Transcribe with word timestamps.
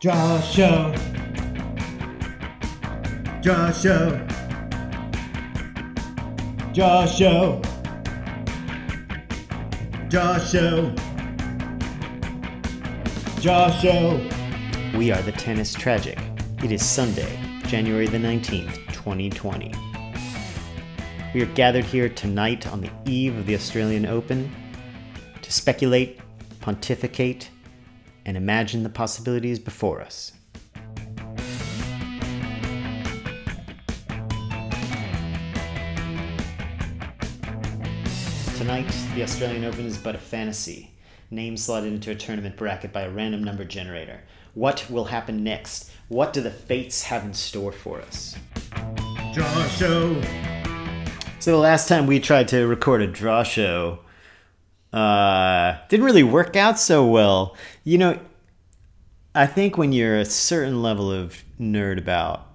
Draw 0.00 0.40
show. 0.40 0.94
Draw 3.42 3.70
show. 3.70 4.26
Draw 6.72 7.04
show. 7.04 7.60
Draw 10.08 10.38
show. 10.38 10.94
Draw 13.42 13.70
show. 13.72 14.30
We 14.96 15.12
are 15.12 15.20
the 15.20 15.32
Tennis 15.32 15.74
Tragic. 15.74 16.18
It 16.64 16.72
is 16.72 16.82
Sunday, 16.82 17.38
January 17.66 18.06
the 18.06 18.16
19th, 18.16 18.76
2020. 18.94 19.74
We 21.34 21.42
are 21.42 21.52
gathered 21.54 21.84
here 21.84 22.08
tonight 22.08 22.66
on 22.66 22.80
the 22.80 22.90
eve 23.04 23.36
of 23.36 23.44
the 23.44 23.54
Australian 23.54 24.06
Open 24.06 24.50
to 25.42 25.52
speculate, 25.52 26.18
pontificate, 26.62 27.50
and 28.24 28.36
imagine 28.36 28.82
the 28.82 28.88
possibilities 28.88 29.58
before 29.58 30.00
us. 30.00 30.32
Tonight, 38.56 38.94
the 39.14 39.22
Australian 39.22 39.64
Open 39.64 39.86
is 39.86 39.96
but 39.96 40.14
a 40.14 40.18
fantasy. 40.18 40.90
Names 41.30 41.64
slotted 41.64 41.92
into 41.92 42.10
a 42.10 42.14
tournament 42.14 42.56
bracket 42.56 42.92
by 42.92 43.02
a 43.02 43.10
random 43.10 43.42
number 43.42 43.64
generator. 43.64 44.20
What 44.54 44.84
will 44.90 45.06
happen 45.06 45.42
next? 45.42 45.90
What 46.08 46.32
do 46.32 46.40
the 46.40 46.50
fates 46.50 47.04
have 47.04 47.24
in 47.24 47.32
store 47.32 47.72
for 47.72 48.00
us? 48.00 48.36
Draw 49.32 49.68
show. 49.68 50.20
So 51.38 51.52
the 51.52 51.56
last 51.56 51.88
time 51.88 52.06
we 52.06 52.20
tried 52.20 52.48
to 52.48 52.66
record 52.66 53.00
a 53.00 53.06
draw 53.06 53.44
show, 53.44 54.00
uh, 54.92 55.78
didn't 55.88 56.06
really 56.06 56.22
work 56.22 56.56
out 56.56 56.78
so 56.78 57.06
well. 57.06 57.56
You 57.84 57.98
know, 57.98 58.20
I 59.34 59.46
think 59.46 59.78
when 59.78 59.92
you're 59.92 60.18
a 60.18 60.24
certain 60.24 60.82
level 60.82 61.10
of 61.10 61.42
nerd 61.60 61.98
about 61.98 62.46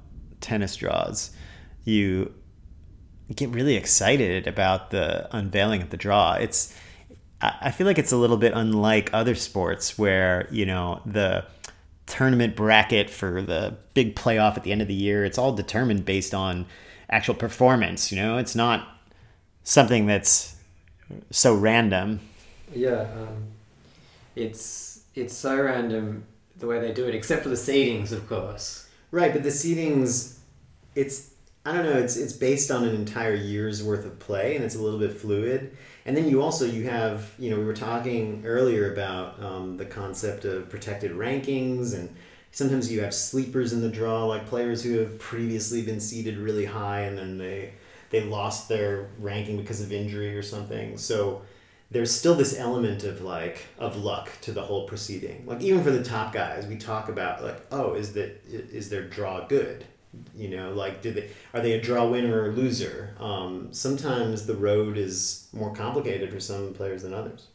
tennis 0.41 0.75
draws, 0.75 1.31
you 1.83 2.33
get 3.33 3.49
really 3.49 3.75
excited 3.75 4.47
about 4.47 4.91
the 4.91 5.27
unveiling 5.35 5.81
of 5.81 5.89
the 5.89 5.97
draw. 5.97 6.33
It's 6.33 6.75
I 7.41 7.71
feel 7.71 7.85
like 7.85 7.97
it's 7.97 8.11
a 8.11 8.17
little 8.17 8.37
bit 8.37 8.53
unlike 8.55 9.09
other 9.13 9.35
sports 9.35 9.97
where, 9.97 10.47
you 10.51 10.65
know, 10.65 11.01
the 11.05 11.45
tournament 12.05 12.55
bracket 12.55 13.09
for 13.09 13.41
the 13.41 13.77
big 13.93 14.15
playoff 14.15 14.57
at 14.57 14.63
the 14.63 14.71
end 14.71 14.81
of 14.81 14.87
the 14.87 14.93
year, 14.93 15.25
it's 15.25 15.37
all 15.37 15.51
determined 15.53 16.05
based 16.05 16.33
on 16.33 16.65
actual 17.09 17.35
performance, 17.35 18.11
you 18.11 18.17
know? 18.17 18.37
It's 18.37 18.55
not 18.55 18.87
something 19.63 20.05
that's 20.05 20.54
so 21.31 21.53
random. 21.55 22.19
Yeah, 22.73 23.07
um, 23.17 23.45
it's 24.35 25.03
it's 25.13 25.33
so 25.33 25.61
random 25.61 26.25
the 26.57 26.67
way 26.67 26.79
they 26.79 26.93
do 26.93 27.07
it, 27.07 27.15
except 27.15 27.43
for 27.43 27.49
the 27.49 27.55
seedings, 27.55 28.11
of 28.11 28.27
course. 28.27 28.87
Right, 29.11 29.31
but 29.33 29.43
the 29.43 29.49
seedings, 29.49 30.39
it's 30.95 31.31
I 31.65 31.73
don't 31.73 31.85
know. 31.85 31.97
It's 31.97 32.15
it's 32.15 32.33
based 32.33 32.71
on 32.71 32.83
an 32.83 32.95
entire 32.95 33.33
year's 33.33 33.83
worth 33.83 34.05
of 34.05 34.19
play, 34.19 34.55
and 34.55 34.63
it's 34.63 34.75
a 34.75 34.81
little 34.81 34.99
bit 34.99 35.13
fluid. 35.13 35.75
And 36.05 36.15
then 36.15 36.27
you 36.29 36.41
also 36.41 36.65
you 36.65 36.87
have 36.87 37.33
you 37.39 37.49
know 37.49 37.57
we 37.57 37.65
were 37.65 37.73
talking 37.73 38.43
earlier 38.45 38.91
about 38.93 39.41
um, 39.41 39.77
the 39.77 39.85
concept 39.85 40.45
of 40.45 40.69
protected 40.69 41.11
rankings, 41.11 41.95
and 41.95 42.13
sometimes 42.51 42.91
you 42.91 43.01
have 43.01 43.13
sleepers 43.13 43.73
in 43.73 43.81
the 43.81 43.89
draw, 43.89 44.25
like 44.25 44.45
players 44.45 44.83
who 44.83 44.99
have 44.99 45.17
previously 45.17 45.81
been 45.81 45.99
seeded 45.99 46.37
really 46.37 46.65
high, 46.65 47.01
and 47.01 47.17
then 47.17 47.37
they 47.37 47.73
they 48.09 48.23
lost 48.23 48.69
their 48.69 49.09
ranking 49.19 49.57
because 49.57 49.81
of 49.81 49.91
injury 49.91 50.37
or 50.37 50.43
something. 50.43 50.97
So 50.97 51.41
there's 51.91 52.13
still 52.13 52.35
this 52.35 52.57
element 52.57 53.03
of 53.03 53.21
like 53.21 53.65
of 53.77 53.97
luck 53.97 54.29
to 54.41 54.51
the 54.51 54.61
whole 54.61 54.87
proceeding. 54.87 55.45
Like 55.45 55.61
even 55.61 55.83
for 55.83 55.91
the 55.91 56.03
top 56.03 56.33
guys, 56.33 56.65
we 56.67 56.77
talk 56.77 57.09
about 57.09 57.43
like, 57.43 57.65
oh, 57.71 57.93
is 57.93 58.13
that 58.13 58.41
is 58.47 58.89
their 58.89 59.03
draw 59.03 59.47
good? 59.47 59.85
You 60.35 60.49
know, 60.49 60.73
like 60.73 61.01
do 61.01 61.11
they 61.11 61.29
are 61.53 61.61
they 61.61 61.73
a 61.73 61.81
draw 61.81 62.07
winner 62.07 62.43
or 62.43 62.51
loser? 62.51 63.15
Um, 63.19 63.69
sometimes 63.71 64.45
the 64.45 64.55
road 64.55 64.97
is 64.97 65.47
more 65.53 65.73
complicated 65.73 66.31
for 66.31 66.39
some 66.39 66.73
players 66.73 67.03
than 67.03 67.13
others. 67.13 67.47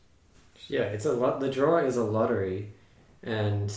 Yeah, 0.68 0.82
it's 0.82 1.06
a 1.06 1.12
lot. 1.12 1.40
The 1.40 1.50
draw 1.50 1.78
is 1.78 1.96
a 1.96 2.04
lottery, 2.04 2.72
and 3.22 3.72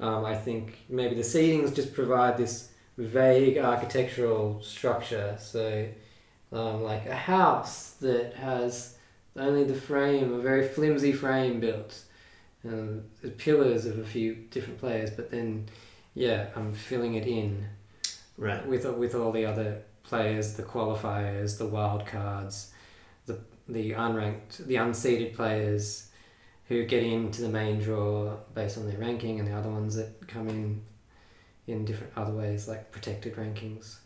um, 0.00 0.24
I 0.24 0.36
think 0.36 0.78
maybe 0.88 1.14
the 1.14 1.22
seedings 1.22 1.74
just 1.74 1.94
provide 1.94 2.36
this 2.36 2.70
vague 3.04 3.58
architectural 3.58 4.60
structure. 4.62 5.36
So, 5.40 5.88
um, 6.52 6.82
like 6.82 7.06
a 7.06 7.14
house 7.14 7.90
that 8.00 8.34
has 8.34 8.96
only 9.36 9.64
the 9.64 9.74
frame, 9.74 10.32
a 10.32 10.38
very 10.38 10.66
flimsy 10.66 11.12
frame 11.12 11.60
built, 11.60 12.02
um, 12.64 13.04
the 13.22 13.30
pillars 13.30 13.86
of 13.86 13.98
a 13.98 14.04
few 14.04 14.34
different 14.50 14.78
players, 14.80 15.10
but 15.10 15.30
then, 15.30 15.68
yeah, 16.14 16.48
I'm 16.56 16.72
filling 16.74 17.14
it 17.14 17.26
in 17.26 17.68
Right. 18.36 18.64
with 18.66 18.84
with 18.84 19.14
all 19.16 19.32
the 19.32 19.44
other 19.44 19.82
players, 20.04 20.54
the 20.54 20.62
qualifiers, 20.62 21.58
the 21.58 21.66
wild 21.66 22.06
cards, 22.06 22.72
the 23.26 23.40
the 23.68 23.92
unranked, 23.92 24.58
the 24.66 24.76
unseeded 24.76 25.34
players 25.34 26.08
who 26.68 26.84
get 26.84 27.02
into 27.02 27.42
the 27.42 27.48
main 27.48 27.80
draw 27.80 28.36
based 28.54 28.78
on 28.78 28.88
their 28.88 28.98
ranking, 28.98 29.40
and 29.40 29.48
the 29.48 29.54
other 29.54 29.70
ones 29.70 29.96
that 29.96 30.28
come 30.28 30.48
in 30.48 30.82
in 31.68 31.84
different 31.84 32.12
other 32.16 32.32
ways, 32.32 32.66
like 32.66 32.90
protected 32.90 33.36
rankings. 33.36 33.96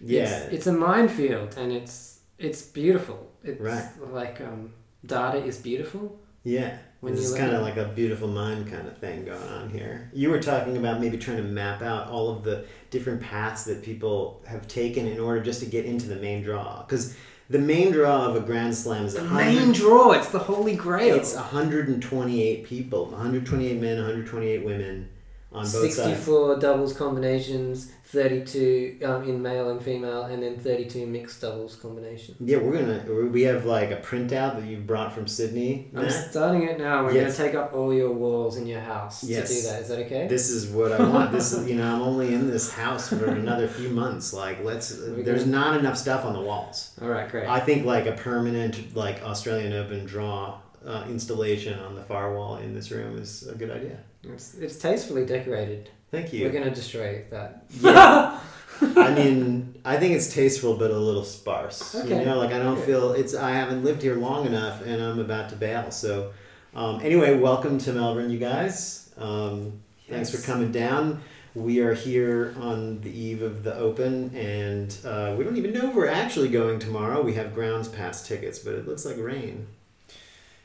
Yeah. 0.00 0.22
it's, 0.44 0.52
it's 0.54 0.66
a 0.66 0.72
minefield, 0.72 1.56
and 1.56 1.72
it's 1.72 2.20
it's 2.38 2.62
beautiful. 2.62 3.30
It's 3.44 3.60
Right. 3.60 3.84
like 4.12 4.40
um, 4.40 4.72
data 5.04 5.38
is 5.44 5.58
beautiful. 5.58 6.18
yeah. 6.42 6.78
When 7.00 7.14
is 7.14 7.34
kind 7.34 7.52
of 7.52 7.62
like 7.62 7.78
a 7.78 7.86
beautiful 7.86 8.28
mind 8.28 8.70
kind 8.70 8.86
of 8.86 8.98
thing 8.98 9.24
going 9.24 9.48
on 9.48 9.70
here. 9.70 10.10
You 10.12 10.28
were 10.28 10.38
talking 10.38 10.76
about 10.76 11.00
maybe 11.00 11.16
trying 11.16 11.38
to 11.38 11.42
map 11.42 11.80
out 11.80 12.08
all 12.08 12.28
of 12.28 12.42
the 12.44 12.66
different 12.90 13.22
paths 13.22 13.64
that 13.64 13.82
people 13.82 14.42
have 14.46 14.68
taken 14.68 15.06
in 15.06 15.18
order 15.18 15.42
just 15.42 15.60
to 15.60 15.66
get 15.66 15.86
into 15.86 16.06
the 16.08 16.16
main 16.16 16.42
draw. 16.42 16.82
Because 16.82 17.16
the 17.48 17.58
main 17.58 17.90
draw 17.90 18.26
of 18.26 18.36
a 18.36 18.40
Grand 18.40 18.74
Slam 18.76 19.06
is 19.06 19.14
The 19.14 19.22
a 19.24 19.30
main 19.30 19.72
draw, 19.72 20.12
it's 20.12 20.28
the 20.28 20.38
holy 20.40 20.76
grail. 20.76 21.16
It's 21.16 21.34
128 21.34 22.64
people, 22.66 23.06
128 23.06 23.80
men, 23.80 23.96
128 23.96 24.62
women 24.62 25.08
on 25.52 25.62
both 25.62 25.70
sides. 25.70 25.96
64 25.96 26.58
doubles 26.60 26.92
combinations, 26.92 27.90
32 28.04 28.98
um, 29.04 29.22
in 29.28 29.40
male 29.42 29.70
and 29.70 29.82
female, 29.82 30.22
and 30.24 30.42
then 30.42 30.58
32 30.58 31.06
mixed 31.06 31.40
doubles 31.40 31.76
combination. 31.76 32.34
Yeah, 32.40 32.58
we're 32.58 32.78
gonna. 32.78 33.28
We 33.30 33.42
have 33.42 33.64
like 33.64 33.90
a 33.90 33.96
printout 33.96 34.56
that 34.60 34.64
you 34.64 34.78
brought 34.78 35.12
from 35.12 35.26
Sydney. 35.26 35.90
I'm 35.94 36.02
Matt. 36.02 36.30
starting 36.30 36.62
it 36.64 36.78
now. 36.78 37.04
We're 37.04 37.12
Yes. 37.14 37.36
to 37.36 37.42
take 37.44 37.54
up 37.54 37.72
all 37.74 37.92
your 37.92 38.12
walls 38.12 38.56
in 38.56 38.66
your 38.66 38.80
house 38.80 39.24
Yes. 39.24 39.48
to 39.48 39.54
do 39.54 39.62
that. 39.68 39.82
Is 39.82 39.88
that 39.88 39.98
okay? 40.06 40.26
This 40.28 40.50
is 40.50 40.68
what 40.70 40.92
I 40.92 41.02
want. 41.08 41.32
This 41.32 41.52
is 41.52 41.68
you 41.70 41.76
know 41.76 41.94
I'm 41.96 42.02
only 42.02 42.32
in 42.34 42.50
this 42.50 42.72
house 42.72 43.08
for 43.08 43.24
another 43.26 43.68
few 43.68 43.88
months. 43.90 44.32
Like 44.32 44.62
let's. 44.64 44.96
We 44.98 45.22
There's 45.22 45.42
can- 45.42 45.52
not 45.52 45.78
enough 45.78 45.96
stuff 45.96 46.24
on 46.24 46.32
the 46.32 46.40
walls. 46.40 46.92
all 47.02 47.08
right, 47.08 47.28
great. 47.30 47.48
I 47.48 47.60
think 47.60 47.84
like 47.84 48.06
a 48.06 48.12
permanent 48.12 48.94
like 48.96 49.22
Australian 49.22 49.72
Open 49.72 50.04
draw 50.06 50.58
uh, 50.86 51.04
installation 51.08 51.78
on 51.78 51.94
the 51.94 52.02
far 52.02 52.34
wall 52.34 52.56
in 52.56 52.74
this 52.74 52.90
room 52.90 53.18
is 53.18 53.46
a 53.46 53.54
good 53.54 53.70
idea. 53.70 53.98
It's, 54.24 54.54
it's 54.54 54.76
tastefully 54.76 55.26
decorated. 55.26 55.90
Thank 56.10 56.32
you. 56.32 56.44
We're 56.44 56.52
going 56.52 56.64
to 56.64 56.74
destroy 56.74 57.24
that. 57.30 57.64
Yeah. 57.80 58.40
I 58.82 59.14
mean, 59.14 59.80
I 59.84 59.98
think 59.98 60.14
it's 60.14 60.32
tasteful, 60.32 60.76
but 60.76 60.90
a 60.90 60.98
little 60.98 61.24
sparse. 61.24 61.94
Okay. 61.94 62.20
You 62.20 62.24
know, 62.24 62.38
like 62.38 62.52
I 62.52 62.58
don't 62.58 62.82
feel 62.82 63.12
it's. 63.12 63.34
I 63.34 63.50
haven't 63.50 63.84
lived 63.84 64.00
here 64.00 64.16
long 64.16 64.46
enough, 64.46 64.80
and 64.82 65.02
I'm 65.02 65.18
about 65.18 65.50
to 65.50 65.56
bail. 65.56 65.90
So, 65.90 66.32
um, 66.74 67.00
anyway, 67.02 67.38
welcome 67.38 67.76
to 67.78 67.92
Melbourne, 67.92 68.30
you 68.30 68.38
guys. 68.38 69.12
Um, 69.18 69.80
Thanks 70.08 70.30
for 70.34 70.44
coming 70.44 70.72
down. 70.72 71.22
We 71.54 71.80
are 71.80 71.94
here 71.94 72.54
on 72.58 73.00
the 73.00 73.10
eve 73.10 73.42
of 73.42 73.64
the 73.64 73.74
Open, 73.76 74.34
and 74.34 74.96
uh, 75.04 75.34
we 75.36 75.44
don't 75.44 75.56
even 75.56 75.72
know 75.72 75.90
if 75.90 75.94
we're 75.94 76.08
actually 76.08 76.48
going 76.48 76.78
tomorrow. 76.78 77.22
We 77.22 77.34
have 77.34 77.54
grounds 77.54 77.86
pass 77.88 78.26
tickets, 78.26 78.58
but 78.58 78.74
it 78.74 78.88
looks 78.88 79.04
like 79.04 79.18
rain. 79.18 79.66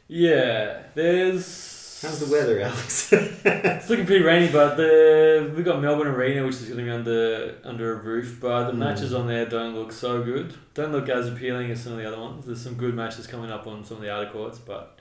Yeah, 0.07 0.83
there's. 0.93 1.73
How's 2.01 2.19
the 2.19 2.31
weather, 2.31 2.59
Alex? 2.61 3.11
It's 3.47 3.89
looking 3.89 4.05
pretty 4.05 4.23
rainy, 4.23 4.51
but 4.51 4.75
the 4.75 5.51
we 5.55 5.63
got 5.63 5.81
Melbourne 5.81 6.07
Arena, 6.07 6.45
which 6.45 6.55
is 6.55 6.65
going 6.65 6.77
to 6.79 6.83
be 6.83 6.89
under 6.89 7.55
under 7.63 7.93
a 7.93 7.95
roof. 7.95 8.37
But 8.41 8.65
the 8.67 8.73
Mm. 8.73 8.77
matches 8.77 9.13
on 9.13 9.27
there 9.27 9.45
don't 9.45 9.73
look 9.75 9.91
so 9.91 10.23
good. 10.23 10.53
Don't 10.73 10.91
look 10.91 11.09
as 11.09 11.27
appealing 11.27 11.71
as 11.71 11.81
some 11.83 11.93
of 11.93 11.97
the 11.99 12.05
other 12.07 12.19
ones. 12.19 12.45
There's 12.45 12.61
some 12.61 12.75
good 12.75 12.93
matches 12.95 13.25
coming 13.27 13.49
up 13.51 13.65
on 13.67 13.83
some 13.85 13.97
of 13.97 14.03
the 14.03 14.11
outer 14.11 14.29
courts, 14.31 14.59
but 14.59 14.99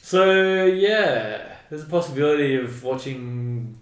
so 0.00 0.64
yeah, 0.66 1.56
there's 1.70 1.82
a 1.82 1.86
possibility 1.86 2.56
of 2.56 2.82
watching 2.82 3.78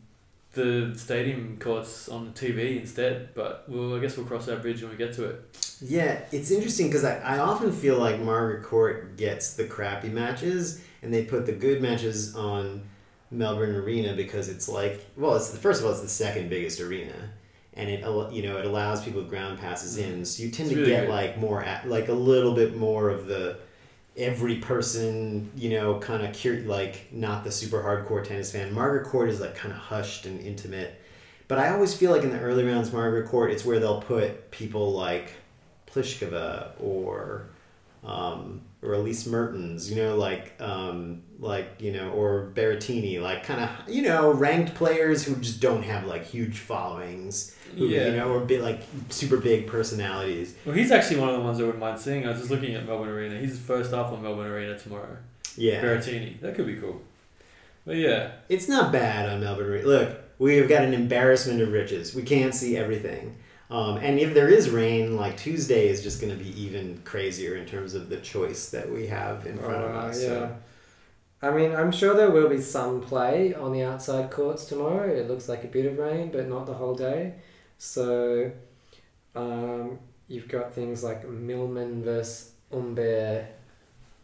the 0.53 0.93
stadium 0.97 1.57
courts 1.59 2.09
on 2.09 2.25
the 2.27 2.31
TV 2.33 2.81
instead. 2.81 3.35
But 3.35 3.65
we'll, 3.69 3.95
I 3.95 4.01
guess 4.01 4.17
we'll 4.17 4.27
cross 4.27 4.47
that 4.47 4.63
bridge 4.63 4.83
when 4.83 4.91
we 4.91 4.97
get 4.97 5.13
to 5.15 5.25
it. 5.25 5.57
Yeah, 5.81 6.21
it's 6.33 6.51
interesting 6.51 6.89
because 6.89 7.05
I, 7.05 7.19
I 7.21 7.39
often 7.39 7.73
feel 7.73 7.99
like 7.99 8.21
Margaret 8.21 8.65
Court 8.65 9.17
gets 9.17 9.55
the 9.55 9.65
crappy 9.65 10.09
matches 10.09 10.83
and 11.03 11.13
they 11.13 11.25
put 11.25 11.47
the 11.47 11.53
good 11.53 11.81
matches 11.81 12.37
on 12.37 12.83
Melbourne 13.31 13.75
Arena 13.77 14.15
because 14.15 14.49
it's 14.49 14.69
like 14.69 15.07
well, 15.17 15.37
it's 15.37 15.51
the 15.51 15.59
first 15.59 15.81
of 15.81 15.87
all, 15.87 15.93
it's 15.93 16.03
the 16.03 16.09
second 16.09 16.51
biggest 16.51 16.81
arena, 16.81 17.31
and 17.75 17.89
it 17.89 18.01
you 18.33 18.43
know 18.43 18.59
it 18.59 18.67
allows 18.67 19.05
people 19.05 19.21
with 19.21 19.31
ground 19.31 19.59
passes 19.59 19.97
in, 19.99 20.23
mm. 20.23 20.27
so 20.27 20.43
you 20.43 20.51
tend 20.51 20.69
It's 20.69 20.75
to 20.75 20.81
really 20.81 20.91
get 20.91 21.01
good. 21.07 21.11
like 21.11 21.39
more 21.39 21.65
like 21.87 22.09
a 22.09 22.13
little 22.13 22.55
bit 22.55 22.77
more 22.77 23.09
of 23.09 23.27
the 23.27 23.59
every 24.21 24.57
person, 24.57 25.51
you 25.57 25.71
know, 25.71 25.99
kind 25.99 26.25
of 26.25 26.41
cur- 26.41 26.63
like 26.67 27.13
not 27.13 27.43
the 27.43 27.51
super 27.51 27.83
hardcore 27.83 28.23
tennis 28.23 28.53
fan. 28.53 28.73
Margaret 28.73 29.07
Court 29.07 29.31
is 29.31 29.41
like 29.41 29.55
kind 29.57 29.73
of 29.73 29.81
hushed 29.81 30.27
and 30.27 30.41
intimate. 30.41 31.01
But 31.49 31.59
I 31.59 31.71
always 31.71 31.95
feel 31.95 32.13
like 32.13 32.23
in 32.23 32.31
the 32.31 32.39
early 32.39 32.65
rounds, 32.65 32.93
Margaret 32.93 33.29
Court, 33.29 33.51
it's 33.51 33.65
where 33.65 33.81
they'll 33.81 34.03
put 34.03 34.51
people 34.53 34.93
like 34.93 35.33
Pliskova 35.93 36.73
or 36.79 37.47
um, 38.05 38.61
or 38.83 38.95
Elise 38.95 39.27
Mertens, 39.27 39.91
you 39.91 39.97
know, 39.97 40.17
like 40.17 40.55
um, 40.61 41.23
like 41.41 41.81
you 41.81 41.91
know, 41.93 42.11
or 42.11 42.51
Berrettini, 42.55 43.21
like 43.21 43.45
kind 43.45 43.61
of 43.65 43.71
you 43.93 44.03
know 44.03 44.31
ranked 44.33 44.75
players 44.75 45.25
who 45.25 45.35
just 45.37 45.61
don't 45.61 45.83
have 45.83 46.07
like 46.07 46.25
huge 46.27 46.59
followings, 46.59 47.57
who, 47.77 47.87
Yeah. 47.87 48.07
you 48.09 48.17
know, 48.17 48.33
or 48.35 48.41
be 48.41 48.59
like 48.59 48.83
super 49.09 49.39
big 49.39 49.67
personalities. 49.67 50.55
Well, 50.67 50.75
he's 50.75 50.91
actually 50.91 51.21
one 51.21 51.31
of 51.31 51.37
the 51.37 51.43
ones 51.43 51.59
I 51.59 51.63
wouldn't 51.63 51.79
mind 51.81 51.99
seeing. 51.99 52.27
I 52.27 52.31
was 52.31 52.39
just 52.39 52.51
looking 52.51 52.75
at 52.75 52.87
Melbourne 52.87 53.09
Arena. 53.09 53.39
He's 53.41 53.59
first 53.59 53.93
up 53.93 54.13
on 54.13 54.23
Melbourne 54.23 54.47
Arena 54.49 54.79
tomorrow. 54.79 55.17
Yeah, 55.57 55.83
Berrettini. 55.83 56.41
That 56.41 56.55
could 56.55 56.67
be 56.67 56.77
cool. 56.77 57.01
But 57.87 57.97
yeah, 57.97 58.33
it's 58.49 58.69
not 58.69 58.93
bad 58.93 59.29
on 59.29 59.41
Melbourne. 59.41 59.67
Re- 59.71 59.83
Look, 59.83 60.19
we've 60.39 60.69
got 60.69 60.83
an 60.85 60.93
embarrassment 60.95 61.61
of 61.63 61.73
riches. 61.73 62.15
We 62.15 62.23
can't 62.23 62.55
see 62.55 62.77
everything. 62.77 63.37
Um, 63.71 63.97
and 63.99 64.19
if 64.19 64.35
there 64.35 64.49
is 64.49 64.69
rain, 64.69 65.17
like 65.17 65.37
Tuesday 65.39 65.89
is 65.89 66.03
just 66.03 66.21
going 66.21 66.37
to 66.37 66.43
be 66.45 66.51
even 66.61 67.01
crazier 67.05 67.57
in 67.57 67.65
terms 67.67 67.95
of 67.95 68.11
the 68.11 68.17
choice 68.19 68.69
that 68.71 68.91
we 68.91 69.07
have 69.07 69.47
in 69.47 69.57
front 69.59 69.83
of 69.85 69.95
Uh, 69.95 69.99
us. 69.99 70.21
yeah. 70.23 70.29
So. 70.29 70.57
I 71.43 71.51
mean, 71.51 71.75
I'm 71.75 71.91
sure 71.91 72.15
there 72.15 72.31
will 72.31 72.49
be 72.49 72.61
some 72.61 73.01
play 73.01 73.55
on 73.55 73.73
the 73.73 73.83
outside 73.83 74.31
courts 74.31 74.67
tomorrow. 74.67 75.09
It 75.11 75.27
looks 75.29 75.49
like 75.49 75.65
a 75.65 75.69
bit 75.69 75.87
of 75.87 75.97
rain, 75.99 76.31
but 76.31 76.49
not 76.49 76.67
the 76.67 76.75
whole 76.75 76.95
day. 76.95 77.35
So, 77.79 78.53
um, 79.35 79.99
you've 80.29 80.49
got 80.49 80.75
things 80.75 81.03
like 81.03 81.27
Millman 81.27 82.03
versus 82.05 82.53
Humbert 82.71 83.47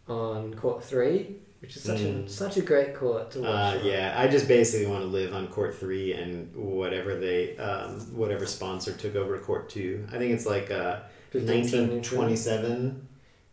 on 0.08 0.52
court 0.54 0.84
three, 0.84 1.36
which 1.60 1.74
is 1.76 1.82
such 1.82 2.00
Mm. 2.00 2.26
a 2.26 2.28
such 2.28 2.58
a 2.58 2.60
great 2.62 2.94
court 2.94 3.30
to 3.32 3.40
watch. 3.40 3.76
Uh, 3.76 3.80
yeah, 3.82 4.14
I 4.16 4.28
just 4.28 4.46
basically 4.46 4.86
want 4.86 5.00
to 5.02 5.08
live 5.08 5.32
on 5.32 5.48
court 5.48 5.74
three 5.74 6.12
and 6.12 6.54
whatever 6.54 7.16
they, 7.18 7.56
um, 7.56 7.98
whatever 8.14 8.44
sponsor 8.46 8.92
took 8.92 9.16
over 9.16 9.38
court 9.38 9.70
two. 9.70 10.06
I 10.12 10.18
think 10.18 10.32
it's 10.34 10.46
like 10.46 10.70
uh, 10.70 11.00
1927, 11.32 13.08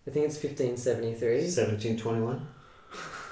I 0.05 0.11
think 0.11 0.25
it's 0.25 0.35
1573. 0.35 1.29
1721. 1.47 2.47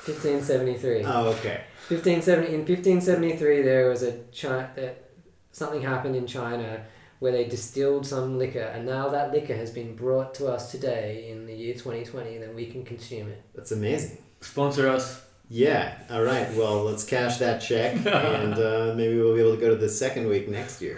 1573. 0.06 1.04
Oh, 1.06 1.30
okay. 1.30 1.64
1570 1.90 2.54
in 2.54 2.60
1573 2.60 3.62
there 3.64 3.90
was 3.90 4.02
a 4.04 4.24
China 4.32 4.70
that 4.76 5.10
something 5.52 5.82
happened 5.82 6.16
in 6.16 6.26
China 6.26 6.84
where 7.20 7.32
they 7.32 7.46
distilled 7.46 8.06
some 8.08 8.38
liquor 8.38 8.62
and 8.62 8.86
now 8.86 9.10
that 9.10 9.32
liquor 9.34 9.56
has 9.56 9.72
been 9.72 9.96
brought 9.96 10.34
to 10.34 10.48
us 10.48 10.72
today 10.72 11.30
in 11.30 11.46
the 11.46 11.54
year 11.54 11.74
2020 11.74 12.36
and 12.36 12.44
then 12.44 12.56
we 12.56 12.66
can 12.68 12.86
consume 12.86 13.28
it. 13.28 13.44
That's 13.54 13.72
amazing. 13.72 14.18
sponsor 14.40 14.88
us. 14.88 15.22
Yeah. 15.50 15.96
All 16.10 16.24
right. 16.24 16.50
Well, 16.56 16.84
let's 16.86 17.04
cash 17.04 17.38
that 17.40 17.60
check, 17.60 17.94
and 18.06 18.54
uh, 18.54 18.94
maybe 18.96 19.18
we'll 19.18 19.36
be 19.36 19.42
able 19.42 19.54
to 19.56 19.60
go 19.60 19.70
to 19.70 19.76
the 19.76 19.90
second 19.90 20.28
week 20.30 20.48
next 20.48 20.82
year. 20.82 20.98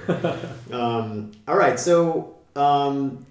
Um, 0.71 1.31
all 1.47 1.57
right. 1.57 1.79
So, 1.79 2.35
um, 2.55 3.25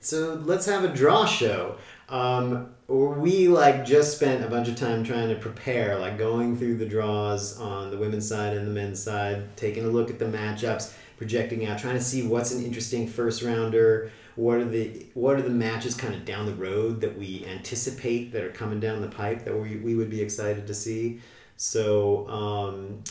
so 0.00 0.34
let's 0.44 0.66
have 0.66 0.84
a 0.84 0.88
draw 0.88 1.24
show. 1.24 1.76
Um, 2.08 2.74
we 2.88 3.48
like 3.48 3.84
just 3.84 4.16
spent 4.16 4.44
a 4.44 4.48
bunch 4.48 4.68
of 4.68 4.76
time 4.76 5.02
trying 5.02 5.28
to 5.28 5.34
prepare, 5.34 5.98
like 5.98 6.18
going 6.18 6.56
through 6.56 6.76
the 6.76 6.86
draws 6.86 7.58
on 7.60 7.90
the 7.90 7.96
women's 7.96 8.28
side 8.28 8.56
and 8.56 8.66
the 8.66 8.70
men's 8.70 9.02
side, 9.02 9.56
taking 9.56 9.84
a 9.84 9.88
look 9.88 10.08
at 10.10 10.18
the 10.18 10.24
matchups, 10.24 10.94
projecting 11.16 11.66
out, 11.66 11.78
trying 11.78 11.94
to 11.94 12.04
see 12.04 12.26
what's 12.26 12.52
an 12.52 12.64
interesting 12.64 13.08
first 13.08 13.42
rounder. 13.42 14.12
What 14.36 14.58
are 14.58 14.64
the 14.64 15.06
what 15.14 15.36
are 15.36 15.42
the 15.42 15.50
matches 15.50 15.94
kind 15.94 16.14
of 16.14 16.24
down 16.24 16.46
the 16.46 16.54
road 16.54 17.00
that 17.00 17.18
we 17.18 17.44
anticipate 17.48 18.32
that 18.32 18.44
are 18.44 18.52
coming 18.52 18.78
down 18.78 19.00
the 19.00 19.08
pipe 19.08 19.44
that 19.44 19.56
we, 19.56 19.76
we 19.76 19.96
would 19.96 20.10
be 20.10 20.20
excited 20.20 20.66
to 20.66 20.74
see? 20.74 21.20
So 21.56 22.28
um, 22.28 23.02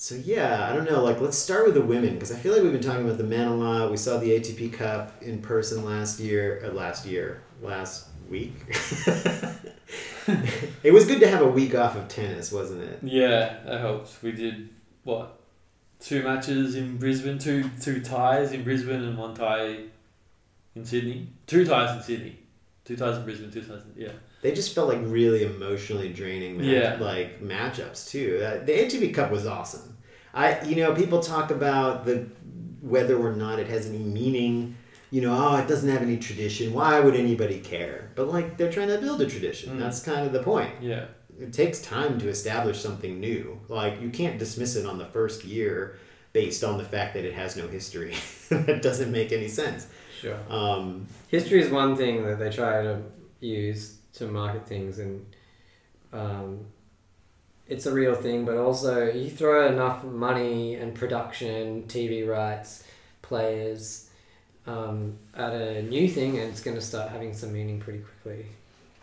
so 0.00 0.14
yeah, 0.14 0.66
I 0.66 0.74
don't 0.74 0.90
know. 0.90 1.04
Like, 1.04 1.20
let's 1.20 1.36
start 1.36 1.66
with 1.66 1.74
the 1.74 1.82
women 1.82 2.14
because 2.14 2.32
I 2.32 2.36
feel 2.36 2.54
like 2.54 2.62
we've 2.62 2.72
been 2.72 2.80
talking 2.80 3.04
about 3.04 3.18
the 3.18 3.24
men 3.24 3.46
a 3.46 3.54
lot. 3.54 3.90
We 3.90 3.98
saw 3.98 4.16
the 4.16 4.30
ATP 4.30 4.72
Cup 4.72 5.22
in 5.22 5.42
person 5.42 5.84
last 5.84 6.18
year. 6.18 6.62
Uh, 6.64 6.72
last 6.72 7.04
year, 7.04 7.42
last 7.60 8.06
week. 8.30 8.54
it 10.82 10.92
was 10.92 11.06
good 11.06 11.20
to 11.20 11.28
have 11.28 11.42
a 11.42 11.48
week 11.48 11.74
off 11.74 11.96
of 11.96 12.08
tennis, 12.08 12.52
wasn't 12.52 12.82
it? 12.82 12.98
Yeah, 13.02 13.58
that 13.66 13.80
helped. 13.80 14.22
We 14.22 14.32
did 14.32 14.68
what? 15.04 15.38
Two 15.98 16.22
matches 16.22 16.76
in 16.76 16.96
Brisbane, 16.96 17.38
two 17.38 17.68
two 17.80 18.00
ties 18.00 18.52
in 18.52 18.64
Brisbane, 18.64 19.02
and 19.02 19.18
one 19.18 19.34
tie 19.34 19.76
in 20.74 20.84
Sydney. 20.84 21.28
Two 21.46 21.66
ties 21.66 21.96
in 21.96 22.02
Sydney, 22.02 22.38
two 22.84 22.96
ties 22.96 23.18
in 23.18 23.24
Brisbane, 23.24 23.50
two 23.50 23.60
ties. 23.62 23.82
In, 23.82 23.92
yeah. 24.02 24.12
They 24.42 24.52
just 24.52 24.74
felt 24.74 24.88
like 24.88 25.00
really 25.02 25.44
emotionally 25.44 26.10
draining, 26.10 26.56
match, 26.56 26.66
Yeah. 26.66 26.96
like 26.98 27.42
matchups 27.42 28.08
too. 28.10 28.40
Uh, 28.42 28.64
the 28.64 28.72
ATP 28.72 29.12
Cup 29.12 29.30
was 29.30 29.46
awesome. 29.46 29.98
I, 30.32 30.62
you 30.62 30.76
know, 30.76 30.94
people 30.94 31.20
talk 31.20 31.50
about 31.50 32.06
the 32.06 32.26
whether 32.80 33.18
or 33.18 33.34
not 33.36 33.58
it 33.58 33.66
has 33.66 33.86
any 33.86 33.98
meaning. 33.98 34.76
You 35.10 35.22
know, 35.22 35.36
oh, 35.36 35.56
it 35.56 35.66
doesn't 35.66 35.88
have 35.88 36.02
any 36.02 36.18
tradition. 36.18 36.72
Why 36.72 37.00
would 37.00 37.16
anybody 37.16 37.58
care? 37.60 38.10
But 38.14 38.28
like, 38.28 38.56
they're 38.56 38.70
trying 38.70 38.88
to 38.88 38.98
build 38.98 39.20
a 39.20 39.26
tradition. 39.26 39.76
Mm. 39.76 39.78
That's 39.80 40.02
kind 40.02 40.24
of 40.24 40.32
the 40.32 40.42
point. 40.42 40.70
Yeah. 40.80 41.06
it 41.38 41.52
takes 41.52 41.80
time 41.80 42.18
to 42.20 42.28
establish 42.28 42.80
something 42.80 43.18
new. 43.18 43.60
Like 43.68 44.00
you 44.00 44.10
can't 44.10 44.38
dismiss 44.38 44.76
it 44.76 44.86
on 44.86 44.98
the 44.98 45.06
first 45.06 45.44
year 45.44 45.98
based 46.32 46.62
on 46.62 46.78
the 46.78 46.84
fact 46.84 47.14
that 47.14 47.24
it 47.24 47.34
has 47.34 47.56
no 47.56 47.66
history. 47.66 48.14
that 48.50 48.82
doesn't 48.82 49.10
make 49.10 49.32
any 49.32 49.48
sense. 49.48 49.88
Sure. 50.20 50.38
Um, 50.48 51.06
History 51.28 51.62
is 51.62 51.70
one 51.70 51.96
thing 51.96 52.24
that 52.24 52.38
they 52.38 52.50
try 52.50 52.82
to 52.82 53.00
use 53.40 53.96
to 54.14 54.26
market 54.26 54.66
things, 54.66 54.98
and 54.98 55.24
um, 56.12 56.66
it's 57.68 57.86
a 57.86 57.92
real 57.92 58.14
thing. 58.14 58.44
But 58.44 58.56
also, 58.56 59.10
you 59.10 59.30
throw 59.30 59.68
enough 59.68 60.04
money 60.04 60.74
and 60.74 60.94
production, 60.94 61.84
TV 61.84 62.28
rights, 62.28 62.84
players 63.22 64.09
um, 64.66 65.18
at 65.34 65.52
a 65.52 65.82
new 65.82 66.08
thing, 66.08 66.38
and 66.38 66.48
it's 66.50 66.62
going 66.62 66.76
to 66.76 66.82
start 66.82 67.10
having 67.10 67.32
some 67.34 67.52
meaning 67.52 67.80
pretty 67.80 68.00
quickly. 68.00 68.46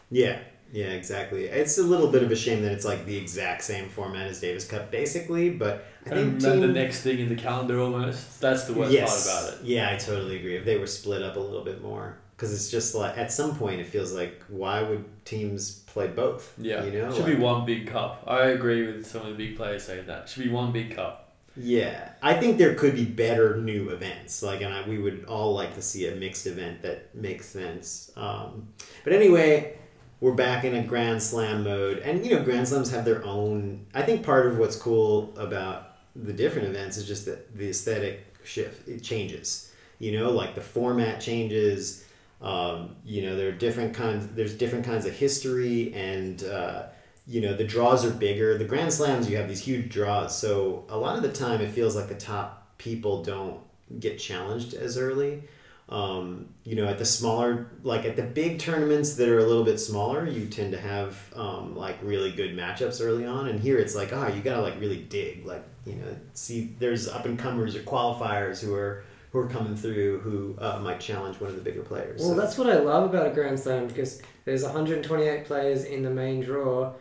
yeah, 0.09 0.39
yeah, 0.74 0.88
exactly. 0.88 1.45
It's 1.45 1.77
a 1.77 1.83
little 1.83 2.12
bit 2.12 2.24
of 2.24 2.31
a 2.31 2.36
shame 2.36 2.62
that 2.63 2.74
it's 2.74 2.83
like 2.83 3.06
the 3.06 3.15
exact 3.18 3.63
same 3.63 3.88
format 3.88 4.27
as 4.27 4.42
Davis 4.42 4.68
Cup, 4.68 4.92
basically. 4.92 5.50
But 5.50 5.86
I 6.06 6.09
think 6.09 6.19
And 6.33 6.42
then 6.42 6.59
the 6.59 6.68
next 6.68 7.01
thing 7.04 7.19
in 7.19 7.30
the 7.30 7.36
calendar 7.38 7.80
almost. 7.80 8.42
That's 8.42 8.65
the 8.65 8.74
worst 8.74 8.92
yes, 8.92 9.25
part 9.27 9.45
about 9.54 9.59
it. 9.62 9.65
Yeah, 9.65 9.89
I 9.94 9.95
totally 9.95 10.38
agree. 10.38 10.57
If 10.57 10.65
they 10.65 10.77
were 10.77 10.86
split 10.88 11.24
up 11.24 11.38
a 11.38 11.39
little 11.39 11.63
bit 11.63 11.81
more, 11.81 12.18
because 12.36 12.54
it's 12.54 12.69
just 12.69 12.95
like 12.95 13.18
at 13.18 13.31
some 13.31 13.56
point 13.56 13.80
it 13.80 13.88
feels 13.88 14.12
like 14.12 14.44
why 14.50 14.81
would 14.83 15.06
teams 15.24 15.80
play 15.88 16.07
both? 16.07 16.54
Yeah. 16.57 16.83
you 16.83 16.92
know, 16.92 17.12
Should 17.12 17.24
Like- 17.24 17.38
be 17.38 17.42
one 17.42 17.65
big 17.65 17.88
cup. 17.88 18.24
I 18.27 18.48
agree 18.48 18.86
with 18.88 19.07
some 19.07 19.21
of 19.21 19.38
the 19.38 19.48
big 19.48 19.56
players 19.56 19.83
saying 19.83 20.06
that. 20.07 20.28
Should 20.28 20.44
be 20.44 20.49
one 20.49 20.73
big 20.73 20.94
cup. 20.94 21.26
Yeah, 21.59 22.11
I 22.21 22.35
think 22.35 22.59
there 22.59 22.76
could 22.76 22.95
be 22.95 23.06
better 23.06 23.57
new 23.57 23.90
events. 23.90 24.44
Like, 24.44 24.61
and 24.61 24.71
I, 24.71 24.87
we 24.87 24.99
would 24.99 25.26
all 25.28 25.54
like 25.56 25.73
to 25.73 25.81
see 25.81 26.07
a 26.07 26.16
mixed 26.16 26.45
event 26.45 26.83
that 26.83 27.16
makes 27.16 27.47
sense. 27.47 28.11
Um, 28.16 28.68
but 29.04 29.11
anyway, 29.11 29.78
we're 30.19 30.33
back 30.33 30.66
in 30.66 30.76
a 30.76 30.83
Grand 30.83 31.21
Slam 31.21 31.64
mode, 31.64 31.99
and 31.99 32.23
you 32.23 32.35
know, 32.35 32.44
Grand 32.44 32.68
Slams 32.68 32.92
have 32.92 33.06
their 33.06 33.26
own. 33.26 33.87
I 33.95 34.04
think 34.04 34.23
part 34.23 34.45
of 34.45 34.59
what's 34.59 34.76
cool 34.76 35.33
about 35.35 35.95
the 36.16 36.33
different 36.33 36.68
events 36.68 36.97
is 36.97 37.07
just 37.07 37.26
that 37.26 37.57
the 37.57 37.69
aesthetic 37.69 38.35
shift 38.44 38.87
it 38.87 39.02
changes. 39.02 39.71
You 39.97 40.11
know, 40.19 40.30
like 40.30 40.54
the 40.54 40.61
format 40.61 41.19
changes. 41.21 42.06
Um, 42.40 42.95
you 43.04 43.23
know, 43.23 43.35
there 43.35 43.49
are 43.49 43.52
different 43.52 43.95
kinds. 43.95 44.28
There's 44.28 44.54
different 44.54 44.85
kinds 44.85 45.07
of 45.07 45.14
history 45.14 45.92
and. 45.95 46.44
Uh, 46.44 46.83
you 47.27 47.41
know 47.41 47.53
the 47.55 47.63
draws 47.65 48.05
are 48.05 48.11
bigger. 48.11 48.57
The 48.57 48.65
grand 48.65 48.91
slams 48.93 49.29
you 49.29 49.37
have 49.37 49.47
these 49.47 49.61
huge 49.61 49.89
draws. 49.91 50.37
So 50.37 50.85
a 50.89 50.97
lot 50.97 51.15
of 51.17 51.23
the 51.23 51.31
time 51.31 51.61
it 51.61 51.71
feels 51.71 51.95
like 51.95 52.07
the 52.07 52.15
top 52.15 52.77
people 52.77 53.23
don't 53.23 53.59
get 53.99 54.17
challenged 54.19 54.73
as 54.73 54.97
early. 54.97 55.43
Um, 55.89 56.49
you 56.65 56.75
know 56.75 56.85
at 56.85 56.97
the 56.97 57.05
smaller 57.05 57.67
like 57.81 58.03
at 58.03 58.17
the 58.17 58.21
big 58.23 58.59
tournaments 58.59 59.15
that 59.15 59.29
are 59.29 59.39
a 59.39 59.45
little 59.45 59.63
bit 59.63 59.79
smaller 59.79 60.27
you 60.27 60.47
tend 60.47 60.73
to 60.73 60.77
have 60.77 61.17
um, 61.33 61.77
like 61.77 61.97
really 62.03 62.31
good 62.33 62.57
matchups 62.57 63.01
early 63.01 63.25
on. 63.25 63.47
And 63.47 63.59
here 63.59 63.77
it's 63.77 63.95
like 63.95 64.11
oh 64.11 64.27
you 64.27 64.41
gotta 64.41 64.61
like 64.61 64.79
really 64.81 64.97
dig. 65.03 65.45
Like 65.45 65.63
you 65.85 65.93
know 65.95 66.15
see 66.33 66.75
there's 66.79 67.07
up 67.07 67.25
and 67.25 67.39
comers 67.39 67.75
or 67.75 67.79
qualifiers 67.83 68.59
who 68.61 68.73
are 68.75 69.03
who 69.31 69.39
are 69.39 69.47
coming 69.47 69.75
through 69.75 70.19
who 70.19 70.55
uh, 70.59 70.79
might 70.79 70.99
challenge 70.99 71.39
one 71.39 71.49
of 71.49 71.55
the 71.55 71.61
bigger 71.61 71.83
players. 71.83 72.19
Well, 72.21 72.31
So- 72.31 72.39
that's 72.39 72.57
what 72.57 72.69
I 72.69 72.79
love 72.79 73.09
about 73.09 73.27
a 73.27 73.29
Grand 73.33 73.57
Slam 73.59 73.87
because 73.87 74.21
there's 74.45 74.63
128 74.63 75.45
players 75.45 75.83
in 75.85 76.03
the 76.03 76.09
main 76.09 76.41
draw. 76.41 76.93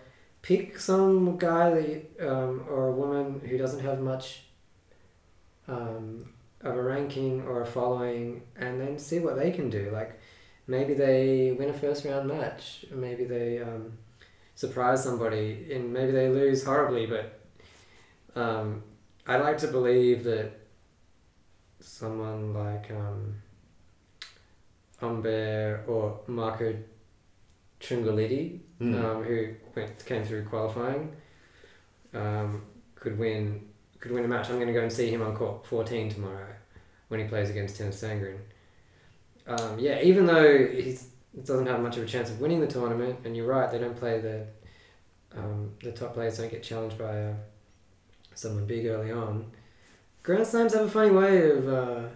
Pick 0.47 0.79
some 0.79 1.37
guy 1.39 2.03
um, 2.21 2.65
or 2.71 2.89
a 2.89 2.93
woman 2.93 3.41
who 3.45 3.59
doesn't 3.59 3.81
have 3.81 3.99
much 4.01 4.43
um, 5.67 6.33
of 6.61 6.77
a 6.77 6.83
ranking 6.83 7.43
or 7.43 7.63
a 7.63 7.67
following, 7.67 8.43
and 8.55 8.81
then 8.81 8.97
see 8.97 9.19
what 9.19 9.37
they 9.37 9.51
can 9.51 9.71
do. 9.71 9.91
Like 9.93 10.21
maybe 10.69 10.95
they 10.95 11.51
win 11.59 11.71
a 11.71 11.73
first 11.73 12.05
round 12.05 12.29
match, 12.29 12.87
maybe 12.93 13.25
they 13.25 13.61
um, 13.61 13.99
surprise 14.55 15.03
somebody, 15.03 15.67
and 15.73 15.93
maybe 15.93 16.13
they 16.13 16.29
lose 16.29 16.63
horribly. 16.63 17.07
But 17.07 17.41
um, 18.41 18.85
I 19.27 19.39
like 19.39 19.59
to 19.59 19.67
believe 19.67 20.23
that 20.25 20.53
someone 21.81 22.55
like. 22.55 22.91
Um, 22.93 23.43
Humbert 24.99 25.85
or 25.89 26.21
Marco 26.27 26.75
Trungelliti 27.81 28.61
Mm. 28.81 29.03
um, 29.03 29.25
who 29.25 29.55
went, 29.75 30.05
came 30.05 30.25
through 30.25 30.45
qualifying, 30.45 31.17
um, 32.13 32.63
could 32.95 33.19
win 33.19 33.69
could 34.01 34.13
win 34.13 34.25
a 34.25 34.29
match. 34.29 34.51
I'm 34.51 34.57
going 34.57 34.67
to 34.67 34.75
go 34.75 34.83
and 34.83 34.93
see 34.93 35.09
him 35.11 35.23
on 35.23 35.35
court 35.35 35.67
14 35.67 36.11
tomorrow 36.11 36.55
when 37.09 37.21
he 37.21 37.27
plays 37.27 37.49
against 37.49 37.77
Tim 37.77 37.91
Sandgren. 37.91 38.39
Um, 39.47 39.79
yeah, 39.79 40.03
even 40.03 40.27
though 40.27 40.67
he 40.67 40.99
doesn't 41.45 41.67
have 41.67 41.81
much 41.81 41.97
of 41.97 42.03
a 42.03 42.07
chance 42.07 42.31
of 42.31 42.41
winning 42.41 42.61
the 42.61 42.67
tournament, 42.67 43.21
and 43.25 43.37
you're 43.37 43.47
right, 43.47 43.71
they 43.71 43.79
don't 43.79 43.97
play 43.97 44.21
the 44.21 44.47
um, 45.37 45.73
the 45.83 45.93
top 45.93 46.15
players 46.15 46.39
don't 46.39 46.51
get 46.51 46.63
challenged 46.63 46.99
by 46.99 47.25
uh, 47.25 47.35
someone 48.35 48.67
big 48.67 48.87
early 48.87 49.13
on. 49.13 49.51
Grand 50.23 50.47
Slams 50.47 50.75
have 50.75 50.87
a 50.87 50.91
funny 50.91 51.11
way 51.11 51.51
of 51.51 51.69
uh, 51.69 52.09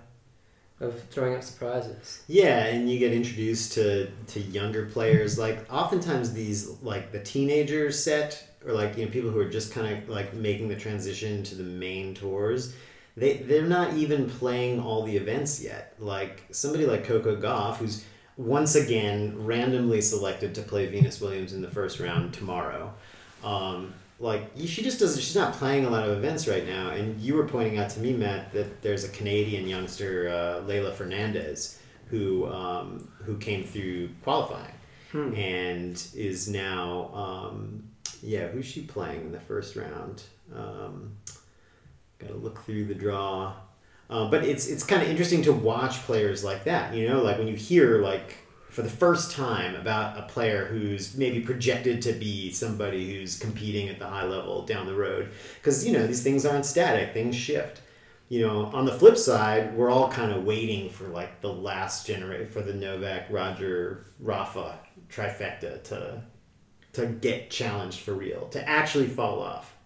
of 0.80 1.02
throwing 1.10 1.36
up 1.36 1.42
surprises. 1.42 2.22
Yeah, 2.26 2.64
and 2.64 2.90
you 2.90 2.98
get 2.98 3.12
introduced 3.12 3.72
to 3.74 4.10
to 4.28 4.40
younger 4.40 4.86
players. 4.86 5.38
Like 5.38 5.70
oftentimes 5.72 6.32
these 6.32 6.68
like 6.82 7.12
the 7.12 7.20
teenager 7.20 7.92
set 7.92 8.48
or 8.66 8.72
like 8.72 8.96
you 8.96 9.04
know 9.04 9.10
people 9.10 9.30
who 9.30 9.40
are 9.40 9.48
just 9.48 9.72
kind 9.72 9.86
of 9.86 10.08
like 10.08 10.34
making 10.34 10.68
the 10.68 10.76
transition 10.76 11.42
to 11.44 11.54
the 11.54 11.62
main 11.62 12.14
tours. 12.14 12.74
They 13.16 13.38
they're 13.38 13.66
not 13.66 13.94
even 13.94 14.28
playing 14.28 14.80
all 14.80 15.04
the 15.04 15.16
events 15.16 15.62
yet. 15.62 15.94
Like 15.98 16.44
somebody 16.50 16.86
like 16.86 17.04
Coco 17.04 17.36
Gauff, 17.36 17.76
who's 17.76 18.04
once 18.36 18.74
again 18.74 19.34
randomly 19.44 20.00
selected 20.00 20.54
to 20.54 20.62
play 20.62 20.86
Venus 20.86 21.20
Williams 21.20 21.52
in 21.52 21.60
the 21.60 21.70
first 21.70 22.00
round 22.00 22.32
tomorrow. 22.32 22.92
Um, 23.44 23.92
like 24.20 24.50
she 24.56 24.82
just 24.82 25.00
doesn't. 25.00 25.20
She's 25.20 25.34
not 25.34 25.54
playing 25.54 25.86
a 25.86 25.90
lot 25.90 26.08
of 26.08 26.16
events 26.16 26.46
right 26.46 26.66
now. 26.66 26.90
And 26.90 27.18
you 27.20 27.34
were 27.34 27.46
pointing 27.46 27.78
out 27.78 27.90
to 27.90 28.00
me, 28.00 28.12
Matt, 28.12 28.52
that 28.52 28.82
there's 28.82 29.02
a 29.04 29.08
Canadian 29.08 29.66
youngster, 29.66 30.28
uh, 30.28 30.66
Leylah 30.68 30.92
Fernandez, 30.92 31.78
who 32.08 32.46
um, 32.46 33.08
who 33.24 33.36
came 33.38 33.64
through 33.64 34.10
qualifying 34.22 34.74
Hmm. 35.12 35.34
and 35.34 36.06
is 36.14 36.48
now 36.48 37.10
um, 37.14 37.82
yeah. 38.22 38.46
Who's 38.48 38.66
she 38.66 38.82
playing 38.82 39.22
in 39.22 39.32
the 39.32 39.40
first 39.40 39.74
round? 39.74 40.22
Um, 40.54 41.16
Got 42.18 42.28
to 42.28 42.36
look 42.36 42.62
through 42.64 42.84
the 42.84 42.94
draw. 42.94 43.54
Uh, 44.10 44.28
but 44.30 44.44
it's 44.44 44.68
it's 44.68 44.84
kind 44.84 45.00
of 45.02 45.08
interesting 45.08 45.40
to 45.42 45.52
watch 45.52 45.94
players 46.02 46.44
like 46.44 46.64
that. 46.64 46.94
You 46.94 47.08
know, 47.08 47.22
like 47.22 47.38
when 47.38 47.48
you 47.48 47.54
hear 47.56 48.02
like 48.02 48.36
for 48.70 48.82
the 48.82 48.88
first 48.88 49.32
time 49.32 49.74
about 49.74 50.18
a 50.18 50.22
player 50.22 50.66
who's 50.66 51.16
maybe 51.16 51.40
projected 51.40 52.00
to 52.02 52.12
be 52.12 52.52
somebody 52.52 53.14
who's 53.14 53.38
competing 53.38 53.88
at 53.88 53.98
the 53.98 54.06
high 54.06 54.24
level 54.24 54.64
down 54.64 54.86
the 54.86 54.94
road, 54.94 55.30
because 55.56 55.86
you 55.86 55.92
know 55.92 56.06
these 56.06 56.22
things 56.22 56.46
aren't 56.46 56.66
static; 56.66 57.12
things 57.12 57.36
shift. 57.36 57.82
You 58.28 58.46
know, 58.46 58.66
on 58.66 58.84
the 58.84 58.92
flip 58.92 59.16
side, 59.16 59.76
we're 59.76 59.90
all 59.90 60.08
kind 60.08 60.30
of 60.30 60.44
waiting 60.44 60.88
for 60.88 61.08
like 61.08 61.40
the 61.40 61.52
last 61.52 62.06
generation 62.06 62.48
for 62.48 62.62
the 62.62 62.72
Novak, 62.72 63.26
Roger, 63.28 64.06
Rafa 64.20 64.78
trifecta 65.08 65.82
to 65.84 66.22
to 66.92 67.06
get 67.06 67.50
challenged 67.50 68.00
for 68.00 68.14
real, 68.14 68.48
to 68.48 68.68
actually 68.68 69.06
fall 69.06 69.40
off. 69.42 69.76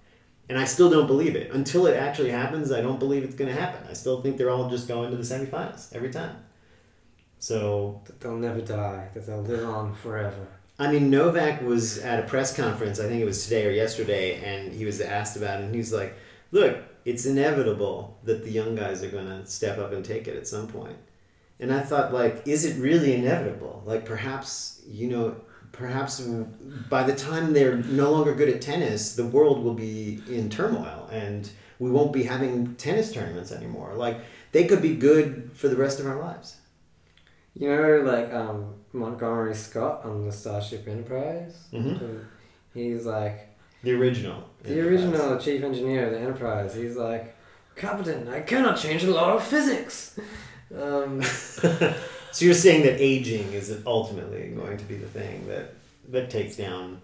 And 0.48 0.58
I 0.58 0.64
still 0.64 0.90
don't 0.90 1.06
believe 1.06 1.36
it. 1.36 1.50
Until 1.52 1.86
it 1.86 1.96
actually 1.96 2.30
happens, 2.30 2.70
I 2.70 2.82
don't 2.82 2.98
believe 2.98 3.24
it's 3.24 3.34
going 3.34 3.52
to 3.52 3.58
happen. 3.58 3.86
I 3.88 3.94
still 3.94 4.20
think 4.20 4.36
they're 4.36 4.50
all 4.50 4.68
just 4.68 4.88
going 4.88 5.10
to 5.10 5.16
the 5.16 5.22
semifinals 5.22 5.94
every 5.94 6.10
time. 6.10 6.36
So, 7.44 8.00
That 8.06 8.20
they'll 8.20 8.36
never 8.36 8.62
die. 8.62 9.10
That 9.12 9.26
they'll 9.26 9.42
live 9.42 9.68
on 9.68 9.94
forever. 9.94 10.46
I 10.78 10.90
mean, 10.90 11.10
Novak 11.10 11.60
was 11.60 11.98
at 11.98 12.18
a 12.18 12.22
press 12.22 12.56
conference, 12.56 12.98
I 12.98 13.06
think 13.06 13.20
it 13.20 13.26
was 13.26 13.44
today 13.44 13.66
or 13.66 13.70
yesterday, 13.70 14.42
and 14.42 14.72
he 14.72 14.86
was 14.86 14.98
asked 15.02 15.36
about 15.36 15.60
it, 15.60 15.64
and 15.64 15.74
he's 15.74 15.92
like, 15.92 16.16
look, 16.52 16.78
it's 17.04 17.26
inevitable 17.26 18.18
that 18.24 18.44
the 18.44 18.50
young 18.50 18.74
guys 18.74 19.02
are 19.02 19.10
going 19.10 19.26
to 19.26 19.44
step 19.46 19.76
up 19.76 19.92
and 19.92 20.02
take 20.02 20.26
it 20.26 20.36
at 20.36 20.46
some 20.46 20.68
point. 20.68 20.96
And 21.60 21.70
I 21.70 21.80
thought, 21.80 22.14
like, 22.14 22.48
is 22.48 22.64
it 22.64 22.80
really 22.80 23.12
inevitable? 23.12 23.82
Like, 23.84 24.06
perhaps, 24.06 24.80
you 24.88 25.08
know, 25.08 25.36
perhaps 25.70 26.20
by 26.88 27.02
the 27.02 27.14
time 27.14 27.52
they're 27.52 27.76
no 27.76 28.10
longer 28.10 28.34
good 28.34 28.48
at 28.48 28.62
tennis, 28.62 29.16
the 29.16 29.26
world 29.26 29.62
will 29.62 29.74
be 29.74 30.22
in 30.30 30.48
turmoil 30.48 31.10
and 31.12 31.50
we 31.78 31.90
won't 31.90 32.12
be 32.14 32.22
having 32.22 32.74
tennis 32.76 33.12
tournaments 33.12 33.52
anymore. 33.52 33.92
Like, 33.94 34.20
they 34.52 34.64
could 34.64 34.80
be 34.80 34.96
good 34.96 35.50
for 35.52 35.68
the 35.68 35.76
rest 35.76 36.00
of 36.00 36.06
our 36.06 36.18
lives. 36.18 36.56
You 37.56 37.68
know, 37.68 38.00
like 38.02 38.32
um, 38.32 38.74
Montgomery 38.92 39.54
Scott 39.54 40.04
on 40.04 40.24
the 40.26 40.32
Starship 40.32 40.86
Enterprise. 40.88 41.56
Mhm. 41.72 42.24
He's 42.74 43.06
like 43.06 43.48
The 43.82 43.92
original. 43.92 44.44
the 44.62 44.80
original 44.80 45.38
chief 45.38 45.62
engineer 45.62 46.06
of 46.06 46.12
the 46.12 46.18
Enterprise. 46.18 46.74
He's 46.74 46.96
like, 46.96 47.36
Captain, 47.76 48.28
I 48.28 48.40
cannot 48.40 48.76
change 48.78 49.02
the 49.02 49.10
law 49.12 49.34
of 49.34 49.42
physics. 49.44 50.18
Um, 50.74 51.22
so 51.22 52.44
you're 52.44 52.52
saying 52.54 52.82
that 52.84 53.00
aging 53.00 53.52
is 53.52 53.78
ultimately 53.86 54.48
going 54.48 54.76
to 54.76 54.84
be 54.84 54.96
the 54.96 55.06
thing 55.06 55.46
that 55.46 55.74
that 56.08 56.30
takes 56.30 56.56
down 56.56 57.00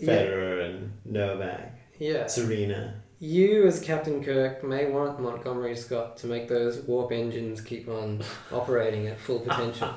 yeah, 0.00 0.08
Federer 0.08 0.64
and 0.64 0.92
Novak, 1.04 1.78
yeah. 2.00 2.26
Serena. 2.26 2.94
You, 3.20 3.66
as 3.66 3.80
Captain 3.80 4.22
Kirk, 4.22 4.62
may 4.64 4.86
want 4.86 5.20
Montgomery 5.20 5.76
Scott 5.76 6.16
to 6.18 6.26
make 6.26 6.48
those 6.48 6.80
warp 6.80 7.12
engines 7.12 7.60
keep 7.60 7.88
on 7.88 8.22
operating 8.52 9.06
at 9.06 9.18
full 9.20 9.40
potential. 9.40 9.94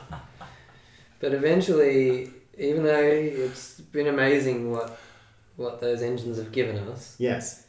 but 1.20 1.34
eventually, 1.34 2.30
even 2.58 2.84
though 2.84 3.02
it's 3.04 3.80
been 3.80 4.08
amazing 4.08 4.72
what 4.72 5.00
what 5.56 5.82
those 5.82 6.04
engines 6.04 6.38
have 6.38 6.52
given 6.52 6.78
us, 6.90 7.16
Yes. 7.18 7.66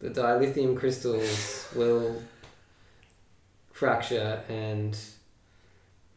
the 0.00 0.10
dilithium 0.10 0.76
crystals 0.76 1.68
will 1.76 2.20
fracture 3.72 4.42
and 4.48 4.98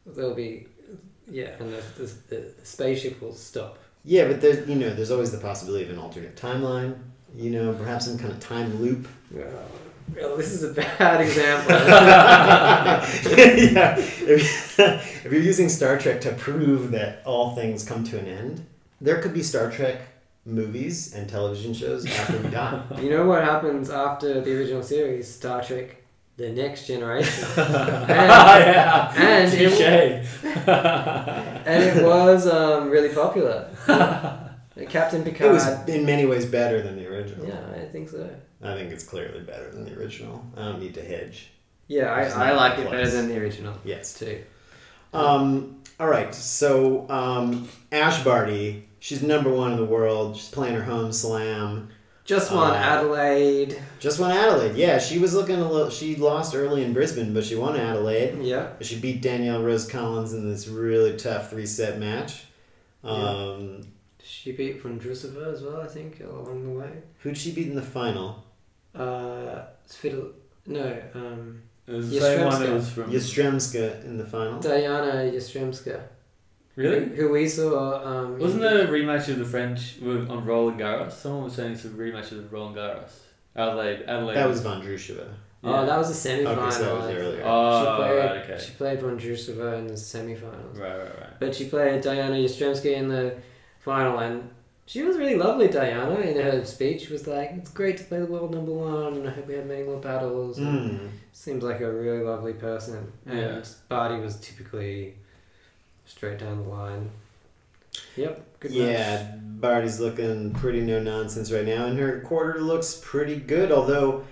there'll 0.05 0.33
be 0.33 0.65
yeah 1.29 1.51
and 1.59 1.71
the, 1.73 1.81
the, 1.97 2.35
the 2.35 2.53
spaceship 2.65 3.19
will 3.21 3.33
stop 3.33 3.77
Yeah, 4.03 4.27
but 4.27 4.41
there's 4.41 4.67
you 4.67 4.75
know 4.75 4.93
there's 4.93 5.11
always 5.11 5.31
the 5.31 5.37
possibility 5.37 5.83
of 5.85 5.91
an 5.91 5.99
alternate 5.99 6.35
timeline. 6.35 6.97
You 7.37 7.51
know, 7.51 7.71
perhaps 7.73 8.05
some 8.05 8.17
kind 8.17 8.33
of 8.33 8.39
time 8.39 8.81
loop. 8.81 9.07
well, 9.31 9.69
well, 10.15 10.37
this 10.37 10.53
is 10.53 10.63
a 10.63 10.73
bad 10.73 11.21
example 11.21 11.71
yeah. 13.75 13.95
If, 13.97 14.79
if 15.25 15.31
you're 15.31 15.41
using 15.41 15.69
Star 15.69 15.99
Trek 15.99 16.19
to 16.21 16.33
prove 16.33 16.89
that 16.91 17.21
all 17.25 17.53
things 17.53 17.87
come 17.87 18.03
to 18.05 18.17
an 18.17 18.25
end, 18.25 18.65
there 18.99 19.21
could 19.21 19.35
be 19.35 19.43
Star 19.43 19.69
Trek 19.69 20.01
movies 20.45 21.13
and 21.13 21.29
television 21.29 21.75
shows 21.75 22.07
after 22.07 22.37
we 22.37 22.49
die. 22.49 22.81
you 23.01 23.11
know 23.11 23.27
what 23.27 23.43
happens 23.43 23.91
after 23.91 24.39
the 24.39 24.57
original 24.57 24.81
series 24.81 25.27
star 25.27 25.61
trek 25.61 25.97
the 26.37 26.49
next 26.49 26.87
generation 26.87 27.43
and, 27.57 27.69
yeah. 28.09 29.13
and 29.13 29.53
it, 29.53 29.81
and 31.67 31.83
it 31.83 32.01
was 32.05 32.47
um, 32.47 32.89
really 32.89 33.13
popular 33.13 33.69
captain 34.85 35.23
Picard. 35.23 35.49
It 35.49 35.53
was 35.53 35.89
in 35.89 36.05
many 36.05 36.25
ways 36.25 36.45
better 36.45 36.81
than 36.81 36.95
the 36.95 37.07
original. 37.07 37.45
yeah 37.47 37.59
i 37.75 37.85
think 37.85 38.09
so 38.09 38.29
I 38.63 38.73
think 38.75 38.91
it's 38.91 39.03
clearly 39.03 39.41
better 39.41 39.69
than 39.71 39.85
the 39.85 39.93
original. 39.99 40.43
I 40.55 40.61
don't 40.65 40.79
need 40.79 40.93
to 40.95 41.01
hedge. 41.03 41.49
yeah 41.87 42.11
i, 42.13 42.49
I 42.49 42.51
like 42.53 42.73
it 42.79 42.87
close. 42.87 42.91
better 42.91 43.09
than 43.09 43.27
the 43.29 43.37
original 43.39 43.73
Yes. 43.83 44.17
too 44.19 44.43
Um, 45.13 45.81
all 45.99 46.07
right. 46.07 46.33
So 46.35 47.09
um, 47.09 47.67
Ash 47.91 48.23
Barty, 48.23 48.87
she's 48.99 49.23
number 49.23 49.49
one 49.51 49.71
in 49.71 49.77
the 49.77 49.85
world. 49.85 50.35
She's 50.37 50.49
playing 50.49 50.75
her 50.75 50.83
home 50.83 51.11
slam. 51.11 51.89
just 52.25 52.51
won 52.51 52.71
Uh, 52.71 52.75
adelaide 52.75 53.81
Just 53.99 54.19
won 54.19 54.31
Adelaide. 54.31 54.75
Yeah, 54.75 54.99
she 54.99 55.17
was 55.17 55.33
looking 55.33 55.55
a 55.59 55.71
little. 55.71 55.89
She 55.89 56.15
lost 56.17 56.53
early 56.53 56.83
in 56.83 56.93
Brisbane, 56.93 57.33
but 57.33 57.43
she 57.45 57.55
won 57.55 57.77
Adelaide. 57.77 58.39
yeah 58.43 58.67
She 58.81 58.99
beat 58.99 59.21
Danielle 59.21 59.63
Rose 59.63 59.87
Collins 59.87 60.33
in 60.33 60.47
this 60.51 60.67
really 60.67 61.15
tough 61.15 61.49
three 61.49 61.65
set 61.65 61.97
match. 61.99 62.43
Um, 63.03 63.87
She 64.27 64.51
beat 64.51 64.83
Vondrousova 64.83 65.53
as 65.53 65.61
well, 65.63 65.79
I 65.81 65.87
think, 65.87 66.19
along 66.19 66.63
the 66.63 66.79
way. 66.79 66.89
Who'd 67.19 67.37
she 67.37 67.51
beat 67.53 67.67
in 67.67 67.75
the 67.75 67.81
final? 67.81 68.43
Uh, 68.93 69.63
Svitol, 69.87 70.31
no, 70.65 71.01
um, 71.13 71.61
It 71.87 71.93
was 71.93 72.09
the 72.09 72.19
same 72.19 72.45
one 72.45 72.59
that 72.61 72.69
Yastremska. 72.69 72.73
was 72.73 72.89
from. 72.89 73.11
Yastremska 73.11 74.03
in 74.05 74.17
the 74.17 74.25
final. 74.25 74.59
Dayana 74.59 75.31
Yastremska. 75.31 76.01
Really? 76.75 77.05
Who, 77.05 77.15
who 77.15 77.29
we 77.31 77.47
saw. 77.47 78.03
Um, 78.05 78.37
Wasn't 78.37 78.61
in- 78.63 78.69
there 78.69 78.85
a 78.85 78.87
rematch 78.87 79.29
of 79.29 79.39
the 79.39 79.45
French 79.45 79.97
with, 80.01 80.29
on 80.29 80.45
Roland 80.45 80.79
Garros? 80.79 81.13
Someone 81.13 81.45
was 81.45 81.53
saying 81.53 81.73
it's 81.73 81.85
a 81.85 81.89
rematch 81.89 82.31
of 82.33 82.51
Roland 82.51 82.75
Garros. 82.75 83.11
Adelaide. 83.55 84.03
Adelaide. 84.07 84.35
That 84.35 84.47
was 84.49 84.61
Vondrousova. 84.61 85.27
Oh, 85.63 85.85
that 85.85 85.97
was 85.97 86.09
the 86.09 86.13
semi 86.13 86.43
final. 86.43 86.63
Okay, 86.63 86.71
so 86.71 86.83
that 86.85 86.95
was 86.95 87.15
earlier. 87.15 87.43
Oh, 87.43 87.79
she 87.81 87.95
played, 88.03 88.17
right, 88.19 88.37
okay. 88.51 88.63
She 88.63 88.71
played 88.73 88.99
Vondrousova 88.99 89.79
in 89.79 89.87
the 89.87 89.97
semi 89.97 90.35
finals. 90.35 90.77
Right, 90.77 90.97
right, 90.97 91.19
right. 91.19 91.39
But 91.39 91.55
she 91.55 91.65
played 91.67 92.01
Diana 92.01 92.35
Yastremska 92.35 92.93
in 92.95 93.07
the 93.09 93.35
final, 93.87 94.19
and 94.19 94.49
she 94.85 95.01
was 95.03 95.17
really 95.17 95.35
lovely, 95.35 95.67
Diana, 95.69 96.15
in 96.19 96.35
her 96.41 96.63
speech. 96.65 97.07
She 97.07 97.13
was 97.13 97.25
like, 97.27 97.51
It's 97.57 97.71
great 97.71 97.97
to 97.97 98.03
play 98.03 98.19
the 98.19 98.25
world 98.25 98.53
number 98.53 98.71
one, 98.73 99.13
and 99.17 99.27
I 99.27 99.31
hope 99.31 99.47
we 99.47 99.55
have 99.55 99.65
many 99.65 99.83
more 99.83 99.99
battles. 99.99 100.59
Mm. 100.59 101.09
Seems 101.33 101.63
like 101.63 101.81
a 101.81 101.91
really 101.91 102.23
lovely 102.23 102.53
person. 102.53 103.11
And 103.25 103.39
Yeah. 103.39 103.63
Barty 103.89 104.19
was 104.21 104.35
typically 104.39 105.15
straight 106.05 106.39
down 106.39 106.63
the 106.63 106.69
line. 106.69 107.09
Yep, 108.15 108.59
good 108.59 108.71
Yeah, 108.71 108.87
match. 109.23 109.25
Barty's 109.41 109.99
looking 109.99 110.51
pretty 110.53 110.81
no 110.81 111.01
nonsense 111.01 111.51
right 111.51 111.65
now, 111.65 111.85
and 111.87 111.97
her 111.99 112.21
quarter 112.21 112.59
looks 112.61 112.99
pretty 113.03 113.37
good. 113.37 113.71
Although 113.71 114.23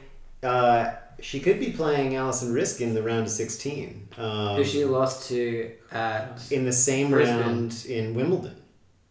uh, 0.43 0.91
she 1.19 1.39
could 1.39 1.59
be 1.59 1.71
playing 1.71 2.15
Alison 2.15 2.53
Riske 2.53 2.81
in 2.81 2.93
the 2.93 3.01
round 3.01 3.23
of 3.23 3.31
sixteen. 3.31 4.07
Um, 4.17 4.57
Who 4.57 4.63
she 4.63 4.85
lost 4.85 5.27
to 5.29 5.71
at. 5.91 6.41
in 6.51 6.63
the 6.65 6.71
same 6.71 7.09
Brisbane. 7.09 7.39
round 7.39 7.85
in 7.89 8.13
Wimbledon. 8.13 8.55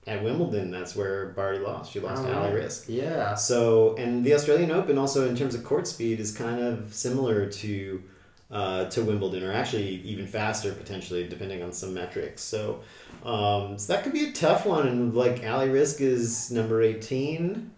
At 0.06 0.23
Wimbledon, 0.23 0.70
that's 0.70 0.94
where 0.94 1.26
Barty 1.28 1.61
lost. 1.61 1.92
She 1.92 1.99
lost 2.00 2.23
Oh, 2.25 2.26
to 2.26 2.37
Ali. 2.37 2.50
Riske. 2.61 2.84
Yeah. 2.88 3.34
So, 3.34 3.96
and 3.96 4.23
the 4.23 4.34
Australian 4.34 4.70
Open 4.70 4.99
also 4.99 5.26
in 5.26 5.34
terms 5.34 5.54
of 5.54 5.64
court 5.64 5.87
speed 5.87 6.20
is 6.20 6.37
kind 6.37 6.61
of 6.61 6.92
similar 6.92 7.46
to 7.46 8.02
uh, 8.50 8.84
to 8.90 9.02
Wimbledon, 9.02 9.42
or 9.42 9.52
actually 9.52 9.96
even 10.02 10.26
faster 10.26 10.73
potentially, 10.73 11.26
depending 11.26 11.62
on 11.62 11.73
some 11.73 11.94
metrics. 11.94 12.42
So, 12.42 12.80
um, 13.25 13.78
so 13.78 13.92
that 13.94 14.04
could 14.04 14.12
be 14.12 14.26
a 14.28 14.32
tough 14.32 14.66
one. 14.66 14.87
And 14.87 15.14
like 15.14 15.42
Ali 15.44 15.68
Riske 15.68 16.02
is 16.02 16.50
number 16.50 16.82
eighteen. 16.82 17.70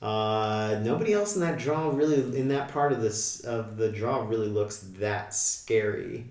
Uh, 0.00 0.80
nobody 0.82 1.12
else 1.14 1.34
in 1.34 1.40
that 1.40 1.58
draw 1.58 1.90
really 1.90 2.38
in 2.38 2.48
that 2.48 2.68
part 2.68 2.92
of 2.92 3.00
this 3.00 3.40
of 3.40 3.76
the 3.76 3.90
draw 3.90 4.24
really 4.28 4.48
looks 4.48 4.76
that 4.98 5.34
scary. 5.34 6.26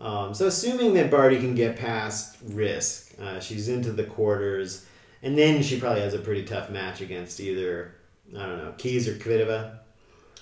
Um, 0.00 0.34
so 0.34 0.48
assuming 0.48 0.94
that 0.94 1.10
Barty 1.10 1.38
can 1.38 1.54
get 1.54 1.76
past 1.76 2.44
Riske, 2.46 3.18
uh, 3.20 3.40
she's 3.40 3.68
into 3.68 3.92
the 3.92 4.04
quarters, 4.04 4.84
and 5.22 5.38
then 5.38 5.62
she 5.62 5.78
probably 5.78 6.02
has 6.02 6.14
a 6.14 6.18
pretty 6.18 6.44
tough 6.44 6.68
match 6.70 7.00
against 7.00 7.40
either 7.40 7.94
I 8.36 8.46
don't 8.46 8.58
know 8.58 8.74
Keys 8.76 9.08
or 9.08 9.14
Kvitova. 9.14 9.78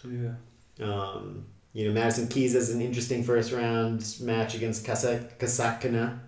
Yeah. 0.05 0.35
Um, 0.81 1.47
you 1.73 1.87
know, 1.87 1.93
Madison 1.93 2.29
Keys 2.29 2.55
has 2.55 2.71
an 2.71 2.81
interesting 2.81 3.25
first 3.25 3.53
round 3.53 4.17
match 4.21 4.55
against 4.55 4.85
Kasa- 4.85 5.29
Kasakina. 5.39 6.21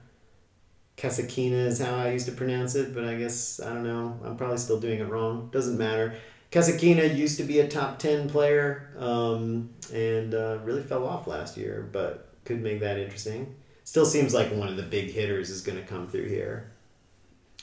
Kasakina 0.96 1.66
is 1.66 1.80
how 1.80 1.96
I 1.96 2.12
used 2.12 2.26
to 2.26 2.32
pronounce 2.32 2.74
it, 2.76 2.94
but 2.94 3.04
I 3.04 3.16
guess, 3.16 3.60
I 3.60 3.70
don't 3.70 3.82
know, 3.82 4.18
I'm 4.24 4.36
probably 4.36 4.58
still 4.58 4.78
doing 4.78 5.00
it 5.00 5.08
wrong. 5.08 5.50
Doesn't 5.52 5.76
matter. 5.76 6.14
Kasakina 6.52 7.16
used 7.16 7.36
to 7.38 7.42
be 7.42 7.58
a 7.58 7.66
top 7.66 7.98
10 7.98 8.30
player 8.30 8.94
um, 8.98 9.70
and 9.92 10.34
uh, 10.34 10.58
really 10.62 10.82
fell 10.82 11.04
off 11.04 11.26
last 11.26 11.56
year, 11.56 11.88
but 11.90 12.33
could 12.44 12.62
make 12.62 12.80
that 12.80 12.98
interesting. 12.98 13.54
Still 13.84 14.06
seems 14.06 14.32
like 14.34 14.50
one 14.52 14.68
of 14.68 14.76
the 14.76 14.82
big 14.82 15.10
hitters 15.10 15.50
is 15.50 15.60
going 15.60 15.78
to 15.78 15.84
come 15.84 16.08
through 16.08 16.28
here. 16.28 16.70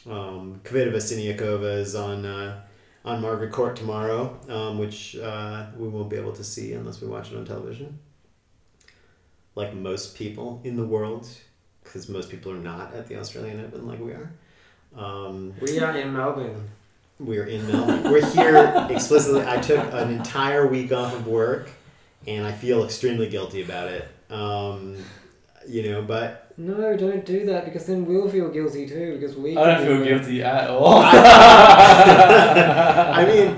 Um, 0.09 0.61
Kvitova 0.63 0.95
Siniakova 0.97 1.77
is 1.77 1.95
on 1.95 2.25
uh, 2.25 2.61
on 3.03 3.21
Margaret 3.21 3.51
Court 3.51 3.75
tomorrow, 3.75 4.39
um, 4.49 4.77
which 4.77 5.15
uh, 5.17 5.65
we 5.77 5.87
won't 5.87 6.09
be 6.09 6.15
able 6.17 6.33
to 6.33 6.43
see 6.43 6.73
unless 6.73 7.01
we 7.01 7.07
watch 7.07 7.31
it 7.31 7.37
on 7.37 7.45
television. 7.45 7.99
Like 9.55 9.73
most 9.73 10.15
people 10.15 10.61
in 10.63 10.77
the 10.77 10.85
world, 10.85 11.27
because 11.83 12.07
most 12.07 12.29
people 12.29 12.51
are 12.51 12.57
not 12.57 12.93
at 12.93 13.07
the 13.07 13.17
Australian 13.17 13.63
Open 13.65 13.87
like 13.87 13.99
we 13.99 14.11
are. 14.13 14.31
Um, 14.95 15.53
We 15.61 15.79
are 15.79 15.95
in 15.97 16.13
Melbourne. 16.13 16.69
we're 17.19 17.45
in 17.45 17.67
Melbourne. 17.67 18.11
We're 18.11 18.25
here 18.31 18.87
explicitly. 18.89 19.43
I 19.45 19.57
took 19.59 19.79
an 19.93 20.11
entire 20.11 20.67
week 20.67 20.91
off 20.91 21.13
of 21.13 21.27
work, 21.27 21.69
and 22.27 22.45
I 22.45 22.51
feel 22.51 22.83
extremely 22.85 23.27
guilty 23.29 23.61
about 23.61 23.89
it. 23.89 24.07
Um, 24.31 24.97
you 25.67 25.83
know, 25.91 26.01
but 26.01 26.53
No, 26.57 26.95
don't 26.97 27.23
do 27.25 27.45
that 27.45 27.65
because 27.65 27.85
then 27.85 28.05
we'll 28.05 28.29
feel 28.29 28.49
guilty 28.49 28.87
too 28.87 29.17
because 29.19 29.35
we. 29.35 29.55
I 29.57 29.75
don't 29.77 29.85
feel 29.85 29.99
be- 29.99 30.05
guilty 30.05 30.43
at 30.43 30.69
all. 30.75 31.03
I 33.13 33.25
mean, 33.25 33.57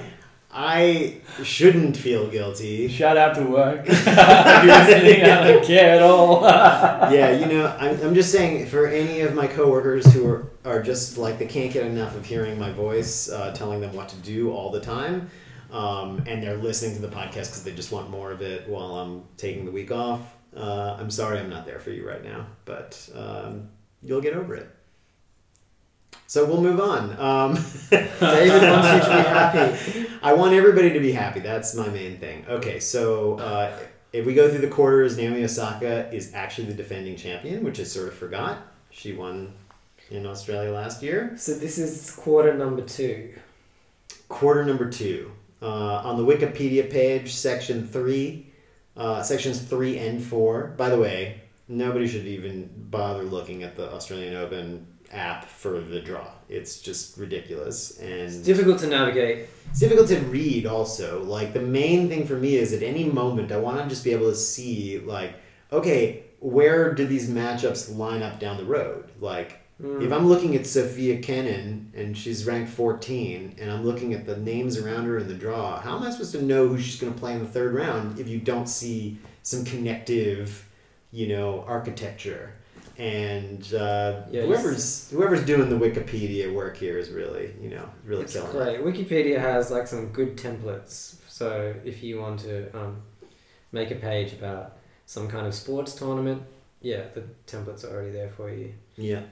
I 0.51 1.17
shouldn't 1.43 1.97
feel 1.97 2.27
guilty. 2.29 2.87
Shout 2.87 3.17
out 3.17 3.35
to 3.35 3.43
work. 3.43 3.87
you're 3.87 3.95
listening, 3.95 5.23
I 5.23 5.47
don't 5.47 5.63
care 5.63 5.95
at 5.95 6.01
all. 6.03 6.41
yeah, 7.11 7.31
you 7.31 7.45
know, 7.47 7.67
I'm, 7.79 7.99
I'm 8.01 8.13
just 8.13 8.31
saying 8.31 8.67
for 8.67 8.85
any 8.87 9.21
of 9.21 9.33
my 9.33 9.47
coworkers 9.47 10.11
who 10.13 10.27
are, 10.27 10.51
are 10.65 10.81
just 10.83 11.17
like 11.17 11.39
they 11.39 11.47
can't 11.47 11.71
get 11.73 11.85
enough 11.85 12.15
of 12.15 12.25
hearing 12.25 12.59
my 12.59 12.71
voice 12.71 13.29
uh, 13.31 13.51
telling 13.53 13.81
them 13.81 13.93
what 13.95 14.09
to 14.09 14.15
do 14.17 14.51
all 14.51 14.69
the 14.71 14.79
time, 14.81 15.29
um, 15.71 16.21
and 16.27 16.43
they're 16.43 16.57
listening 16.57 16.95
to 16.95 17.01
the 17.01 17.07
podcast 17.15 17.47
because 17.49 17.63
they 17.63 17.71
just 17.73 17.91
want 17.91 18.09
more 18.11 18.31
of 18.31 18.41
it 18.41 18.67
while 18.67 18.95
I'm 18.97 19.23
taking 19.37 19.65
the 19.65 19.71
week 19.71 19.91
off. 19.91 20.21
Uh, 20.55 20.97
I'm 20.99 21.09
sorry 21.09 21.39
I'm 21.39 21.49
not 21.49 21.65
there 21.65 21.79
for 21.79 21.91
you 21.91 22.07
right 22.07 22.23
now, 22.23 22.45
but 22.65 23.09
um, 23.15 23.69
you'll 24.01 24.21
get 24.21 24.33
over 24.33 24.55
it. 24.55 24.69
So 26.27 26.45
we'll 26.45 26.61
move 26.61 26.79
on. 26.79 27.19
Um, 27.19 27.53
David 27.89 28.69
wants 28.69 28.87
you 28.87 28.99
to 29.01 29.17
be 29.17 29.29
happy. 29.29 30.09
I 30.21 30.33
want 30.33 30.53
everybody 30.53 30.91
to 30.93 30.99
be 30.99 31.11
happy. 31.11 31.39
That's 31.39 31.75
my 31.75 31.87
main 31.89 32.17
thing. 32.17 32.45
Okay, 32.47 32.79
so 32.79 33.35
uh, 33.35 33.77
if 34.13 34.25
we 34.25 34.33
go 34.33 34.49
through 34.49 34.61
the 34.61 34.67
quarters, 34.67 35.17
Naomi 35.17 35.43
Osaka 35.43 36.11
is 36.13 36.33
actually 36.33 36.67
the 36.67 36.73
defending 36.73 37.15
champion, 37.17 37.63
which 37.63 37.79
I 37.79 37.83
sort 37.83 38.07
of 38.07 38.15
forgot. 38.15 38.59
She 38.89 39.13
won 39.13 39.53
in 40.11 40.25
Australia 40.25 40.71
last 40.71 41.01
year. 41.01 41.33
So 41.37 41.53
this 41.53 41.77
is 41.77 42.11
quarter 42.11 42.53
number 42.53 42.83
two. 42.83 43.33
Quarter 44.29 44.65
number 44.65 44.89
two. 44.89 45.31
Uh, 45.61 46.01
on 46.03 46.17
the 46.17 46.23
Wikipedia 46.23 46.89
page, 46.91 47.33
section 47.33 47.87
three, 47.87 48.47
uh, 48.95 49.21
sections 49.23 49.61
three 49.61 49.97
and 49.97 50.23
four. 50.23 50.73
By 50.77 50.89
the 50.89 50.99
way, 50.99 51.41
nobody 51.67 52.07
should 52.07 52.25
even 52.25 52.69
bother 52.89 53.23
looking 53.23 53.63
at 53.63 53.75
the 53.75 53.91
Australian 53.91 54.35
Open 54.35 54.87
app 55.11 55.45
for 55.45 55.79
the 55.79 55.99
draw. 55.99 56.27
It's 56.49 56.81
just 56.81 57.17
ridiculous. 57.17 57.99
And 57.99 58.09
It's 58.09 58.37
difficult 58.37 58.79
to 58.79 58.87
navigate. 58.87 59.47
It's 59.69 59.79
difficult 59.79 60.07
to 60.09 60.19
read 60.19 60.65
also. 60.65 61.23
Like 61.23 61.53
the 61.53 61.61
main 61.61 62.09
thing 62.09 62.25
for 62.25 62.35
me 62.35 62.55
is 62.55 62.73
at 62.73 62.83
any 62.83 63.05
moment 63.05 63.51
I 63.51 63.57
want 63.57 63.81
to 63.81 63.87
just 63.87 64.03
be 64.03 64.11
able 64.11 64.29
to 64.29 64.35
see 64.35 64.99
like, 64.99 65.35
okay, 65.71 66.23
where 66.39 66.93
do 66.93 67.05
these 67.05 67.29
matchups 67.29 67.95
line 67.95 68.21
up 68.21 68.39
down 68.39 68.57
the 68.57 68.65
road? 68.65 69.11
Like 69.19 69.59
Mm. 69.81 70.03
if 70.03 70.11
I'm 70.11 70.27
looking 70.27 70.55
at 70.55 70.65
Sofia 70.67 71.17
Kenin 71.19 71.91
and 71.95 72.17
she's 72.17 72.45
ranked 72.45 72.71
14 72.71 73.55
and 73.59 73.71
I'm 73.71 73.83
looking 73.83 74.13
at 74.13 74.25
the 74.25 74.37
names 74.37 74.77
around 74.77 75.05
her 75.05 75.17
in 75.17 75.27
the 75.27 75.33
draw, 75.33 75.79
how 75.79 75.97
am 75.97 76.03
I 76.03 76.11
supposed 76.11 76.31
to 76.33 76.41
know 76.41 76.67
who 76.67 76.77
she's 76.77 76.99
going 76.99 77.13
to 77.13 77.19
play 77.19 77.33
in 77.33 77.39
the 77.39 77.47
third 77.47 77.73
round 77.73 78.19
if 78.19 78.27
you 78.27 78.39
don't 78.39 78.67
see 78.67 79.17
some 79.41 79.65
connective, 79.65 80.69
you 81.11 81.27
know, 81.27 81.63
architecture? 81.67 82.53
And 82.97 83.73
uh, 83.73 84.21
whoever's 84.25 85.09
whoever's 85.09 85.43
doing 85.43 85.67
the 85.67 85.75
Wikipedia 85.75 86.53
work 86.53 86.77
here 86.77 86.99
is 86.99 87.09
really, 87.09 87.55
you 87.59 87.71
know, 87.71 87.89
really 88.05 88.23
it's 88.23 88.33
killing 88.33 88.49
it. 88.49 88.53
great. 88.53 88.79
Wikipedia 88.81 89.39
has 89.39 89.71
like 89.71 89.87
some 89.87 90.09
good 90.09 90.37
templates. 90.37 91.15
So 91.27 91.73
if 91.83 92.03
you 92.03 92.19
want 92.21 92.41
to 92.41 92.69
um, 92.77 93.01
make 93.71 93.89
a 93.89 93.95
page 93.95 94.33
about 94.33 94.77
some 95.07 95.27
kind 95.27 95.47
of 95.47 95.55
sports 95.55 95.95
tournament, 95.95 96.43
yeah, 96.81 97.05
the 97.15 97.23
templates 97.47 97.83
are 97.83 97.95
already 97.95 98.11
there 98.11 98.29
for 98.29 98.51
you. 98.53 98.73
Yeah. 98.95 99.23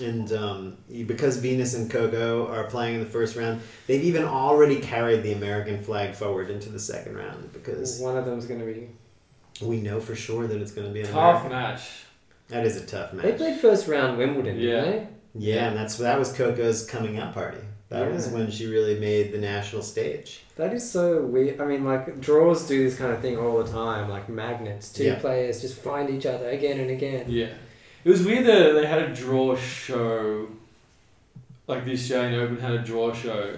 And 0.00 0.32
um, 0.32 0.76
because 1.06 1.38
Venus 1.38 1.74
and 1.74 1.90
Coco 1.90 2.46
are 2.48 2.64
playing 2.64 2.94
in 2.94 3.00
the 3.00 3.06
first 3.06 3.36
round, 3.36 3.60
they've 3.86 4.02
even 4.04 4.24
already 4.24 4.80
carried 4.80 5.22
the 5.22 5.32
American 5.32 5.82
flag 5.82 6.14
forward 6.14 6.50
into 6.50 6.68
the 6.68 6.78
second 6.78 7.16
round 7.16 7.52
because 7.52 7.98
One 8.00 8.16
of 8.16 8.24
them 8.24 8.38
is 8.38 8.46
going 8.46 8.60
to 8.60 8.66
be. 8.66 8.88
we 9.60 9.80
know 9.80 10.00
for 10.00 10.14
sure 10.14 10.46
that 10.46 10.60
it's 10.60 10.72
going 10.72 10.86
to 10.86 10.92
be 10.92 11.00
an 11.00 11.06
Tough 11.06 11.44
American. 11.46 11.50
match. 11.50 11.82
That 12.48 12.64
is 12.64 12.76
a 12.76 12.86
tough 12.86 13.12
match. 13.12 13.24
They 13.24 13.32
played 13.32 13.58
first 13.60 13.88
round 13.88 14.16
Wimbledon, 14.18 14.58
Yeah. 14.58 14.80
didn't 14.84 14.90
they? 14.90 15.06
Yeah, 15.34 15.68
and 15.68 15.76
that's 15.76 15.96
that 15.98 16.18
was 16.18 16.32
Coco's 16.32 16.86
coming 16.86 17.18
out 17.18 17.34
party. 17.34 17.58
That 17.90 18.12
was 18.12 18.28
when 18.28 18.50
she 18.50 18.66
really 18.66 18.98
made 19.00 19.32
the 19.32 19.38
national 19.38 19.80
stage. 19.82 20.42
That 20.56 20.74
is 20.74 20.88
so 20.90 21.22
weird. 21.22 21.58
I 21.60 21.64
mean, 21.66 21.84
like 21.84 22.20
draws 22.20 22.66
do 22.68 22.84
this 22.84 22.98
kind 22.98 23.12
of 23.12 23.20
thing 23.20 23.38
all 23.38 23.62
the 23.62 23.70
time, 23.70 24.10
like 24.10 24.28
magnets. 24.28 24.92
Two 24.92 25.04
Yeah. 25.04 25.18
players 25.18 25.60
just 25.62 25.76
find 25.78 26.10
each 26.10 26.26
other 26.26 26.48
again 26.50 26.80
and 26.80 26.90
again. 26.90 27.26
Yeah. 27.28 27.48
It 28.08 28.12
was 28.12 28.24
weird 28.24 28.46
that 28.46 28.72
they 28.72 28.86
had 28.86 29.02
a 29.02 29.14
draw 29.14 29.54
show, 29.54 30.48
like 31.66 31.84
the 31.84 31.92
Australian 31.92 32.40
Open 32.40 32.58
had 32.58 32.72
a 32.72 32.78
draw 32.78 33.12
show, 33.12 33.54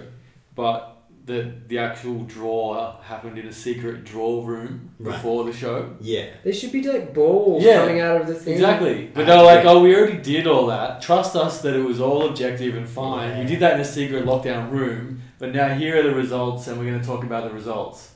but 0.57 0.97
the 1.25 1.53
the 1.69 1.77
actual 1.77 2.23
draw 2.25 2.99
happened 3.01 3.37
in 3.37 3.47
a 3.47 3.53
secret 3.53 4.03
draw 4.03 4.45
room 4.45 4.89
Right. 4.99 5.13
before 5.15 5.45
the 5.45 5.53
show. 5.53 5.91
Yeah. 6.01 6.25
There 6.43 6.51
should 6.51 6.73
be 6.73 6.83
like 6.83 7.13
balls 7.13 7.63
Yeah. 7.63 7.77
coming 7.77 8.01
out 8.01 8.19
of 8.19 8.27
the 8.27 8.33
thing. 8.35 8.55
Exactly. 8.55 9.09
But 9.13 9.25
they 9.25 9.37
were 9.37 9.43
like, 9.43 9.63
oh, 9.63 9.81
we 9.83 9.95
already 9.95 10.17
did 10.17 10.45
all 10.47 10.65
that. 10.67 11.01
Trust 11.01 11.37
us 11.37 11.61
that 11.61 11.73
it 11.73 11.85
was 11.85 12.01
all 12.01 12.27
objective 12.27 12.75
and 12.75 12.85
fine. 12.89 13.29
Yeah. 13.29 13.39
We 13.39 13.45
did 13.45 13.59
that 13.61 13.75
in 13.75 13.79
a 13.79 13.85
secret 13.85 14.25
lockdown 14.25 14.69
room, 14.69 15.21
but 15.39 15.53
now 15.53 15.69
here 15.75 15.97
are 15.97 16.03
the 16.03 16.13
results 16.13 16.67
and 16.67 16.77
we're 16.77 16.89
going 16.91 16.99
to 16.99 17.07
talk 17.07 17.23
about 17.23 17.45
the 17.47 17.53
results. 17.55 18.09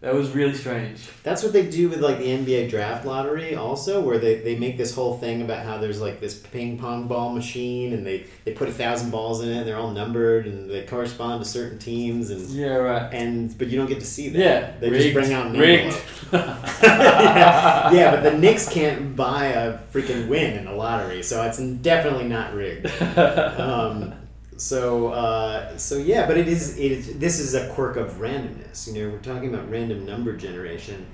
That 0.00 0.14
was 0.14 0.30
really 0.30 0.54
strange. 0.54 1.08
That's 1.24 1.42
what 1.42 1.52
they 1.52 1.68
do 1.68 1.88
with 1.88 1.98
like 2.00 2.18
the 2.18 2.26
NBA 2.26 2.70
draft 2.70 3.04
lottery 3.04 3.56
also, 3.56 4.00
where 4.00 4.16
they, 4.18 4.36
they 4.36 4.56
make 4.56 4.76
this 4.78 4.94
whole 4.94 5.18
thing 5.18 5.42
about 5.42 5.64
how 5.64 5.78
there's 5.78 6.00
like 6.00 6.20
this 6.20 6.38
ping 6.38 6.78
pong 6.78 7.08
ball 7.08 7.32
machine 7.32 7.92
and 7.92 8.06
they, 8.06 8.24
they 8.44 8.52
put 8.52 8.68
a 8.68 8.72
thousand 8.72 9.10
balls 9.10 9.42
in 9.42 9.48
it 9.48 9.56
and 9.56 9.66
they're 9.66 9.76
all 9.76 9.90
numbered 9.90 10.46
and 10.46 10.70
they 10.70 10.82
correspond 10.84 11.42
to 11.42 11.50
certain 11.50 11.80
teams 11.80 12.30
and 12.30 12.48
Yeah, 12.50 12.76
right. 12.76 13.12
and 13.12 13.58
but 13.58 13.66
you 13.66 13.76
don't 13.76 13.88
get 13.88 13.98
to 13.98 14.06
see 14.06 14.28
them. 14.28 14.40
Yeah. 14.40 14.70
They 14.78 14.88
rigged. 14.88 15.02
just 15.02 15.14
bring 15.14 15.32
out 15.32 15.46
an 15.48 15.58
rigged. 15.58 15.96
yeah, 16.32 16.62
yeah, 17.92 18.10
but 18.12 18.22
the 18.22 18.38
Knicks 18.38 18.68
can't 18.68 19.16
buy 19.16 19.46
a 19.46 19.78
freaking 19.92 20.28
win 20.28 20.58
in 20.58 20.68
a 20.68 20.74
lottery, 20.76 21.24
so 21.24 21.42
it's 21.42 21.58
definitely 21.58 22.28
not 22.28 22.54
rigged. 22.54 22.86
Um, 23.18 24.14
so 24.58 25.08
uh, 25.08 25.76
so 25.78 25.96
yeah, 25.96 26.26
but 26.26 26.36
it 26.36 26.48
is 26.48 26.76
it 26.78 26.92
is 26.92 27.18
this 27.18 27.38
is 27.38 27.54
a 27.54 27.68
quirk 27.70 27.96
of 27.96 28.14
randomness. 28.14 28.86
You 28.92 29.02
know, 29.04 29.10
we're 29.10 29.18
talking 29.20 29.54
about 29.54 29.70
random 29.70 30.04
number 30.04 30.36
generation. 30.36 31.06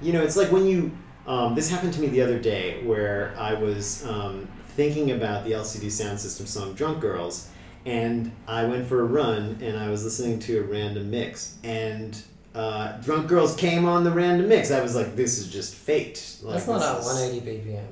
You 0.00 0.12
know, 0.12 0.22
it's 0.22 0.36
like 0.36 0.50
when 0.50 0.66
you 0.66 0.90
um, 1.26 1.54
this 1.54 1.70
happened 1.70 1.92
to 1.94 2.00
me 2.00 2.08
the 2.08 2.22
other 2.22 2.38
day 2.38 2.82
where 2.84 3.34
I 3.38 3.54
was 3.54 4.04
um, 4.06 4.48
thinking 4.68 5.10
about 5.12 5.44
the 5.44 5.52
LCD 5.52 5.90
Sound 5.90 6.18
System 6.18 6.46
song 6.46 6.74
"Drunk 6.74 7.00
Girls," 7.00 7.48
and 7.84 8.32
I 8.48 8.64
went 8.64 8.86
for 8.86 9.00
a 9.00 9.04
run 9.04 9.58
and 9.60 9.76
I 9.76 9.90
was 9.90 10.02
listening 10.02 10.38
to 10.40 10.58
a 10.60 10.62
random 10.62 11.10
mix 11.10 11.56
and. 11.62 12.20
Uh, 12.54 12.96
Drunk 13.02 13.28
Girls 13.28 13.54
came 13.54 13.84
on 13.84 14.02
the 14.02 14.10
random 14.10 14.48
mix. 14.48 14.70
I 14.70 14.80
was 14.80 14.94
like, 14.96 15.14
"This 15.14 15.36
is 15.38 15.52
just 15.52 15.74
fate." 15.74 16.38
Like, 16.42 16.54
That's 16.54 16.66
not 16.66 16.80
at 16.80 17.04
180 17.04 17.46
BPM. 17.46 17.84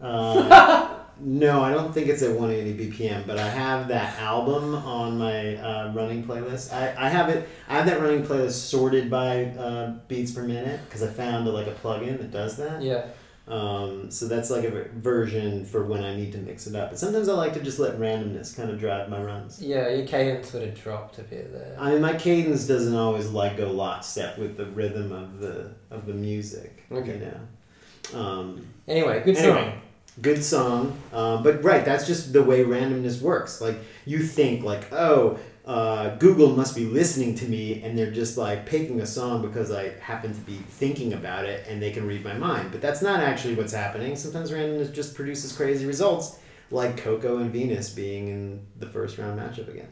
uh, 0.00 0.94
no, 1.22 1.62
I 1.62 1.72
don't 1.72 1.92
think 1.92 2.08
it's 2.08 2.22
at 2.22 2.30
180 2.30 2.90
BPM, 2.90 3.26
but 3.26 3.38
I 3.38 3.48
have 3.48 3.88
that 3.88 4.18
album 4.18 4.74
on 4.74 5.18
my 5.18 5.56
uh, 5.56 5.92
running 5.92 6.24
playlist. 6.24 6.72
I, 6.72 6.94
I 7.06 7.08
have 7.08 7.28
it. 7.28 7.48
I 7.68 7.74
have 7.74 7.86
that 7.86 8.00
running 8.00 8.24
playlist 8.24 8.52
sorted 8.52 9.08
by 9.08 9.44
uh, 9.46 9.94
beats 10.08 10.32
per 10.32 10.42
minute 10.42 10.80
because 10.84 11.02
I 11.02 11.08
found 11.08 11.46
like 11.46 11.66
a 11.66 11.72
plugin 11.74 12.18
that 12.18 12.30
does 12.30 12.56
that. 12.56 12.82
Yeah. 12.82 13.06
Um, 13.48 14.10
so 14.10 14.28
that's 14.28 14.50
like 14.50 14.64
a 14.64 14.70
ver- 14.70 14.90
version 14.94 15.64
for 15.64 15.84
when 15.84 16.04
I 16.04 16.14
need 16.14 16.32
to 16.32 16.38
mix 16.38 16.66
it 16.66 16.76
up. 16.76 16.90
But 16.90 16.98
sometimes 16.98 17.28
I 17.28 17.34
like 17.34 17.52
to 17.54 17.60
just 17.60 17.78
let 17.78 17.98
randomness 17.98 18.56
kind 18.56 18.70
of 18.70 18.78
drive 18.78 19.08
my 19.08 19.22
runs. 19.22 19.60
Yeah, 19.60 19.88
your 19.88 20.06
cadence 20.06 20.50
sort 20.50 20.62
of 20.64 20.80
dropped 20.80 21.18
a 21.18 21.22
bit 21.22 21.52
there. 21.52 21.76
I 21.78 21.92
mean, 21.92 22.00
my 22.00 22.14
cadence 22.14 22.66
doesn't 22.66 22.94
always 22.94 23.28
like 23.30 23.56
go 23.56 23.70
lockstep 23.70 24.38
with 24.38 24.56
the 24.56 24.66
rhythm 24.66 25.12
of 25.12 25.40
the 25.40 25.72
of 25.90 26.06
the 26.06 26.14
music. 26.14 26.84
Okay. 26.90 27.14
You 27.14 27.26
know. 27.26 28.20
Um, 28.20 28.66
Anyway, 28.88 29.22
good 29.24 29.36
song. 29.36 29.80
Good 30.20 30.44
song. 30.44 31.00
Um, 31.12 31.42
but 31.42 31.64
right, 31.64 31.84
that's 31.84 32.06
just 32.06 32.32
the 32.32 32.42
way 32.42 32.64
randomness 32.64 33.20
works. 33.22 33.60
Like 33.60 33.76
you 34.04 34.22
think 34.22 34.62
like, 34.62 34.92
oh, 34.92 35.38
uh, 35.64 36.16
Google 36.16 36.50
must 36.56 36.74
be 36.74 36.84
listening 36.84 37.34
to 37.36 37.46
me, 37.46 37.82
and 37.82 37.96
they're 37.96 38.10
just 38.10 38.36
like 38.36 38.66
picking 38.66 39.00
a 39.00 39.06
song 39.06 39.42
because 39.42 39.70
I 39.70 39.90
happen 40.00 40.34
to 40.34 40.40
be 40.40 40.56
thinking 40.56 41.12
about 41.12 41.44
it, 41.44 41.66
and 41.68 41.80
they 41.80 41.92
can 41.92 42.06
read 42.06 42.24
my 42.24 42.34
mind. 42.34 42.72
But 42.72 42.82
that's 42.82 43.00
not 43.00 43.20
actually 43.20 43.54
what's 43.54 43.72
happening. 43.72 44.16
Sometimes 44.16 44.50
randomness 44.50 44.92
just 44.92 45.14
produces 45.14 45.56
crazy 45.56 45.86
results, 45.86 46.38
like 46.70 46.98
Coco 46.98 47.38
and 47.38 47.50
Venus 47.50 47.90
being 47.90 48.28
in 48.28 48.66
the 48.78 48.86
first 48.86 49.18
round 49.18 49.40
matchup 49.40 49.68
again. 49.68 49.88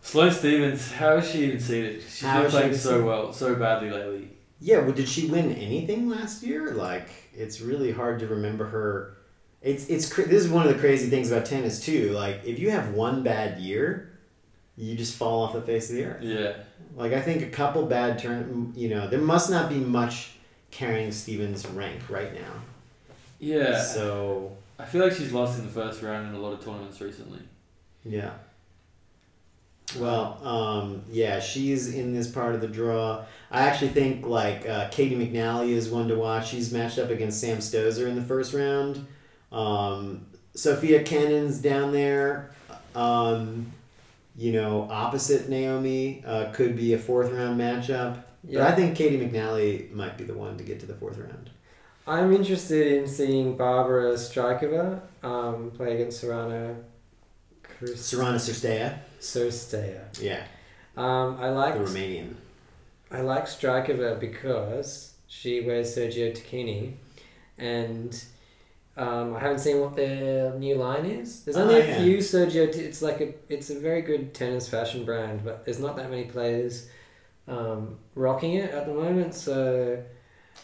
Sloane 0.00 0.32
Stevens, 0.32 0.90
how 0.92 1.16
has 1.16 1.30
she 1.30 1.44
even 1.44 1.60
seen 1.60 1.84
it? 1.84 2.00
She's 2.00 2.22
How 2.22 2.40
been 2.42 2.50
playing 2.50 2.74
so 2.74 3.04
well, 3.04 3.32
so 3.32 3.54
badly 3.56 3.90
lately. 3.90 4.30
Yeah, 4.60 4.78
well, 4.80 4.92
did 4.92 5.08
she 5.08 5.26
win 5.26 5.52
anything 5.54 6.08
last 6.08 6.42
year? 6.42 6.72
Like, 6.72 7.08
it's 7.34 7.60
really 7.60 7.92
hard 7.92 8.18
to 8.20 8.26
remember 8.26 8.66
her. 8.66 9.16
It's 9.62 9.86
it's 9.88 10.08
this 10.14 10.44
is 10.44 10.48
one 10.48 10.66
of 10.66 10.72
the 10.72 10.78
crazy 10.78 11.08
things 11.10 11.30
about 11.30 11.46
tennis 11.46 11.80
too. 11.80 12.10
Like, 12.10 12.42
if 12.44 12.58
you 12.58 12.70
have 12.70 12.90
one 12.90 13.22
bad 13.22 13.58
year, 13.58 14.18
you 14.76 14.96
just 14.96 15.16
fall 15.16 15.44
off 15.44 15.52
the 15.52 15.62
face 15.62 15.90
of 15.90 15.96
the 15.96 16.04
earth. 16.04 16.22
Yeah. 16.22 16.52
Like, 16.96 17.12
I 17.12 17.20
think 17.20 17.42
a 17.42 17.46
couple 17.50 17.84
bad 17.86 18.18
turn. 18.18 18.72
You 18.76 18.88
know, 18.88 19.08
there 19.08 19.20
must 19.20 19.50
not 19.50 19.68
be 19.68 19.76
much 19.76 20.32
carrying 20.70 21.12
Stevens' 21.12 21.66
rank 21.66 22.08
right 22.08 22.34
now. 22.34 22.52
Yeah. 23.38 23.80
So 23.82 24.56
I 24.78 24.84
feel 24.84 25.02
like 25.04 25.12
she's 25.12 25.32
lost 25.32 25.58
in 25.58 25.66
the 25.66 25.72
first 25.72 26.02
round 26.02 26.28
in 26.28 26.34
a 26.34 26.38
lot 26.38 26.52
of 26.52 26.64
tournaments 26.64 27.00
recently. 27.00 27.40
yeah. 28.04 28.32
Well, 29.96 30.38
um, 30.46 31.02
yeah, 31.10 31.40
she's 31.40 31.94
in 31.94 32.12
this 32.14 32.28
part 32.30 32.54
of 32.54 32.60
the 32.60 32.68
draw. 32.68 33.24
I 33.50 33.62
actually 33.62 33.88
think 33.88 34.26
like 34.26 34.68
uh, 34.68 34.88
Caty 34.90 35.16
McNally 35.16 35.70
is 35.70 35.88
one 35.88 36.08
to 36.08 36.16
watch. 36.16 36.48
She's 36.48 36.72
matched 36.72 36.98
up 36.98 37.10
against 37.10 37.40
Sam 37.40 37.58
Stosur 37.58 38.06
in 38.06 38.14
the 38.14 38.22
first 38.22 38.52
round. 38.52 39.06
Um, 39.50 40.26
Sofia 40.54 41.02
Kenin's 41.02 41.58
down 41.58 41.92
there. 41.92 42.50
Um, 42.94 43.72
you 44.36 44.52
know, 44.52 44.86
opposite 44.90 45.48
Naomi 45.48 46.22
uh, 46.26 46.50
could 46.52 46.76
be 46.76 46.92
a 46.94 46.98
fourth 46.98 47.32
round 47.32 47.58
matchup. 47.58 48.22
But 48.44 48.62
I 48.62 48.74
think 48.74 48.96
Caty 48.96 49.30
McNally 49.30 49.90
might 49.92 50.16
be 50.16 50.24
the 50.24 50.34
one 50.34 50.56
to 50.58 50.64
get 50.64 50.80
to 50.80 50.86
the 50.86 50.94
fourth 50.94 51.18
round. 51.18 51.50
I'm 52.06 52.32
interested 52.32 52.98
in 52.98 53.06
seeing 53.06 53.56
Barbora 53.56 54.14
Strycova 54.14 55.00
um, 55.22 55.70
play 55.72 55.94
against 55.94 56.24
Sorana 56.24 56.76
Sorana 57.82 58.36
Cirstea. 58.36 58.98
Cirstea. 59.20 60.00
Yeah, 60.20 60.44
Um, 60.96 61.38
I 61.40 61.50
like 61.50 61.74
the 61.74 61.80
Romanian. 61.80 62.34
I 63.10 63.20
like 63.22 63.44
Strycova 63.46 64.18
because 64.20 65.14
she 65.26 65.60
wears 65.60 65.96
Sergio 65.96 66.32
Tacchini, 66.36 66.94
and 67.56 68.22
um, 68.96 69.34
I 69.36 69.40
haven't 69.40 69.60
seen 69.60 69.80
what 69.80 69.96
their 69.96 70.52
new 70.54 70.74
line 70.74 71.06
is. 71.06 71.44
There's 71.44 71.56
only 71.56 71.76
Oh, 71.76 71.78
a 71.78 71.86
yeah. 71.86 71.98
few 72.02 72.18
Sergio. 72.18 72.70
T- 72.72 72.80
it's 72.80 73.00
like 73.02 73.20
a 73.20 73.32
it's 73.48 73.70
a 73.70 73.78
very 73.78 74.02
good 74.02 74.34
tennis 74.34 74.68
fashion 74.68 75.04
brand, 75.04 75.44
but 75.44 75.64
there's 75.64 75.78
not 75.80 75.96
that 75.96 76.10
many 76.10 76.24
players 76.24 76.88
um, 77.46 77.96
rocking 78.14 78.54
it 78.54 78.70
at 78.72 78.86
the 78.86 78.92
moment. 78.92 79.34
So 79.34 80.02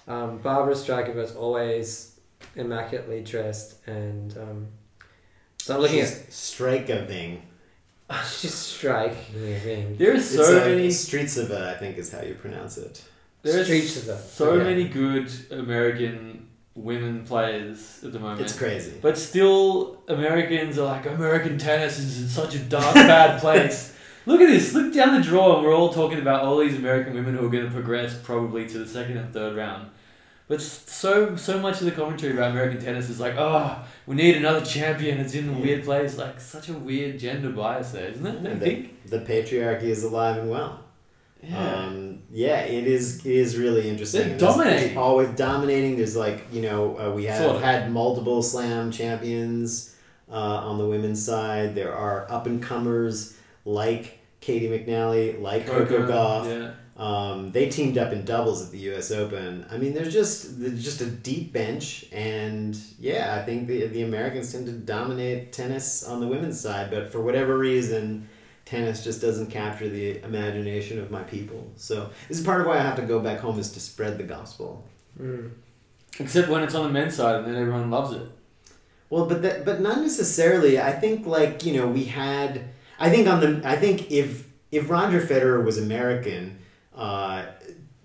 um, 0.08 0.40
Barbora 0.40 0.74
Strycova 0.74 1.22
is 1.22 1.34
always 1.36 2.20
immaculately 2.56 3.22
dressed, 3.22 3.86
and 3.86 4.36
um, 4.36 4.66
so 5.58 5.76
I'm 5.76 5.80
looking 5.80 6.00
She's 6.00 6.12
at 6.20 6.32
she's 8.28 8.54
strike 8.54 9.16
ring. 9.34 9.96
There's 9.96 10.28
so 10.28 10.40
it's, 10.42 10.50
uh, 10.50 10.68
many 10.68 10.90
Streets 10.90 11.36
of 11.36 11.50
it, 11.50 11.60
I 11.62 11.74
think 11.74 11.96
is 11.98 12.12
how 12.12 12.22
you 12.22 12.34
pronounce 12.34 12.76
it. 12.78 13.02
there's 13.42 13.66
Streets 13.66 13.96
of 13.96 14.08
it. 14.08 14.18
so 14.18 14.50
Okay. 14.52 14.64
many 14.64 14.88
good 14.88 15.30
American 15.50 16.48
women 16.74 17.24
players 17.24 18.00
at 18.04 18.12
the 18.12 18.18
moment. 18.18 18.40
It's 18.42 18.56
crazy. 18.56 18.94
But 19.00 19.16
still, 19.16 20.02
Americans 20.08 20.78
are 20.78 20.86
like, 20.86 21.06
American 21.06 21.56
tennis 21.56 21.98
is 21.98 22.20
in 22.22 22.28
such 22.28 22.54
a 22.54 22.58
dark, 22.58 22.94
bad 22.94 23.40
place. 23.40 23.96
Look 24.26 24.40
at 24.40 24.48
this. 24.48 24.72
Look 24.74 24.92
down 24.92 25.14
the 25.14 25.22
draw, 25.22 25.56
and 25.56 25.66
we're 25.66 25.74
all 25.74 25.92
talking 25.92 26.18
about 26.18 26.42
all 26.44 26.58
these 26.58 26.76
American 26.76 27.14
women 27.14 27.36
who 27.36 27.46
are 27.46 27.50
going 27.50 27.66
to 27.66 27.70
progress 27.70 28.18
probably 28.22 28.66
to 28.68 28.78
the 28.78 28.86
second 28.86 29.18
and 29.18 29.32
third 29.32 29.56
round. 29.56 29.90
But 30.46 30.60
so 30.60 31.36
so 31.36 31.58
much 31.58 31.80
of 31.80 31.86
the 31.86 31.92
commentary 31.92 32.34
about 32.34 32.50
American 32.50 32.78
tennis 32.82 33.08
is 33.08 33.18
like, 33.18 33.34
oh, 33.38 33.82
we 34.06 34.14
need 34.16 34.36
another 34.36 34.64
champion. 34.64 35.18
It's 35.18 35.34
in 35.34 35.48
a 35.48 35.52
weird 35.52 35.84
place. 35.84 36.18
Like 36.18 36.38
such 36.40 36.68
a 36.68 36.74
weird 36.74 37.18
gender 37.18 37.50
bias 37.50 37.92
there, 37.92 38.08
isn't 38.08 38.26
it? 38.26 38.42
Don't 38.42 38.58
the, 38.58 38.64
think? 38.66 39.06
the 39.06 39.20
patriarchy 39.20 39.84
is 39.84 40.04
alive 40.04 40.36
and 40.38 40.50
well. 40.50 40.80
Yeah. 41.42 41.58
Um, 41.84 42.22
yeah, 42.30 42.60
it 42.60 42.86
is. 42.86 43.24
It 43.24 43.32
is 43.32 43.56
really 43.56 43.88
interesting. 43.88 44.20
They're 44.22 44.30
And 44.32 44.40
there's- 44.40 44.54
there's 44.56 44.64
dominating. 44.70 44.98
always 44.98 45.28
dominating. 45.30 45.96
There's 45.96 46.16
like 46.16 46.44
you 46.52 46.60
know 46.62 46.98
uh, 46.98 47.10
we 47.14 47.24
have 47.24 47.38
Sort 47.42 47.56
of. 47.56 47.62
had 47.62 47.90
multiple 47.90 48.42
slam 48.42 48.90
champions 48.90 49.94
uh, 50.30 50.34
on 50.34 50.76
the 50.78 50.86
women's 50.86 51.24
side. 51.24 51.74
There 51.74 51.94
are 51.94 52.30
up 52.30 52.46
and 52.46 52.62
comers 52.62 53.34
like 53.64 54.18
Caty 54.42 54.68
McNally, 54.68 55.40
like 55.40 55.66
Coco 55.66 56.06
Gauff. 56.06 56.46
Yeah. 56.46 56.70
Um, 56.96 57.50
they 57.50 57.68
teamed 57.68 57.98
up 57.98 58.12
in 58.12 58.24
doubles 58.24 58.64
at 58.64 58.70
the 58.70 58.78
U.S. 58.78 59.10
Open. 59.10 59.66
I 59.68 59.78
mean, 59.78 59.94
there's 59.94 60.12
just 60.12 60.60
there's 60.60 60.84
just 60.84 61.00
a 61.00 61.06
deep 61.06 61.52
bench, 61.52 62.06
and 62.12 62.76
yeah, 63.00 63.36
I 63.40 63.44
think 63.44 63.66
the 63.66 63.88
the 63.88 64.02
Americans 64.02 64.52
tend 64.52 64.66
to 64.66 64.72
dominate 64.72 65.52
tennis 65.52 66.04
on 66.04 66.20
the 66.20 66.28
women's 66.28 66.60
side, 66.60 66.92
but 66.92 67.10
for 67.10 67.20
whatever 67.20 67.58
reason, 67.58 68.28
tennis 68.64 69.02
just 69.02 69.20
doesn't 69.20 69.50
capture 69.50 69.88
the 69.88 70.22
imagination 70.22 71.00
of 71.00 71.10
my 71.10 71.22
people. 71.24 71.66
So 71.76 72.10
this 72.28 72.38
is 72.38 72.44
part 72.44 72.60
of 72.60 72.68
why 72.68 72.78
I 72.78 72.82
have 72.82 72.96
to 72.96 73.02
go 73.02 73.18
back 73.18 73.40
home 73.40 73.58
is 73.58 73.72
to 73.72 73.80
spread 73.80 74.16
the 74.16 74.24
gospel. 74.24 74.84
Mm. 75.20 75.50
Except 76.20 76.48
when 76.48 76.62
it's 76.62 76.76
on 76.76 76.84
the 76.84 76.92
men's 76.92 77.16
side, 77.16 77.36
and 77.36 77.46
then 77.46 77.56
everyone 77.56 77.90
loves 77.90 78.14
it. 78.14 78.28
Well, 79.10 79.26
but 79.26 79.42
that, 79.42 79.64
but 79.64 79.80
not 79.80 80.00
necessarily. 80.00 80.80
I 80.80 80.92
think 80.92 81.26
like 81.26 81.64
you 81.64 81.74
know 81.76 81.88
we 81.88 82.04
had. 82.04 82.68
I 83.00 83.10
think 83.10 83.26
on 83.26 83.40
the. 83.40 83.68
I 83.68 83.74
think 83.74 84.12
if 84.12 84.48
if 84.70 84.88
Roger 84.88 85.20
Federer 85.20 85.64
was 85.64 85.76
American, 85.76 86.58
uh, 86.94 87.46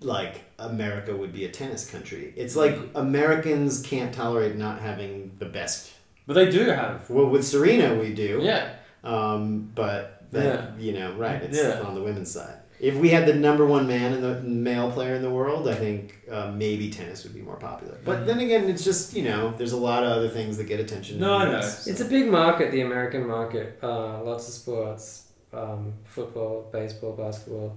like 0.00 0.42
America 0.58 1.16
would 1.16 1.32
be 1.32 1.44
a 1.44 1.50
tennis 1.50 1.90
country. 1.90 2.32
It's 2.36 2.56
like 2.56 2.78
Americans 2.94 3.82
can't 3.82 4.12
tolerate 4.14 4.56
not 4.56 4.80
having 4.80 5.32
the 5.38 5.46
best. 5.46 5.92
But 6.26 6.34
they 6.34 6.50
do 6.50 6.64
have. 6.70 7.08
Well, 7.10 7.26
with 7.26 7.46
Serena 7.46 7.94
we 7.94 8.14
do. 8.14 8.40
Yeah. 8.42 8.74
Um, 9.02 9.70
but 9.74 10.24
that 10.32 10.78
you 10.78 10.92
know, 10.92 11.12
right? 11.14 11.42
It's 11.42 11.56
Yeah. 11.58 11.80
on 11.80 11.94
the 11.94 12.02
women's 12.02 12.30
side. 12.30 12.56
If 12.78 12.94
we 12.96 13.10
had 13.10 13.26
the 13.26 13.34
number 13.34 13.66
one 13.66 13.86
man 13.86 14.14
and 14.14 14.22
the 14.24 14.40
male 14.40 14.90
player 14.90 15.14
in 15.14 15.20
the 15.20 15.28
world, 15.28 15.68
I 15.68 15.74
think 15.74 16.18
uh, 16.30 16.50
maybe 16.50 16.88
tennis 16.90 17.24
would 17.24 17.34
be 17.34 17.42
more 17.42 17.56
popular. 17.56 17.98
But 18.06 18.26
then 18.26 18.40
again, 18.40 18.70
it's 18.70 18.82
just 18.84 19.14
you 19.14 19.24
know, 19.24 19.52
there's 19.58 19.72
a 19.72 19.76
lot 19.76 20.02
of 20.02 20.10
other 20.10 20.28
things 20.30 20.56
that 20.56 20.64
get 20.64 20.80
attention. 20.80 21.18
No, 21.20 21.38
the 21.40 21.44
I 21.46 21.50
know. 21.50 21.58
US, 21.58 21.84
so. 21.84 21.90
It's 21.90 22.00
a 22.00 22.06
big 22.06 22.28
market, 22.30 22.72
the 22.72 22.80
American 22.80 23.26
market. 23.26 23.78
Uh, 23.82 24.22
lots 24.22 24.48
of 24.48 24.54
sports, 24.54 25.26
um, 25.52 25.92
football, 26.04 26.70
baseball, 26.72 27.12
basketball. 27.12 27.76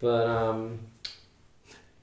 But 0.00 0.26
um, 0.26 0.78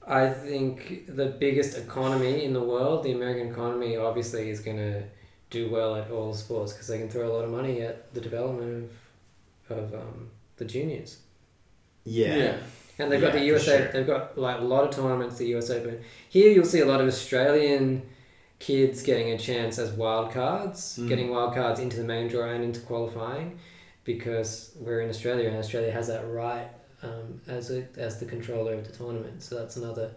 I 0.06 0.28
think 0.28 1.06
the 1.14 1.26
biggest 1.26 1.78
economy 1.78 2.44
in 2.44 2.52
the 2.52 2.62
world, 2.62 3.04
the 3.04 3.12
American 3.12 3.48
economy, 3.52 3.96
obviously 3.96 4.50
is 4.50 4.60
going 4.60 4.76
to 4.76 5.02
do 5.50 5.70
well 5.70 5.94
at 5.96 6.10
all 6.10 6.34
sports 6.34 6.72
because 6.72 6.88
they 6.88 6.98
can 6.98 7.08
throw 7.08 7.30
a 7.30 7.32
lot 7.32 7.44
of 7.44 7.50
money 7.50 7.80
at 7.82 8.12
the 8.12 8.20
development 8.20 8.90
of, 9.70 9.78
of 9.78 9.94
um, 9.94 10.30
the 10.56 10.64
juniors. 10.64 11.18
Yeah. 12.04 12.56
And 12.98 13.10
they've 13.10 13.20
got 13.20 13.32
the 13.32 13.38
for 13.38 13.44
USA. 13.44 13.78
sure. 13.78 13.92
They've 13.92 14.06
got 14.06 14.36
like 14.38 14.58
a 14.58 14.64
lot 14.64 14.84
of 14.84 14.94
tournaments. 14.94 15.36
The 15.36 15.54
US 15.56 15.70
Open. 15.70 16.00
Here 16.28 16.50
you'll 16.52 16.64
see 16.64 16.80
a 16.80 16.86
lot 16.86 17.00
of 17.00 17.06
Australian 17.08 18.02
kids 18.58 19.02
getting 19.02 19.30
a 19.30 19.38
chance 19.38 19.78
as 19.78 19.90
wild 19.92 20.32
cards, 20.32 20.98
Mm. 20.98 21.08
getting 21.08 21.30
wild 21.30 21.54
cards 21.54 21.80
into 21.80 21.96
the 21.96 22.04
main 22.04 22.28
draw 22.28 22.48
and 22.50 22.62
into 22.64 22.80
qualifying, 22.80 23.58
because 24.04 24.72
we're 24.78 25.00
in 25.00 25.10
Australia 25.10 25.48
and 25.48 25.56
Australia 25.56 25.90
has 25.90 26.06
that 26.08 26.26
right 26.30 26.68
um, 27.02 27.40
as 27.46 27.70
a, 27.70 27.86
as 27.96 28.18
the 28.18 28.26
controller 28.26 28.74
of 28.74 28.86
the 28.86 28.92
tournament. 28.92 29.42
So 29.42 29.56
that's 29.56 29.76
another 29.76 30.10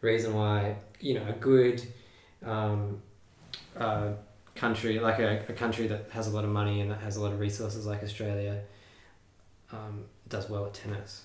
reason 0.00 0.34
why 0.34 0.76
you 1.00 1.14
know 1.14 1.26
a 1.28 1.32
good 1.32 1.82
um, 2.44 3.00
uh, 3.76 4.12
country 4.54 4.98
like 4.98 5.18
a, 5.18 5.44
a 5.48 5.52
country 5.52 5.86
that 5.86 6.08
has 6.10 6.26
a 6.26 6.30
lot 6.30 6.44
of 6.44 6.50
money 6.50 6.80
and 6.80 6.90
that 6.90 7.00
has 7.00 7.16
a 7.16 7.22
lot 7.22 7.32
of 7.32 7.40
resources 7.40 7.86
like 7.86 8.02
Australia 8.02 8.60
um, 9.72 10.04
does 10.28 10.48
well 10.48 10.66
at 10.66 10.74
tennis. 10.74 11.24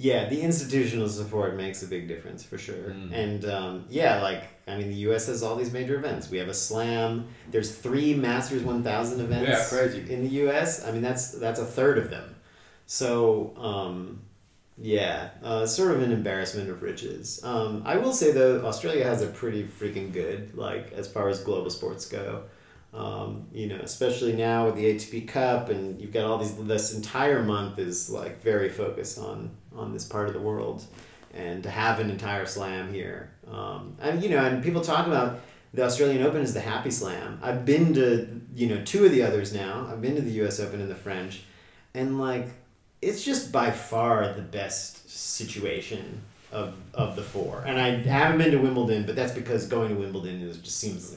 Yeah, 0.00 0.28
the 0.28 0.40
institutional 0.40 1.08
support 1.08 1.56
makes 1.56 1.82
a 1.82 1.86
big 1.86 2.06
difference 2.06 2.44
for 2.44 2.56
sure. 2.56 2.90
Mm. 2.90 3.12
And 3.12 3.44
um, 3.46 3.84
yeah, 3.90 4.22
like 4.22 4.44
I 4.68 4.76
mean, 4.76 4.88
the 4.88 4.96
U.S. 5.08 5.26
has 5.26 5.42
all 5.42 5.56
these 5.56 5.72
major 5.72 5.96
events. 5.96 6.30
We 6.30 6.38
have 6.38 6.48
a 6.48 6.54
Slam. 6.54 7.26
There's 7.50 7.74
three 7.74 8.14
Masters 8.14 8.62
1000 8.62 9.20
events. 9.20 9.48
Yeah, 9.48 9.64
crazy. 9.78 10.12
In 10.12 10.22
the 10.22 10.30
U.S., 10.44 10.86
I 10.86 10.92
mean 10.92 11.02
that's 11.02 11.32
that's 11.32 11.58
a 11.58 11.64
third 11.64 11.98
of 11.98 12.10
them. 12.10 12.36
So 12.88 13.52
um, 13.58 14.22
yeah, 14.80 15.30
uh, 15.44 15.66
sort 15.66 15.92
of 15.92 16.02
an 16.02 16.10
embarrassment 16.10 16.70
of 16.70 16.82
riches. 16.82 17.38
Um, 17.44 17.82
I 17.84 17.98
will 17.98 18.14
say 18.14 18.32
though, 18.32 18.64
Australia 18.64 19.04
has 19.04 19.22
a 19.22 19.26
pretty 19.26 19.64
freaking 19.64 20.10
good 20.10 20.56
like 20.56 20.92
as 20.92 21.06
far 21.06 21.28
as 21.28 21.40
global 21.44 21.70
sports 21.70 22.08
go. 22.08 22.44
Um, 22.94 23.46
you 23.52 23.66
know, 23.66 23.78
especially 23.82 24.32
now 24.32 24.64
with 24.64 24.76
the 24.76 24.86
ATP 24.86 25.28
Cup, 25.28 25.68
and 25.68 26.00
you've 26.00 26.12
got 26.12 26.24
all 26.24 26.38
these. 26.38 26.56
This 26.56 26.94
entire 26.94 27.42
month 27.42 27.78
is 27.78 28.08
like 28.08 28.42
very 28.42 28.70
focused 28.70 29.18
on 29.18 29.50
on 29.76 29.92
this 29.92 30.06
part 30.06 30.28
of 30.28 30.32
the 30.32 30.40
world, 30.40 30.82
and 31.34 31.62
to 31.64 31.70
have 31.70 32.00
an 32.00 32.08
entire 32.08 32.46
slam 32.46 32.90
here, 32.90 33.32
um, 33.52 33.96
and 34.00 34.22
you 34.22 34.30
know, 34.30 34.42
and 34.42 34.64
people 34.64 34.80
talk 34.80 35.06
about 35.06 35.40
the 35.74 35.84
Australian 35.84 36.22
Open 36.22 36.40
as 36.40 36.54
the 36.54 36.60
happy 36.60 36.90
slam. 36.90 37.38
I've 37.42 37.66
been 37.66 37.92
to 37.92 38.40
you 38.54 38.68
know 38.68 38.82
two 38.82 39.04
of 39.04 39.12
the 39.12 39.22
others 39.22 39.52
now. 39.52 39.86
I've 39.92 40.00
been 40.00 40.14
to 40.14 40.22
the 40.22 40.32
U.S. 40.42 40.58
Open 40.58 40.80
and 40.80 40.90
the 40.90 40.94
French, 40.94 41.42
and 41.92 42.18
like 42.18 42.48
it's 43.00 43.24
just 43.24 43.52
by 43.52 43.70
far 43.70 44.32
the 44.32 44.42
best 44.42 45.10
situation 45.10 46.22
of 46.50 46.74
of 46.94 47.16
the 47.16 47.22
four. 47.22 47.62
And 47.66 47.80
I 47.80 47.90
haven't 48.02 48.38
been 48.38 48.50
to 48.52 48.58
Wimbledon, 48.58 49.06
but 49.06 49.16
that's 49.16 49.32
because 49.32 49.66
going 49.66 49.90
to 49.90 49.94
Wimbledon 49.94 50.40
is 50.42 50.58
just 50.58 50.78
seems 50.78 51.16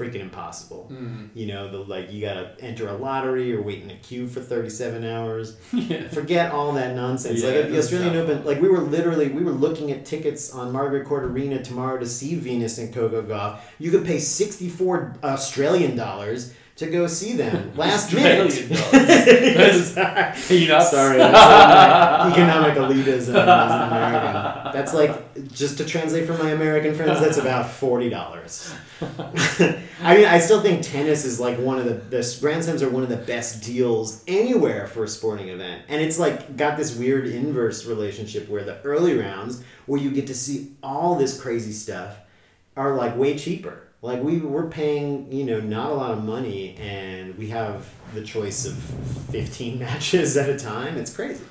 freaking 0.00 0.20
impossible. 0.20 0.88
Mm. 0.90 1.28
You 1.34 1.46
know, 1.46 1.70
the 1.70 1.78
like 1.78 2.10
you 2.10 2.20
gotta 2.22 2.56
enter 2.60 2.88
a 2.88 2.94
lottery 2.94 3.54
or 3.54 3.60
wait 3.60 3.82
in 3.82 3.90
a 3.90 3.96
queue 3.96 4.26
for 4.26 4.40
thirty 4.40 4.70
seven 4.70 5.04
hours. 5.04 5.56
yeah. 5.72 6.08
Forget 6.08 6.52
all 6.52 6.72
that 6.72 6.96
nonsense. 6.96 7.42
Yeah, 7.42 7.50
like 7.50 7.70
the 7.70 7.78
Australian 7.78 8.14
tough. 8.14 8.28
Open, 8.28 8.44
like 8.44 8.60
we 8.60 8.68
were 8.68 8.80
literally 8.80 9.28
we 9.28 9.42
were 9.42 9.52
looking 9.52 9.92
at 9.92 10.06
tickets 10.06 10.52
on 10.52 10.72
Margaret 10.72 11.06
Court 11.06 11.24
Arena 11.24 11.62
tomorrow 11.62 11.98
to 11.98 12.06
see 12.06 12.34
Venus 12.34 12.78
and 12.78 12.92
Coco 12.92 13.22
Gauff. 13.22 13.60
You 13.78 13.90
could 13.90 14.04
pay 14.04 14.18
sixty 14.18 14.68
four 14.68 15.14
Australian 15.22 15.96
dollars 15.96 16.54
to 16.80 16.86
go 16.86 17.06
see 17.06 17.34
them 17.34 17.72
last 17.76 18.10
minute. 18.14 18.46
Australian 18.46 19.54
dollars. 19.54 19.92
Sorry. 19.92 20.66
Sorry, 20.66 21.18
that's 21.18 22.32
economic 22.32 22.74
elitism 22.74 23.34
as 23.34 23.70
an 23.70 23.88
American. 23.88 24.72
That's 24.72 24.94
like 24.94 25.52
just 25.52 25.76
to 25.76 25.84
translate 25.84 26.26
for 26.26 26.32
my 26.42 26.50
American 26.50 26.94
friends. 26.94 27.20
That's 27.20 27.36
about 27.36 27.70
forty 27.70 28.08
dollars. 28.08 28.74
I 29.02 30.16
mean, 30.16 30.24
I 30.24 30.38
still 30.38 30.62
think 30.62 30.82
tennis 30.82 31.26
is 31.26 31.38
like 31.38 31.58
one 31.58 31.78
of 31.78 31.84
the 31.84 31.94
the 31.94 32.38
Grand 32.40 32.64
Slams 32.64 32.82
are 32.82 32.88
one 32.88 33.02
of 33.02 33.10
the 33.10 33.16
best 33.18 33.62
deals 33.62 34.24
anywhere 34.26 34.86
for 34.86 35.04
a 35.04 35.08
sporting 35.08 35.50
event, 35.50 35.82
and 35.88 36.00
it's 36.00 36.18
like 36.18 36.56
got 36.56 36.78
this 36.78 36.96
weird 36.96 37.26
inverse 37.26 37.84
relationship 37.84 38.48
where 38.48 38.64
the 38.64 38.80
early 38.84 39.18
rounds, 39.18 39.62
where 39.84 40.00
you 40.00 40.10
get 40.10 40.26
to 40.28 40.34
see 40.34 40.72
all 40.82 41.14
this 41.16 41.38
crazy 41.38 41.72
stuff, 41.72 42.16
are 42.74 42.94
like 42.94 43.18
way 43.18 43.36
cheaper. 43.36 43.82
Like 44.02 44.22
we 44.22 44.38
we're 44.38 44.68
paying 44.68 45.30
you 45.30 45.44
know 45.44 45.60
not 45.60 45.90
a 45.90 45.94
lot 45.94 46.10
of 46.12 46.24
money, 46.24 46.74
and 46.80 47.36
we 47.36 47.48
have 47.48 47.86
the 48.14 48.22
choice 48.22 48.64
of 48.66 48.74
fifteen 49.30 49.78
matches 49.84 50.36
at 50.36 50.48
a 50.48 50.58
time. 50.58 50.96
It's 50.96 51.14
crazy. 51.14 51.44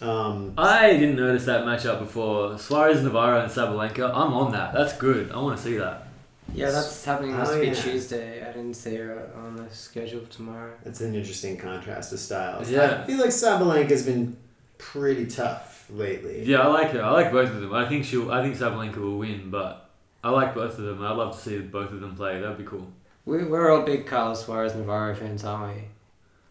Um, 0.00 0.52
I 0.58 0.90
didn't 0.92 1.16
notice 1.16 1.46
that 1.46 1.64
matchup 1.64 2.00
before. 2.00 2.58
Suarez 2.58 3.02
Navarro 3.02 3.40
and 3.42 3.50
Sabalenka. 3.50 4.10
I'm 4.10 4.32
on 4.34 4.52
that. 4.52 4.74
That's 4.74 4.92
good. 4.96 5.32
I 5.32 5.38
want 5.38 5.56
to 5.56 5.62
see 5.62 5.76
that. 5.78 6.08
Yeah, 6.54 6.70
that's 6.70 7.04
happening. 7.04 7.32
Must 7.32 7.52
Oh, 7.52 7.60
be 7.60 7.68
yeah. 7.68 7.74
Tuesday. 7.74 8.42
I 8.42 8.52
didn't 8.52 8.74
see 8.74 8.94
her 8.96 9.30
on 9.36 9.56
the 9.56 9.68
schedule 9.74 10.20
tomorrow. 10.30 10.72
It's 10.84 11.00
an 11.00 11.14
interesting 11.14 11.56
contrast 11.56 12.12
of 12.12 12.18
styles. 12.20 12.70
Yeah. 12.70 13.00
I 13.02 13.06
feel 13.06 13.18
like 13.18 13.30
Sabalenka's 13.30 14.04
been 14.04 14.36
pretty 14.78 15.26
tough 15.26 15.86
lately. 15.90 16.44
Yeah, 16.44 16.60
I 16.60 16.66
like 16.68 16.90
her. 16.90 17.02
I 17.02 17.10
like 17.10 17.32
both 17.32 17.50
of 17.50 17.60
them. 17.60 17.72
I 17.74 17.88
think 17.88 18.04
she'll. 18.04 18.30
I 18.30 18.42
think 18.42 18.56
Sabalenka 18.56 18.98
will 18.98 19.18
win, 19.18 19.50
but 19.50 19.85
I 20.26 20.30
like 20.30 20.54
both 20.54 20.78
of 20.78 20.84
them. 20.84 21.02
I'd 21.02 21.16
love 21.16 21.34
to 21.36 21.40
see 21.40 21.58
both 21.58 21.92
of 21.92 22.00
them 22.00 22.16
play. 22.16 22.40
That'd 22.40 22.58
be 22.58 22.64
cool. 22.64 22.88
We, 23.24 23.44
we're 23.44 23.70
all 23.70 23.82
big 23.82 24.06
Carla 24.06 24.34
Suarez 24.36 24.74
Navarro 24.74 25.14
fans, 25.14 25.44
aren't 25.44 25.76
we? 25.76 25.82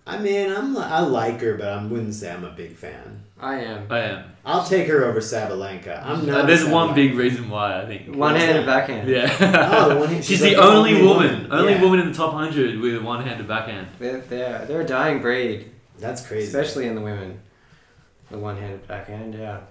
I 0.07 0.17
mean, 0.19 0.51
I'm 0.51 0.77
I 0.77 0.99
like 0.99 1.41
her, 1.41 1.55
but 1.55 1.67
I 1.67 1.83
wouldn't 1.85 2.13
say 2.13 2.31
I'm 2.31 2.43
a 2.45 2.51
big 2.51 2.75
fan. 2.75 3.23
I 3.39 3.55
am. 3.61 3.87
I 3.91 3.99
am. 4.01 4.31
I'll 4.45 4.63
take 4.63 4.87
her 4.87 5.03
over 5.03 5.19
Sabalenka. 5.19 6.05
I'm 6.05 6.21
Uh, 6.21 6.25
not. 6.25 6.47
there's 6.47 6.63
a 6.63 6.69
one 6.69 6.93
big 6.93 7.15
reason 7.15 7.49
why 7.49 7.81
I 7.81 7.85
think. 7.87 8.15
One 8.15 8.35
handed 8.35 8.65
that? 8.67 8.87
backhand. 8.87 9.09
Yeah. 9.09 9.35
Oh, 9.73 9.89
the 9.89 9.95
one 9.99 10.09
hand- 10.09 10.23
She's 10.23 10.37
she's 10.37 10.41
the 10.41 10.55
like 10.55 10.57
the 10.57 10.61
only 10.63 10.91
only 10.93 11.07
woman, 11.07 11.33
woman. 11.43 11.51
only 11.51 11.73
Yeah. 11.73 11.81
woman 11.81 11.99
in 12.01 12.07
the 12.11 12.13
top 12.17 12.33
hundred 12.33 12.79
with 12.79 12.95
a 12.95 13.01
one-handed 13.01 13.47
backhand. 13.47 13.87
They're, 13.99 14.21
they're, 14.21 14.65
they're 14.67 14.81
a 14.81 14.85
dying 14.87 15.21
breed, 15.21 15.71
That's 15.99 16.25
crazy. 16.25 16.47
especially 16.47 16.87
in 16.87 16.95
the 16.95 17.01
women. 17.01 17.39
The 18.31 18.37
one 18.37 18.57
handed 18.57 18.87
backhand, 18.87 19.33
yeah. 19.33 19.61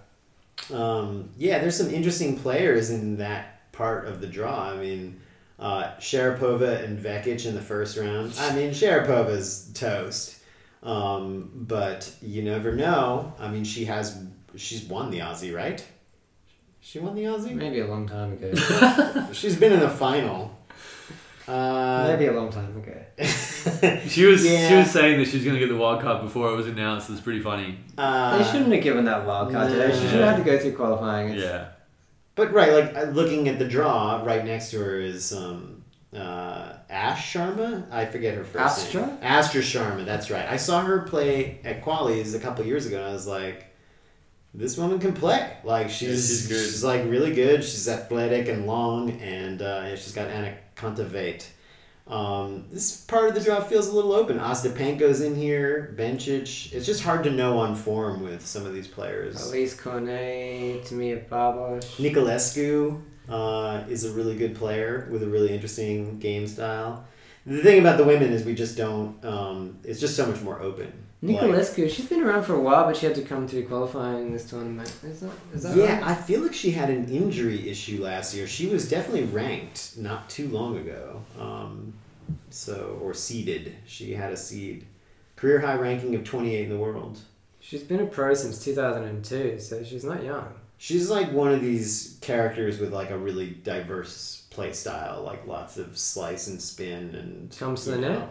Um, 0.73 1.31
yeah, 1.39 1.59
there's 1.61 1.77
some 1.77 1.91
interesting 1.91 2.39
players 2.39 2.91
in 2.91 3.17
that 3.19 3.54
part 3.75 4.07
of 4.07 4.21
the 4.21 4.27
draw. 4.27 4.71
I 4.71 4.77
mean, 4.77 5.21
uh, 5.59 5.93
Sharapova 5.99 6.83
and 6.85 6.99
Vekic 6.99 7.47
in 7.47 7.55
the 7.55 7.61
first 7.61 7.97
round. 7.97 8.33
I 8.39 8.55
mean, 8.55 8.71
Sharapova's 8.71 9.71
toast. 9.75 10.41
Um, 10.83 11.51
but 11.55 12.13
you 12.21 12.43
never 12.43 12.73
know. 12.75 13.33
I 13.39 13.49
mean, 13.49 13.65
she 13.65 13.85
has 13.87 14.23
she's 14.57 14.83
won 14.85 15.11
the 15.11 15.21
Aussie, 15.21 15.55
right? 15.55 15.85
She 16.81 16.99
won 16.99 17.15
the 17.15 17.23
Aussie. 17.25 17.55
Maybe 17.55 17.81
a 17.81 17.87
long 17.87 18.07
time 18.07 18.33
ago. 18.35 18.53
She's 19.33 19.57
been 19.57 19.73
in 19.73 19.81
the 19.81 19.89
final. 19.89 20.55
Uh, 21.49 22.07
Maybe 22.09 22.27
a 22.27 22.33
long 22.33 22.51
time 22.51 22.77
ago. 22.77 23.01
She 24.09 24.27
was 24.27 24.43
she 24.47 24.75
was 24.75 24.91
saying 24.91 25.19
that 25.19 25.27
she 25.27 25.37
was 25.39 25.45
going 25.45 25.55
to 25.55 25.61
get 25.61 25.71
the 25.71 25.77
wild 25.79 26.03
card 26.03 26.21
before 26.23 26.53
it 26.53 26.57
was 26.57 26.67
announced. 26.67 27.09
It's 27.09 27.21
pretty 27.23 27.41
funny. 27.41 27.79
uh, 27.97 28.37
they 28.37 28.45
shouldn't 28.45 28.71
have 28.73 28.83
given 28.83 29.07
that 29.07 29.25
wild 29.27 29.51
card 29.53 29.71
today. 29.71 29.91
She 29.91 30.01
should 30.01 30.21
have 30.21 30.37
had 30.37 30.45
to 30.45 30.51
go 30.51 30.59
through 30.59 30.75
qualifying. 30.77 31.31
It's, 31.31 31.43
Yeah. 31.43 31.69
But 32.35 32.53
right, 32.53 32.73
like 32.73 33.15
looking 33.15 33.49
at 33.49 33.59
the 33.59 33.65
draw, 33.67 34.23
right 34.25 34.45
next 34.45 34.71
to 34.71 34.79
her 34.81 34.99
is 34.99 35.33
um, 35.33 35.85
uh, 36.15 36.73
Ash 36.91 37.33
Sharma. 37.33 37.91
I 37.93 38.07
forget 38.07 38.35
her 38.35 38.45
first 38.45 38.79
Astra? 38.87 39.07
name. 39.07 39.19
Astra 39.23 39.61
Sharma. 39.63 40.05
That's 40.05 40.31
right. 40.31 40.47
I 40.49 40.57
saw 40.57 40.83
her 40.83 41.01
play 41.03 41.61
at 41.65 41.83
Qualies 41.85 42.35
a 42.35 42.41
couple 42.41 42.65
years 42.65 42.87
ago, 42.87 42.99
and 42.99 43.07
I 43.07 43.13
was 43.13 43.27
like, 43.29 43.67
"This 44.53 44.77
woman 44.77 44.99
can 44.99 45.13
play. 45.13 45.57
Like 45.63 45.91
she's 45.91 46.09
Yeah, 46.09 46.15
she's 46.17 46.47
good. 46.49 46.65
she's 46.65 46.85
like 46.85 47.05
really 47.05 47.33
good. 47.35 47.63
She's 47.63 47.89
athletic 47.89 48.49
and 48.49 48.67
long, 48.67 49.13
and 49.21 49.63
uh, 49.63 49.95
she's 49.97 50.13
got 50.13 50.29
Anaconda 50.29 51.05
Vate. 51.05 51.49
Um, 52.07 52.67
this 52.71 53.01
part 53.01 53.29
of 53.29 53.35
the 53.35 53.41
draw 53.41 53.61
feels 53.61 53.89
a 53.89 53.93
little 53.93 54.13
open. 54.13 54.39
Ostapenko's 54.39 55.23
in 55.23 55.35
here, 55.35 55.95
Bencic. 55.99 56.73
It's 56.73 56.85
just 56.85 57.03
hard 57.03 57.25
to 57.25 57.31
know 57.31 57.59
on 57.59 57.75
form 57.75 58.23
with 58.23 58.45
some 58.45 58.67
of 58.67 58.75
these 58.75 58.87
players. 58.87 59.37
Alizé 59.37 59.81
Cornet, 59.81 60.85
Timea 60.85 61.27
Babos. 61.29 61.97
Niculescu 61.97 63.01
uh, 63.29 63.85
is 63.89 64.05
a 64.05 64.13
really 64.13 64.37
good 64.37 64.55
player 64.55 65.09
with 65.11 65.23
a 65.23 65.27
really 65.27 65.53
interesting 65.55 66.19
game 66.19 66.47
style. 66.47 67.07
The 67.47 67.63
thing 67.63 67.81
about 67.81 67.99
the 67.99 68.05
women 68.05 68.33
is 68.33 68.45
we 68.45 68.55
just 68.55 68.77
don't. 68.77 69.23
Um, 69.25 69.79
it's 69.83 70.01
just 70.01 70.17
so 70.17 70.27
much 70.27 70.41
more 70.43 70.61
open. 70.61 70.93
Like- 71.33 71.91
she's 71.91 72.09
been 72.09 72.23
around 72.23 72.45
for 72.45 72.55
a 72.55 72.61
while, 72.61 72.85
but 72.85 72.97
she 72.97 73.07
had 73.07 73.15
to 73.15 73.23
come 73.23 73.49
through 73.49 73.67
qualifying 73.67 74.33
this 74.33 74.49
tournament. 74.49 74.93
Is 75.05 75.21
that, 75.21 75.31
is 75.55 75.63
that 75.63 75.77
yeah, 75.77 75.95
right? 76.01 76.09
I 76.11 76.15
feel 76.15 76.43
like 76.43 76.53
she 76.53 76.71
had 76.71 76.91
an 76.91 77.09
injury 77.09 77.69
issue 77.69 78.03
last 78.03 78.35
year. 78.35 78.47
She 78.47 78.69
was 78.69 78.89
definitely 78.89 79.25
ranked 79.25 79.97
not 79.97 80.29
too 80.29 80.49
long 80.49 80.77
ago. 80.77 81.23
Um, 81.39 81.95
so 82.51 82.99
or 83.03 83.15
seeded. 83.15 83.75
She 83.87 84.15
had 84.15 84.33
a 84.33 84.37
seed. 84.37 84.87
Career 85.37 85.61
high 85.61 85.75
ranking 85.77 86.15
of 86.15 86.25
twenty 86.25 86.55
eight 86.55 86.65
in 86.65 86.71
the 86.71 86.79
world. 86.79 87.19
She's 87.61 87.83
been 87.83 88.01
a 88.01 88.07
pro 88.07 88.35
since 88.35 88.63
2002, 88.63 89.59
so 89.59 89.83
she's 89.83 90.05
not 90.05 90.23
young. 90.23 90.53
She's 90.77 91.09
like 91.09 91.33
one 91.33 91.51
of 91.51 91.63
these 91.63 92.19
characters 92.21 92.79
with 92.79 92.93
like 92.93 93.09
a 93.09 93.17
really 93.17 93.51
diverse 93.51 94.45
play 94.51 94.75
style, 94.75 95.23
like 95.23 95.47
lots 95.47 95.79
of 95.79 95.97
slice 95.97 96.47
and 96.47 96.61
spin 96.61 97.15
and 97.15 97.57
Comes 97.57 97.85
to 97.85 97.93
the 97.93 97.97
you 97.97 98.03
net? 98.03 98.29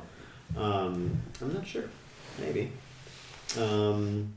Um, 0.56 1.20
I'm 1.42 1.52
not 1.52 1.66
sure. 1.66 1.86
Maybe. 2.40 2.72
Um, 3.58 4.34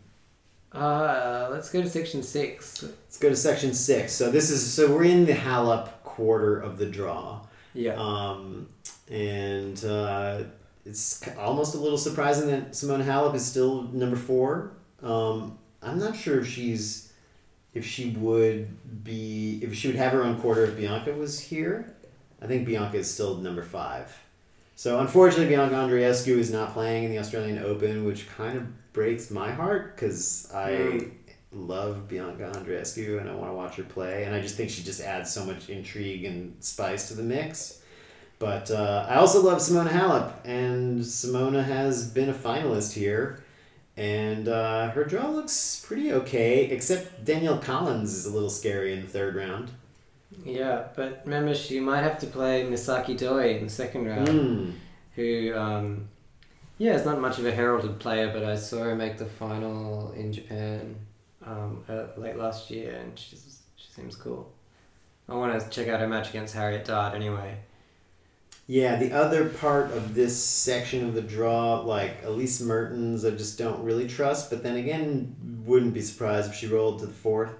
Uh, 0.72 1.48
let's 1.50 1.70
go 1.70 1.80
to 1.80 1.88
section 1.88 2.22
six. 2.22 2.82
let's 2.82 3.18
go 3.18 3.28
to 3.30 3.36
section 3.36 3.72
six. 3.72 4.12
So 4.12 4.30
this 4.30 4.50
is 4.50 4.72
so 4.72 4.92
we're 4.94 5.04
in 5.04 5.24
the 5.24 5.32
Halep 5.32 5.88
quarter 6.04 6.58
of 6.58 6.76
the 6.76 6.86
draw, 6.86 7.40
Yeah. 7.72 7.94
um, 7.96 8.68
and 9.10 9.82
uh, 9.84 10.42
it's 10.84 11.26
almost 11.38 11.74
a 11.74 11.78
little 11.78 11.96
surprising 11.98 12.48
that 12.48 12.72
Simona 12.72 13.04
Halep 13.04 13.34
is 13.34 13.44
still 13.44 13.82
number 13.92 14.16
four. 14.16 14.72
Um, 15.02 15.56
I'm 15.82 15.98
not 15.98 16.14
sure 16.16 16.40
if 16.40 16.46
she's 16.48 17.12
if 17.72 17.84
she 17.86 18.10
would 18.10 18.68
be 19.04 19.60
if 19.62 19.74
she 19.74 19.88
would 19.88 19.96
have 19.96 20.12
her 20.12 20.22
own 20.24 20.38
quarter 20.40 20.64
if 20.66 20.76
Bianca 20.76 21.12
was 21.14 21.40
here. 21.40 21.94
I 22.42 22.46
think 22.46 22.66
Bianca 22.66 22.98
is 22.98 23.10
still 23.10 23.36
number 23.36 23.62
five. 23.62 24.14
So 24.78 25.00
unfortunately, 25.00 25.48
Bianca 25.48 25.74
Andreescu 25.74 26.36
is 26.38 26.50
not 26.52 26.72
playing 26.74 27.04
in 27.04 27.10
the 27.10 27.18
Australian 27.18 27.58
Open, 27.64 28.04
which 28.04 28.28
kind 28.28 28.56
of 28.58 28.92
breaks 28.92 29.30
my 29.30 29.50
heart 29.50 29.96
because 29.96 30.50
I 30.54 30.70
Mm. 30.70 31.10
love 31.52 32.06
Bianca 32.08 32.52
Andreescu 32.54 33.18
and 33.18 33.28
I 33.30 33.34
want 33.34 33.50
to 33.50 33.54
watch 33.54 33.76
her 33.76 33.82
play, 33.84 34.24
and 34.24 34.34
I 34.34 34.40
just 34.42 34.54
think 34.56 34.68
she 34.70 34.82
just 34.82 35.00
adds 35.00 35.32
so 35.32 35.44
much 35.46 35.70
intrigue 35.70 36.24
and 36.24 36.54
spice 36.60 37.08
to 37.08 37.14
the 37.14 37.22
mix. 37.22 37.80
But 38.38 38.70
uh, 38.70 39.06
I 39.08 39.14
also 39.16 39.40
love 39.42 39.58
Simona 39.58 39.88
Halep, 39.88 40.30
and 40.44 41.00
Simona 41.00 41.64
has 41.64 42.10
been 42.10 42.28
a 42.28 42.34
finalist 42.34 42.92
here. 42.92 43.42
and 43.98 44.46
uh, 44.46 44.90
her 44.90 45.04
draw 45.04 45.26
looks 45.30 45.82
pretty 45.86 46.12
okay. 46.12 46.64
Except 46.66 47.24
Danielle 47.24 47.56
Collins 47.56 48.12
is 48.14 48.26
a 48.26 48.30
little 48.30 48.50
scary 48.50 48.92
in 48.92 49.00
the 49.00 49.06
third 49.08 49.34
round. 49.34 49.70
Yeah, 50.44 50.84
but 50.96 51.22
remember, 51.24 51.54
she 51.54 51.80
might 51.80 52.02
have 52.02 52.18
to 52.20 52.26
play 52.26 52.64
Misaki 52.64 53.16
Doi 53.16 53.56
in 53.56 53.64
the 53.64 53.70
second 53.70 54.06
round, 54.06 54.28
Hmm. 54.28 54.70
who, 55.14 55.54
um, 55.56 56.08
yeah, 56.78 56.94
is 56.94 57.04
not 57.04 57.20
much 57.20 57.38
of 57.38 57.46
a 57.46 57.52
heralded 57.52 57.98
player, 57.98 58.30
but 58.32 58.44
I 58.44 58.56
saw 58.56 58.82
her 58.84 58.94
make 58.94 59.18
the 59.18 59.26
final 59.26 60.12
in 60.12 60.32
Japan 60.32 60.96
um, 61.44 61.84
uh, 61.88 62.06
late 62.16 62.36
last 62.36 62.70
year, 62.70 62.94
and 62.96 63.16
she's, 63.18 63.60
she 63.76 63.88
seems 63.92 64.16
cool. 64.16 64.52
I 65.28 65.34
want 65.34 65.60
to 65.60 65.68
check 65.70 65.88
out 65.88 66.00
her 66.00 66.08
match 66.08 66.30
against 66.30 66.54
Harriet 66.54 66.84
Dart 66.84 67.14
anyway. 67.14 67.58
Yeah, 68.68 68.96
the 68.96 69.12
other 69.12 69.48
part 69.48 69.92
of 69.92 70.14
this 70.14 70.36
section 70.42 71.06
of 71.06 71.14
the 71.14 71.22
draw, 71.22 71.80
like 71.80 72.24
Elise 72.24 72.60
Mertens, 72.60 73.24
I 73.24 73.30
just 73.30 73.58
don't 73.58 73.82
really 73.84 74.08
trust. 74.08 74.50
But 74.50 74.64
then 74.64 74.76
again, 74.76 75.36
wouldn't 75.64 75.94
be 75.94 76.02
surprised 76.02 76.50
if 76.50 76.56
she 76.56 76.66
rolled 76.66 76.98
to 76.98 77.06
the 77.06 77.12
fourth. 77.12 77.52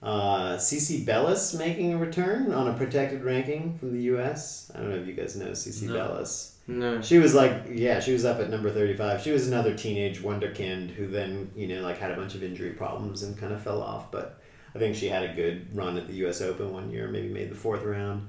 Uh, 0.00 0.56
CiCi 0.56 1.04
Bellis 1.04 1.54
making 1.54 1.92
a 1.92 1.98
return 1.98 2.52
on 2.52 2.68
a 2.68 2.74
protected 2.74 3.24
ranking 3.24 3.74
from 3.74 3.92
the 3.92 4.02
U.S. 4.04 4.70
I 4.74 4.78
don't 4.78 4.90
know 4.90 4.96
if 4.96 5.06
you 5.06 5.12
guys 5.12 5.34
know 5.36 5.50
CiCi 5.50 5.88
No. 5.88 5.94
Bellis. 5.94 6.54
No. 6.68 7.00
She 7.00 7.18
was 7.18 7.34
like, 7.34 7.64
yeah, 7.70 7.98
she 7.98 8.12
was 8.12 8.24
up 8.24 8.38
at 8.40 8.50
number 8.50 8.70
35. 8.70 9.22
She 9.22 9.30
was 9.32 9.48
another 9.48 9.74
teenage 9.74 10.20
wonderkind 10.22 10.90
who 10.90 11.08
then, 11.08 11.50
you 11.56 11.66
know, 11.66 11.80
like 11.80 11.98
had 11.98 12.12
a 12.12 12.16
bunch 12.16 12.34
of 12.34 12.42
injury 12.44 12.70
problems 12.70 13.22
and 13.22 13.36
kind 13.36 13.52
of 13.52 13.62
fell 13.62 13.82
off. 13.82 14.12
But 14.12 14.40
I 14.74 14.78
think 14.78 14.94
she 14.94 15.08
had 15.08 15.28
a 15.28 15.34
good 15.34 15.74
run 15.74 15.96
at 15.96 16.06
the 16.06 16.14
U.S. 16.16 16.42
Open 16.42 16.72
one 16.72 16.90
year, 16.90 17.08
maybe 17.08 17.28
made 17.28 17.50
the 17.50 17.56
fourth 17.56 17.82
round. 17.84 18.28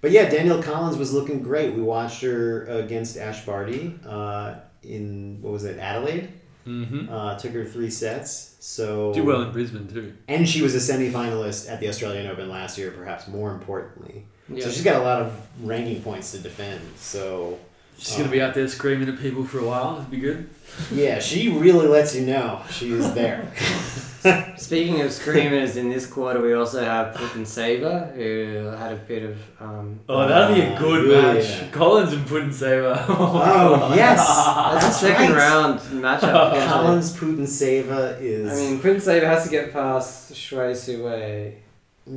But 0.00 0.12
yeah, 0.12 0.28
Danielle 0.30 0.62
Collins 0.62 0.96
was 0.96 1.12
looking 1.12 1.42
great. 1.42 1.74
We 1.74 1.82
watched 1.82 2.22
her 2.22 2.64
against 2.66 3.16
Ash 3.16 3.44
Barty 3.44 3.98
uh, 4.06 4.56
in, 4.84 5.38
what 5.40 5.52
was 5.52 5.64
it, 5.64 5.78
Adelaide? 5.78 6.28
Mm-hmm. 6.68 7.12
Uh, 7.12 7.38
took 7.38 7.52
her 7.52 7.64
three 7.64 7.90
sets. 7.90 8.56
So 8.60 9.12
do 9.14 9.24
well 9.24 9.42
in 9.42 9.52
Brisbane 9.52 9.88
too. 9.88 10.14
And 10.28 10.48
she 10.48 10.62
was 10.62 10.74
a 10.74 10.80
semi-finalist 10.80 11.70
at 11.70 11.80
the 11.80 11.88
Australian 11.88 12.26
Open 12.26 12.48
last 12.48 12.76
year, 12.76 12.90
perhaps 12.90 13.26
more 13.26 13.52
importantly. 13.52 14.26
Yeah. 14.48 14.64
So 14.64 14.70
she's 14.70 14.84
got 14.84 14.96
a 14.96 15.04
lot 15.04 15.22
of 15.22 15.40
ranking 15.62 16.02
points 16.02 16.32
to 16.32 16.38
defend. 16.38 16.80
So 16.96 17.58
She's 17.98 18.16
gonna 18.16 18.30
be 18.30 18.40
out 18.40 18.54
there 18.54 18.68
screaming 18.68 19.08
at 19.08 19.18
people 19.18 19.44
for 19.44 19.58
a 19.58 19.64
while. 19.64 19.96
It'd 19.98 20.10
be 20.10 20.18
good. 20.20 20.48
Yeah, 20.92 21.18
she 21.18 21.48
really 21.50 21.86
lets 21.88 22.14
you 22.14 22.24
know 22.26 22.62
she 22.70 22.92
is 22.92 23.12
there. 23.14 23.50
Speaking 24.56 25.00
of 25.00 25.12
screamers, 25.12 25.76
in 25.76 25.88
this 25.88 26.04
quarter 26.06 26.40
we 26.40 26.52
also 26.52 26.84
have 26.84 27.14
Putintseva, 27.16 28.14
who 28.14 28.66
had 28.76 28.92
a 28.92 28.96
bit 28.96 29.22
of. 29.22 29.38
Um, 29.60 30.00
Oh, 30.08 30.26
that'd 30.28 30.54
be 30.56 30.62
a 30.62 30.74
Uh, 30.74 30.78
good 30.78 31.10
yeah. 31.10 31.32
match. 31.62 31.72
Collins 31.72 32.12
and 32.12 32.26
Putintseva. 32.26 33.04
Oh, 33.08 33.92
yes. 33.94 34.26
that's 34.26 34.86
a 34.96 35.06
second 35.06 35.32
right. 35.32 35.38
round 35.38 35.80
matchup. 35.80 36.20
potentially. 36.50 36.66
Collins 36.68 37.16
Putintseva 37.16 38.20
is 38.20 38.52
I 38.52 38.54
mean, 38.56 38.80
Putintseva 38.80 39.22
has 39.24 39.44
to 39.44 39.50
get 39.50 39.72
past 39.72 40.34
Shui 40.36 40.74
Sui. 40.74 41.54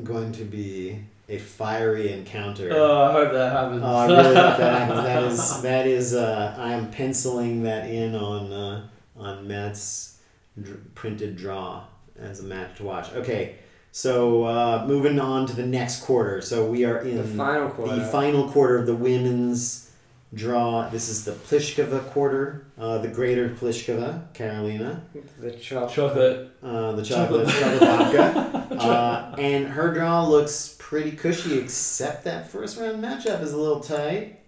going 0.03 0.31
to 0.33 0.43
be 0.43 0.99
a 1.31 1.37
fiery 1.39 2.11
encounter. 2.11 2.69
Oh, 2.73 3.03
I 3.03 3.11
hope 3.13 3.31
that 3.33 3.51
happens. 3.51 3.81
Oh, 3.83 3.95
I 3.95 4.05
really 4.07 4.23
hope 4.23 4.57
that 4.57 4.59
happens. 4.87 5.03
That 5.03 5.23
is 5.23 5.61
that 5.61 5.87
is. 5.87 6.13
Uh, 6.13 6.55
I 6.57 6.73
am 6.73 6.91
penciling 6.91 7.63
that 7.63 7.89
in 7.89 8.15
on 8.15 8.51
uh, 8.51 8.87
on 9.17 9.47
Matt's 9.47 10.19
dr- 10.61 10.93
printed 10.95 11.35
draw 11.37 11.83
as 12.19 12.39
a 12.41 12.43
match 12.43 12.77
to 12.77 12.83
watch. 12.83 13.11
Okay, 13.13 13.55
so 13.91 14.43
uh, 14.43 14.85
moving 14.87 15.19
on 15.19 15.45
to 15.47 15.55
the 15.55 15.65
next 15.65 16.03
quarter. 16.03 16.41
So 16.41 16.69
we 16.69 16.83
are 16.85 16.99
in 16.99 17.17
The 17.17 17.23
final 17.23 17.69
quarter. 17.69 17.95
the 17.95 18.05
final 18.05 18.49
quarter 18.49 18.77
of 18.79 18.85
the 18.85 18.95
women's 18.95 19.89
draw. 20.33 20.87
This 20.89 21.09
is 21.09 21.25
the 21.25 21.31
Pliskova 21.33 22.05
quarter, 22.11 22.65
uh, 22.79 22.99
the 22.99 23.09
Greater 23.09 23.49
Pliskova, 23.49 24.21
Karolina, 24.33 25.01
The 25.39 25.51
chop. 25.51 25.91
Chocolate. 25.91 26.51
uh, 26.63 26.91
the 26.93 27.03
chocolate, 27.03 27.47
chocolate 27.49 27.79
vodka. 27.79 28.57
Uh, 28.81 29.35
and 29.37 29.67
her 29.67 29.93
draw 29.93 30.25
looks 30.25 30.70
pretty 30.91 31.11
cushy, 31.11 31.57
except 31.57 32.25
that 32.25 32.51
first 32.51 32.77
round 32.77 33.01
matchup 33.01 33.41
is 33.41 33.53
a 33.53 33.57
little 33.57 33.79
tight. 33.79 34.41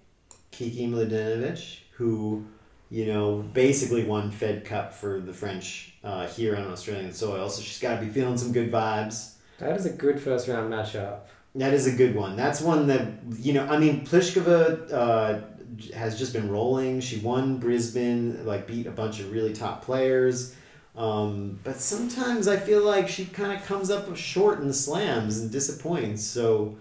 Kiki 0.51 0.85
Mladenovic, 0.87 1.77
who, 1.91 2.43
you 2.89 3.05
know, 3.05 3.37
basically 3.53 4.03
won 4.03 4.29
Fed 4.29 4.65
Cup 4.65 4.93
for 4.93 5.21
the 5.21 5.31
French 5.31 5.93
uh, 6.03 6.27
here 6.27 6.57
on 6.57 6.65
Australian 6.65 7.13
soil, 7.13 7.49
so 7.49 7.61
she's 7.61 7.79
got 7.79 7.97
to 7.97 8.05
be 8.05 8.11
feeling 8.11 8.37
some 8.37 8.51
good 8.51 8.69
vibes. 8.69 9.35
That 9.59 9.77
is 9.77 9.85
a 9.85 9.89
good 9.91 10.19
first 10.19 10.49
round 10.49 10.69
matchup. 10.69 11.19
That 11.55 11.73
is 11.73 11.87
a 11.87 11.95
good 11.95 12.13
one. 12.13 12.35
That's 12.35 12.59
one 12.59 12.87
that 12.87 13.07
you 13.39 13.53
know. 13.53 13.65
I 13.65 13.79
mean, 13.79 14.05
Pliskova 14.05 14.91
uh, 14.91 15.95
has 15.95 16.19
just 16.19 16.33
been 16.33 16.49
rolling. 16.51 16.99
She 16.99 17.19
won 17.19 17.57
Brisbane, 17.57 18.45
like 18.45 18.67
beat 18.67 18.85
a 18.85 18.91
bunch 18.91 19.21
of 19.21 19.31
really 19.31 19.53
top 19.53 19.85
players. 19.85 20.57
Um, 20.95 21.59
but 21.63 21.79
sometimes 21.79 22.47
I 22.47 22.57
feel 22.57 22.83
like 22.83 23.07
she 23.07 23.25
kind 23.25 23.51
of 23.51 23.65
comes 23.65 23.89
up 23.89 24.15
short 24.15 24.59
in 24.59 24.67
the 24.67 24.73
slams 24.73 25.39
and 25.39 25.51
disappoints. 25.51 26.23
So, 26.23 26.77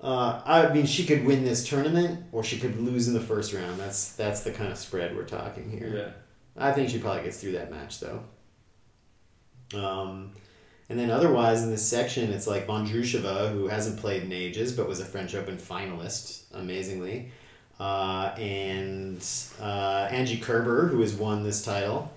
uh, 0.00 0.40
I 0.44 0.72
mean, 0.72 0.86
she 0.86 1.04
could 1.04 1.24
win 1.24 1.44
this 1.44 1.68
tournament 1.68 2.24
or 2.30 2.44
she 2.44 2.58
could 2.58 2.80
lose 2.80 3.08
in 3.08 3.14
the 3.14 3.20
first 3.20 3.52
round. 3.52 3.80
That's 3.80 4.12
that's 4.12 4.42
the 4.42 4.52
kind 4.52 4.70
of 4.70 4.78
spread 4.78 5.16
we're 5.16 5.24
talking 5.24 5.70
here. 5.70 5.92
Yeah. 5.96 6.10
I 6.56 6.72
think 6.72 6.90
she 6.90 6.98
probably 6.98 7.22
gets 7.22 7.40
through 7.40 7.52
that 7.52 7.70
match 7.70 8.00
though. 8.00 8.22
Um, 9.74 10.32
and 10.88 10.98
then 10.98 11.10
otherwise 11.10 11.62
in 11.62 11.70
this 11.70 11.86
section, 11.86 12.32
it's 12.32 12.46
like 12.46 12.66
Vondrousova, 12.66 13.52
who 13.52 13.68
hasn't 13.68 13.98
played 13.98 14.22
in 14.22 14.32
ages 14.32 14.72
but 14.72 14.88
was 14.88 15.00
a 15.00 15.04
French 15.04 15.34
Open 15.34 15.56
finalist, 15.56 16.44
amazingly, 16.54 17.30
uh, 17.78 18.34
and 18.38 19.24
uh, 19.60 20.08
Angie 20.10 20.38
Kerber, 20.38 20.86
who 20.86 21.00
has 21.00 21.12
won 21.12 21.42
this 21.42 21.62
title, 21.62 22.10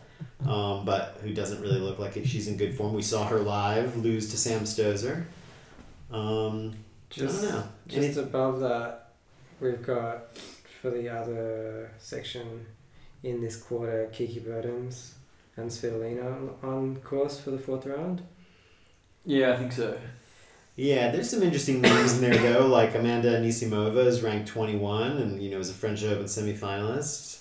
um, 0.47 0.85
but 0.85 1.19
who 1.21 1.33
doesn't 1.33 1.61
really 1.61 1.79
look 1.79 1.99
like 1.99 2.13
she's 2.25 2.47
in 2.47 2.57
good 2.57 2.75
form. 2.75 2.93
We 2.93 3.01
saw 3.01 3.25
her 3.27 3.39
live 3.39 3.97
lose 3.97 4.29
to 4.31 4.37
Sam 4.37 4.61
Stosur. 4.61 5.25
Um, 6.11 6.73
Just, 7.09 7.43
I 7.43 7.47
don't 7.47 7.55
know. 7.55 7.63
just 7.87 8.17
above 8.17 8.59
that, 8.61 9.11
we've 9.59 9.81
got 9.81 10.37
for 10.81 10.89
the 10.89 11.09
other 11.09 11.91
section 11.99 12.65
in 13.23 13.41
this 13.41 13.55
quarter 13.55 14.09
Kiki 14.11 14.39
Bertens 14.39 15.13
and 15.55 15.69
Svitolina 15.69 16.51
on 16.63 16.95
course 16.97 17.39
for 17.39 17.51
the 17.51 17.59
fourth 17.59 17.85
round. 17.85 18.23
Yeah, 19.25 19.53
I 19.53 19.57
think 19.57 19.71
so. 19.71 19.97
Yeah, 20.75 21.11
there's 21.11 21.29
some 21.29 21.43
interesting 21.43 21.81
names 21.81 22.13
in 22.13 22.21
there 22.21 22.53
though. 22.53 22.65
Like 22.67 22.95
Amanda 22.95 23.39
Anisimova 23.39 24.05
is 24.05 24.21
ranked 24.21 24.47
21, 24.47 25.17
and 25.17 25.41
you 25.41 25.51
know 25.51 25.59
is 25.59 25.69
a 25.69 25.73
French 25.73 26.03
Open 26.03 26.25
semifinalist. 26.25 27.40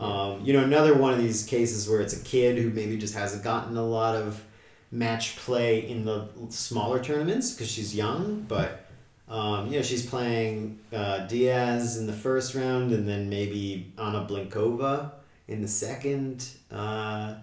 Um, 0.00 0.44
you 0.44 0.52
know, 0.52 0.64
another 0.64 0.94
one 0.94 1.12
of 1.12 1.20
these 1.20 1.44
cases 1.44 1.88
where 1.88 2.00
it's 2.00 2.20
a 2.20 2.24
kid 2.24 2.58
who 2.58 2.70
maybe 2.70 2.96
just 2.96 3.14
hasn't 3.14 3.44
gotten 3.44 3.76
a 3.76 3.84
lot 3.86 4.16
of 4.16 4.42
match 4.90 5.36
play 5.36 5.88
in 5.88 6.04
the 6.04 6.28
smaller 6.48 7.02
tournaments 7.02 7.52
because 7.52 7.70
she's 7.70 7.94
young, 7.94 8.44
but. 8.48 8.86
Um, 9.28 9.68
you 9.68 9.76
know, 9.76 9.82
she's 9.82 10.04
playing 10.04 10.80
uh, 10.92 11.18
Diaz 11.28 11.96
in 11.98 12.08
the 12.08 12.12
first 12.12 12.56
round, 12.56 12.90
and 12.90 13.08
then 13.08 13.30
maybe 13.30 13.92
Anna 13.96 14.26
Blinkova 14.28 15.12
in 15.46 15.62
the 15.62 15.68
second. 15.68 16.48
Uh, 16.68 17.34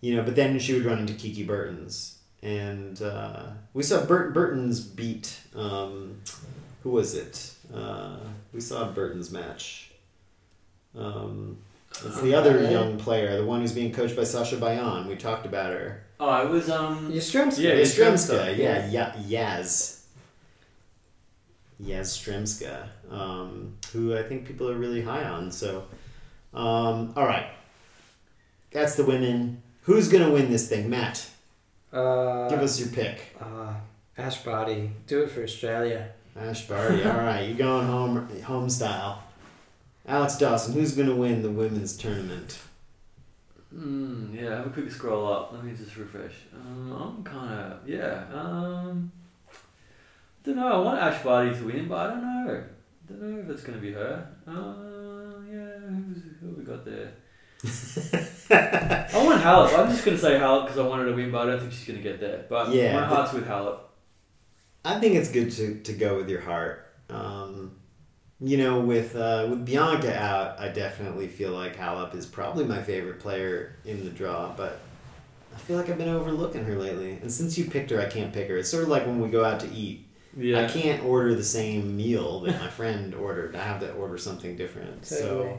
you 0.00 0.14
know, 0.14 0.22
but 0.22 0.36
then 0.36 0.58
she 0.58 0.74
would 0.74 0.84
run 0.84 0.98
into 0.98 1.14
Kiki 1.14 1.42
Bertens, 1.42 2.18
and 2.42 3.00
uh, 3.02 3.46
we 3.72 3.82
saw 3.82 4.04
Burt 4.04 4.32
Bertens 4.34 4.80
beat. 4.80 5.40
Um, 5.56 6.20
who 6.82 6.90
was 6.90 7.14
it? 7.14 7.54
Uh, 7.74 8.18
we 8.52 8.60
saw 8.60 8.92
Bertens' 8.92 9.32
match. 9.32 9.90
Um, 10.96 11.56
it's 12.04 12.20
the 12.20 12.34
other 12.34 12.58
Okay. 12.58 12.72
young 12.72 12.98
player, 12.98 13.36
the 13.36 13.44
one 13.46 13.60
who's 13.60 13.72
being 13.72 13.92
coached 13.92 14.16
by 14.16 14.22
Sascha 14.22 14.58
Bajin. 14.58 15.06
We 15.06 15.16
talked 15.16 15.46
about 15.46 15.72
her. 15.72 16.02
Oh, 16.20 16.46
it 16.46 16.50
was 16.50 16.70
um. 16.70 17.12
Yastremska. 17.12 17.58
Yeah, 17.62 17.72
Yastremska, 17.74 18.56
yeah, 18.56 18.88
yeah, 18.90 19.12
Yaz. 19.28 20.00
Yaz 21.82 22.88
um, 23.10 23.76
who 23.92 24.16
I 24.16 24.22
think 24.22 24.46
people 24.46 24.70
are 24.70 24.76
really 24.76 25.02
high 25.02 25.24
on. 25.24 25.50
So, 25.50 25.84
um, 26.54 27.12
all 27.16 27.26
right. 27.26 27.46
That's 28.70 28.94
the 28.94 29.04
women. 29.04 29.60
Who's 29.82 30.08
going 30.08 30.24
to 30.24 30.30
win 30.30 30.50
this 30.50 30.68
thing? 30.68 30.88
Matt, 30.88 31.26
Uh, 31.92 32.48
give 32.48 32.60
us 32.60 32.78
your 32.80 32.88
pick. 32.88 33.36
uh, 33.40 33.74
Ash 34.16 34.42
Barty. 34.42 34.90
Do 35.06 35.22
it 35.24 35.30
for 35.30 35.42
Australia. 35.42 36.10
Ash 36.36 36.66
Barty, 36.66 37.04
all 37.04 37.18
right. 37.18 37.42
You're 37.48 37.58
going 37.58 37.86
home, 37.86 38.28
home 38.42 38.70
style. 38.70 39.23
Alex 40.06 40.36
Dawson, 40.36 40.74
who's 40.74 40.94
going 40.94 41.08
to 41.08 41.14
win 41.14 41.42
the 41.42 41.50
women's 41.50 41.96
tournament? 41.96 42.58
Mm, 43.74 44.34
yeah, 44.34 44.56
have 44.56 44.66
a 44.66 44.70
quick 44.70 44.90
scroll 44.90 45.32
up. 45.32 45.52
Let 45.52 45.64
me 45.64 45.72
just 45.74 45.96
refresh. 45.96 46.34
Um, 46.54 46.92
I'm 46.92 47.24
kind 47.24 47.52
of 47.72 47.88
yeah. 47.88 48.24
Um, 48.32 49.10
don't 50.44 50.56
know. 50.56 50.68
I 50.68 50.78
want 50.78 51.00
Ash 51.00 51.22
Barty 51.24 51.54
to 51.54 51.64
win, 51.64 51.88
but 51.88 51.98
I 51.98 52.10
don't 52.10 52.22
know. 52.22 52.64
I 53.08 53.12
don't 53.12 53.20
know 53.22 53.40
if 53.42 53.50
it's 53.50 53.62
gonna 53.64 53.78
be 53.78 53.92
her. 53.92 54.28
Uh, 54.46 55.42
yeah. 55.50 55.88
Who's, 55.88 56.22
who 56.40 56.48
have 56.48 56.58
we 56.58 56.64
got 56.64 56.84
there? 56.84 57.14
I 59.14 59.24
want 59.24 59.42
Halep. 59.42 59.76
I'm 59.78 59.90
just 59.90 60.04
gonna 60.04 60.18
say 60.18 60.38
Halep 60.38 60.66
because 60.66 60.78
I 60.78 60.86
wanted 60.86 61.06
to 61.06 61.12
win, 61.14 61.32
but 61.32 61.48
I 61.48 61.50
don't 61.50 61.60
think 61.60 61.72
she's 61.72 61.88
gonna 61.88 62.00
get 62.00 62.20
there. 62.20 62.44
But 62.48 62.72
Yeah, 62.72 63.00
my 63.00 63.06
heart's 63.06 63.32
with 63.32 63.48
Halep. 63.48 63.78
I 64.84 65.00
think 65.00 65.14
it's 65.14 65.30
good 65.30 65.50
to, 65.52 65.80
to 65.80 65.92
go 65.94 66.16
with 66.16 66.28
your 66.28 66.42
heart. 66.42 66.94
Um, 67.08 67.72
you 68.40 68.56
know, 68.58 68.80
with 68.80 69.14
uh, 69.16 69.46
with 69.50 69.64
Bianca 69.64 70.16
out, 70.18 70.58
I 70.60 70.68
definitely 70.68 71.28
feel 71.28 71.52
like 71.52 71.76
Halep 71.76 72.14
is 72.14 72.26
probably 72.26 72.64
my 72.64 72.82
favorite 72.82 73.20
player 73.20 73.76
in 73.84 74.04
the 74.04 74.10
draw, 74.10 74.52
but 74.56 74.80
I 75.54 75.58
feel 75.58 75.76
like 75.76 75.88
I've 75.88 75.98
been 75.98 76.08
overlooking 76.08 76.64
her 76.64 76.74
lately. 76.76 77.12
And 77.22 77.30
since 77.32 77.56
you 77.56 77.66
picked 77.70 77.90
her, 77.90 78.00
I 78.00 78.06
can't 78.06 78.32
pick 78.32 78.48
her. 78.48 78.56
It's 78.56 78.68
sort 78.70 78.82
of 78.82 78.88
like 78.88 79.06
when 79.06 79.20
we 79.20 79.28
go 79.28 79.44
out 79.44 79.60
to 79.60 79.70
eat. 79.72 80.06
Yeah. 80.36 80.64
I 80.64 80.68
can't 80.68 81.04
order 81.04 81.34
the 81.36 81.44
same 81.44 81.96
meal 81.96 82.40
that 82.40 82.60
my 82.60 82.68
friend 82.68 83.14
ordered. 83.14 83.54
I 83.54 83.62
have 83.62 83.78
to 83.80 83.92
order 83.92 84.18
something 84.18 84.56
different. 84.56 85.04
Totally. 85.08 85.52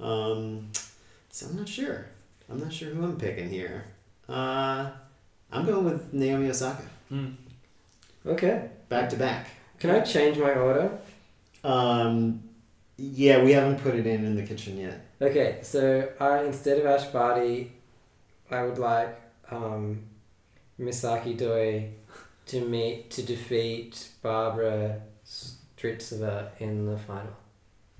So, 0.00 0.04
um, 0.04 0.70
so 1.30 1.46
I'm 1.48 1.56
not 1.56 1.68
sure. 1.68 2.06
I'm 2.50 2.58
not 2.58 2.72
sure 2.72 2.88
who 2.90 3.04
I'm 3.04 3.18
picking 3.18 3.50
here. 3.50 3.84
Uh, 4.26 4.88
I'm 5.52 5.66
going 5.66 5.84
with 5.84 6.14
Naomi 6.14 6.48
Osaka, 6.48 6.84
Hmm. 7.10 7.28
Okay. 8.24 8.70
back 8.88 9.10
to 9.10 9.16
back. 9.16 9.48
Can 9.78 9.90
I 9.90 10.00
change 10.00 10.38
my 10.38 10.52
order? 10.54 10.98
Um, 11.66 12.42
yeah, 12.96 13.42
we 13.42 13.52
haven't 13.52 13.80
put 13.80 13.94
it 13.94 14.06
in 14.06 14.24
in 14.24 14.36
the 14.36 14.42
kitchen 14.42 14.78
yet. 14.78 15.04
Okay, 15.20 15.58
so 15.62 16.08
I 16.20 16.44
instead 16.44 16.78
of 16.78 16.86
Ash 16.86 17.06
Barty, 17.06 17.72
I 18.50 18.62
would 18.62 18.78
like 18.78 19.20
um, 19.50 20.02
Misaki 20.78 21.36
Doi 21.36 21.90
to 22.46 22.60
meet 22.60 23.10
to 23.10 23.22
defeat 23.22 24.08
Barbora 24.22 25.00
Strycova 25.26 26.50
in 26.60 26.86
the 26.86 26.96
final. 26.96 27.36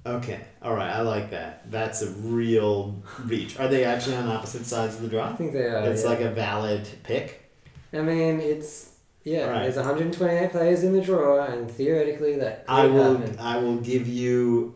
Okay, 0.06 0.40
all 0.62 0.74
right, 0.74 0.90
I 0.90 1.00
like 1.00 1.30
that. 1.30 1.68
That's 1.68 2.02
a 2.02 2.10
real 2.10 3.02
reach. 3.24 3.58
Are 3.58 3.66
they 3.66 3.82
actually 3.82 4.14
on 4.16 4.28
opposite 4.28 4.64
sides 4.64 4.94
of 4.94 5.02
the 5.02 5.08
draw? 5.08 5.30
I 5.30 5.32
think 5.34 5.52
they 5.52 5.64
are. 5.64 5.90
It's 5.90 6.04
yeah. 6.04 6.10
like 6.10 6.20
a 6.20 6.30
valid 6.30 6.86
pick. 7.02 7.50
I 7.92 8.02
mean, 8.02 8.40
it's 8.40 8.92
yeah. 9.26 9.46
Right. 9.50 9.62
There's 9.64 9.76
128 9.76 10.50
players 10.52 10.82
in 10.84 10.92
the 10.94 11.00
draw, 11.02 11.44
and 11.44 11.70
theoretically 11.70 12.36
that 12.36 12.66
could 12.66 12.72
I 12.72 12.86
will. 12.86 13.18
happen. 13.18 13.38
I 13.38 13.58
will 13.58 13.76
give 13.76 14.06
you 14.08 14.74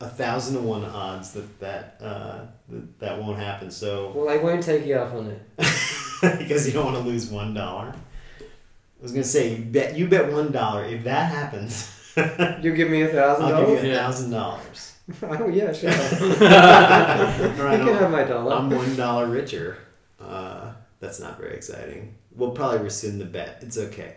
a 0.00 0.08
thousand 0.08 0.56
to 0.56 0.60
one 0.60 0.84
odds 0.84 1.32
that 1.32 1.60
that 1.60 1.96
uh, 2.02 2.38
that, 2.68 2.98
that 2.98 3.18
won't 3.22 3.38
happen. 3.38 3.70
So 3.70 4.12
Well, 4.14 4.28
I 4.28 4.36
won't 4.36 4.62
take 4.62 4.84
you 4.84 4.96
up 4.96 5.14
on 5.14 5.28
it. 5.30 5.40
because 6.38 6.66
you 6.66 6.72
don't 6.74 6.84
want 6.84 6.96
to 6.98 7.02
lose 7.02 7.30
one 7.30 7.54
dollar. 7.54 7.94
I 8.40 9.02
was 9.02 9.12
gonna 9.12 9.24
say 9.24 9.54
you 9.56 9.64
bet 9.64 9.96
you 9.96 10.08
bet 10.08 10.32
one 10.32 10.50
dollar. 10.52 10.84
If 10.84 11.04
that 11.04 11.30
happens, 11.30 11.92
You 12.62 12.74
give 12.74 12.90
me 12.90 13.02
a 13.02 13.08
thousand 13.08 13.44
I'll 13.46 13.56
give 13.60 13.66
dollars. 13.66 13.84
you 13.84 13.92
a 13.92 13.94
thousand 13.94 14.30
dollars. 14.32 14.92
Oh 15.22 15.48
yeah, 15.48 15.72
sure. 15.72 15.90
All 15.90 15.96
you 16.28 17.62
right, 17.62 17.78
can 17.78 17.94
have 17.94 18.10
my 18.10 18.24
dollar. 18.24 18.54
I'm 18.56 18.68
one 18.70 18.96
dollar 18.96 19.28
richer. 19.28 19.78
Uh, 20.20 20.72
that's 21.00 21.20
not 21.20 21.38
very 21.38 21.54
exciting. 21.54 22.14
We'll 22.34 22.52
probably 22.52 22.78
rescind 22.78 23.20
the 23.20 23.24
bet. 23.24 23.58
It's 23.62 23.78
okay. 23.78 24.16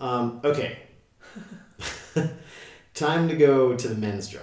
Um, 0.00 0.40
okay. 0.44 0.78
Time 2.94 3.28
to 3.28 3.36
go 3.36 3.76
to 3.76 3.88
the 3.88 3.94
men's 3.94 4.28
draw. 4.28 4.42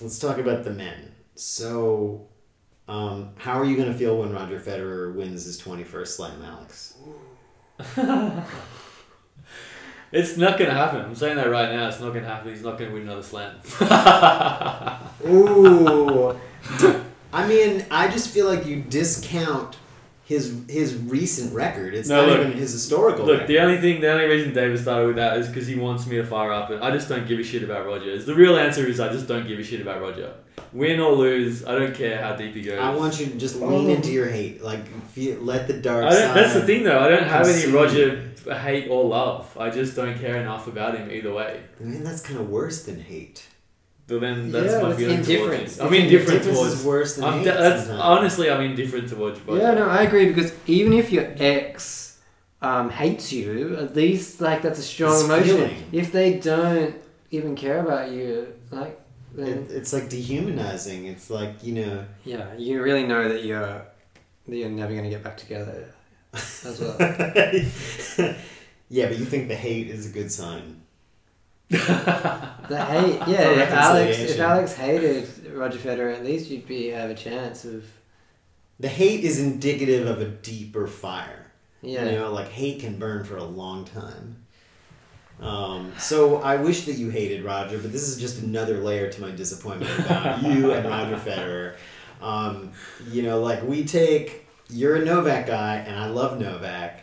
Let's 0.00 0.18
talk 0.18 0.38
about 0.38 0.64
the 0.64 0.70
men. 0.70 1.12
So, 1.34 2.28
um, 2.88 3.30
how 3.36 3.58
are 3.58 3.64
you 3.64 3.76
going 3.76 3.92
to 3.92 3.98
feel 3.98 4.18
when 4.18 4.32
Roger 4.32 4.58
Federer 4.58 5.14
wins 5.14 5.44
his 5.44 5.60
21st 5.60 6.06
Slam, 6.08 6.42
Alex? 6.42 6.94
It's 10.12 10.36
not 10.36 10.58
gonna 10.58 10.74
happen. 10.74 11.00
I'm 11.00 11.14
saying 11.14 11.36
that 11.36 11.48
right 11.48 11.72
now. 11.72 11.88
It's 11.88 11.98
not 11.98 12.12
gonna 12.12 12.26
happen. 12.26 12.52
He's 12.52 12.62
not 12.62 12.78
gonna 12.78 12.92
win 12.92 13.04
another 13.04 13.22
slam. 13.22 13.56
Ooh. 15.26 16.38
I 17.32 17.48
mean, 17.48 17.86
I 17.90 18.08
just 18.08 18.28
feel 18.28 18.46
like 18.46 18.66
you 18.66 18.82
discount 18.82 19.78
his 20.24 20.62
his 20.68 20.94
recent 20.96 21.52
record. 21.54 21.94
It's 21.94 22.08
No, 22.08 22.26
not 22.26 22.28
look. 22.38 22.46
even 22.46 22.52
his 22.58 22.72
historical 22.72 23.24
Look, 23.26 23.32
record. 23.40 23.48
the 23.48 23.58
only 23.58 23.78
thing, 23.80 24.00
the 24.00 24.12
only 24.12 24.26
reason 24.26 24.54
David 24.54 24.78
started 24.78 25.06
with 25.08 25.16
that 25.16 25.36
is 25.38 25.48
because 25.48 25.66
he 25.66 25.74
wants 25.74 26.06
me 26.06 26.16
to 26.16 26.24
fire 26.24 26.52
up, 26.52 26.70
and 26.70 26.82
I 26.82 26.90
just 26.90 27.08
don't 27.08 27.26
give 27.26 27.38
a 27.38 27.42
shit 27.42 27.62
about 27.62 27.86
Roger. 27.86 28.16
The 28.22 28.34
real 28.34 28.56
answer 28.56 28.86
is 28.86 29.00
I 29.00 29.12
just 29.12 29.26
don't 29.26 29.46
give 29.48 29.58
a 29.58 29.64
shit 29.64 29.80
about 29.80 30.00
Roger. 30.00 30.32
Win 30.72 31.00
or 31.00 31.12
lose, 31.12 31.64
I 31.66 31.72
don't 31.78 31.94
care 31.94 32.22
how 32.22 32.34
deep 32.34 32.54
he 32.54 32.62
goes. 32.62 32.78
I 32.78 32.94
want 32.94 33.18
you 33.20 33.26
to 33.26 33.36
just 33.36 33.56
lean 33.60 33.90
into 33.90 34.10
your 34.10 34.28
hate. 34.28 34.62
Like, 34.62 34.86
feel, 35.08 35.38
let 35.40 35.66
the 35.66 35.74
dark 35.74 36.04
I 36.06 36.10
don't, 36.10 36.18
side. 36.28 36.36
that's 36.36 36.54
the 36.54 36.62
thing 36.62 36.84
though. 36.84 36.98
I 36.98 37.08
don't 37.08 37.24
have 37.24 37.46
any 37.46 37.70
Roger 37.70 38.30
hate 38.46 38.88
or 38.88 39.04
love. 39.04 39.54
I 39.58 39.68
just 39.70 39.94
don't 39.96 40.18
care 40.18 40.36
enough 40.36 40.66
about 40.68 40.96
him 40.96 41.10
either 41.10 41.32
way. 41.32 41.60
I 41.80 41.84
mean, 41.84 42.02
that's 42.04 42.22
kind 42.22 42.38
of 42.38 42.48
worse 42.48 42.84
than 42.84 43.00
hate. 43.00 43.46
But 44.12 44.20
then 44.20 44.52
that's 44.52 44.72
Yeah, 44.72 44.82
my 44.82 44.88
that's 44.88 45.00
feeling 45.00 45.18
indifference. 45.18 45.76
towards 45.76 45.78
him. 45.78 45.82
I'm 45.82 45.86
I 45.86 45.90
think 45.90 46.04
indifferent 46.04 46.40
indifference 46.40 46.58
towards. 46.58 46.72
is 46.80 46.84
worse 46.84 47.10
than 47.16 47.24
I'm 47.24 47.38
hate. 47.38 47.44
that's 47.46 47.80
sometimes. 47.86 48.02
honestly, 48.02 48.50
I'm 48.50 48.60
indifferent 48.60 49.08
towards 49.08 49.40
Roger. 49.40 49.60
Yeah, 49.62 49.74
no, 49.74 49.88
I 49.88 50.02
agree 50.02 50.26
because 50.26 50.52
even 50.66 50.92
if 50.92 51.10
your 51.10 51.26
ex 51.38 52.18
um, 52.60 52.90
hates 52.90 53.32
you, 53.32 53.76
at 53.76 53.96
least 53.96 54.40
like 54.42 54.60
that's 54.62 54.78
a 54.78 54.82
strong 54.82 55.14
It's 55.14 55.24
emotion. 55.24 55.56
feeling. 55.56 55.76
If 55.92 56.12
they 56.12 56.28
don't 56.50 56.94
even 57.30 57.56
care 57.56 57.80
about 57.80 58.10
you, 58.10 58.48
like 58.70 59.00
then 59.34 59.48
It, 59.48 59.70
it's 59.78 59.92
like 59.94 60.10
dehumanizing. 60.10 61.06
It's 61.06 61.30
like 61.30 61.54
you 61.64 61.72
know. 61.80 62.04
yeah, 62.24 62.52
you 62.58 62.82
really 62.82 63.06
know 63.06 63.28
that 63.32 63.44
you're 63.44 63.82
that 64.48 64.56
you're 64.60 64.68
never 64.68 64.94
gonna 64.94 65.08
get 65.08 65.22
back 65.24 65.38
together 65.38 65.88
as 66.34 66.78
well. 66.80 66.96
yeah, 68.90 69.06
but 69.08 69.18
you 69.18 69.24
think 69.24 69.48
the 69.48 69.56
hate 69.56 69.88
is 69.88 70.06
a 70.10 70.12
good 70.12 70.30
sign. 70.30 70.81
The 71.72 72.84
hate, 72.84 73.18
yeah. 73.28 73.50
If 73.50 73.70
Alex, 73.70 74.18
if. 74.18 74.40
Alex 74.40 74.74
hated 74.74 75.52
Roger 75.52 75.78
Federer, 75.78 76.14
at 76.14 76.24
least 76.24 76.50
you'd 76.50 76.66
be 76.66 76.88
have 76.88 77.10
a 77.10 77.14
chance 77.14 77.64
of 77.64 77.84
The 78.78 78.88
hate 78.88 79.24
is 79.24 79.40
indicative 79.40 80.06
of 80.06 80.20
a 80.20 80.26
deeper 80.26 80.86
fire. 80.86 81.50
yeah. 81.80 82.04
You 82.04 82.12
know, 82.12 82.32
like 82.32 82.48
hate 82.48 82.80
can 82.80 82.98
burn 82.98 83.24
for 83.24 83.36
a 83.36 83.44
long 83.44 83.84
time. 83.84 84.36
Um, 85.40 85.92
so 85.98 86.36
I 86.36 86.56
wish 86.56 86.84
that 86.84 86.94
you 86.94 87.10
hated 87.10 87.42
Roger, 87.44 87.78
but 87.78 87.90
this 87.90 88.06
is 88.06 88.20
just 88.20 88.42
another 88.42 88.78
layer 88.78 89.10
to 89.10 89.20
my 89.20 89.30
disappointment 89.30 89.90
about 89.98 90.42
you 90.44 90.72
and 90.72 90.88
Roger 90.88 91.16
Federer. 91.16 91.76
Um, 92.20 92.72
you 93.10 93.22
know, 93.22 93.40
like 93.40 93.62
we 93.64 93.84
take 93.84 94.46
you're 94.70 94.96
a 94.96 95.04
Novak 95.04 95.46
guy, 95.46 95.76
and 95.76 95.98
I 95.98 96.06
love 96.08 96.38
Novak, 96.40 97.00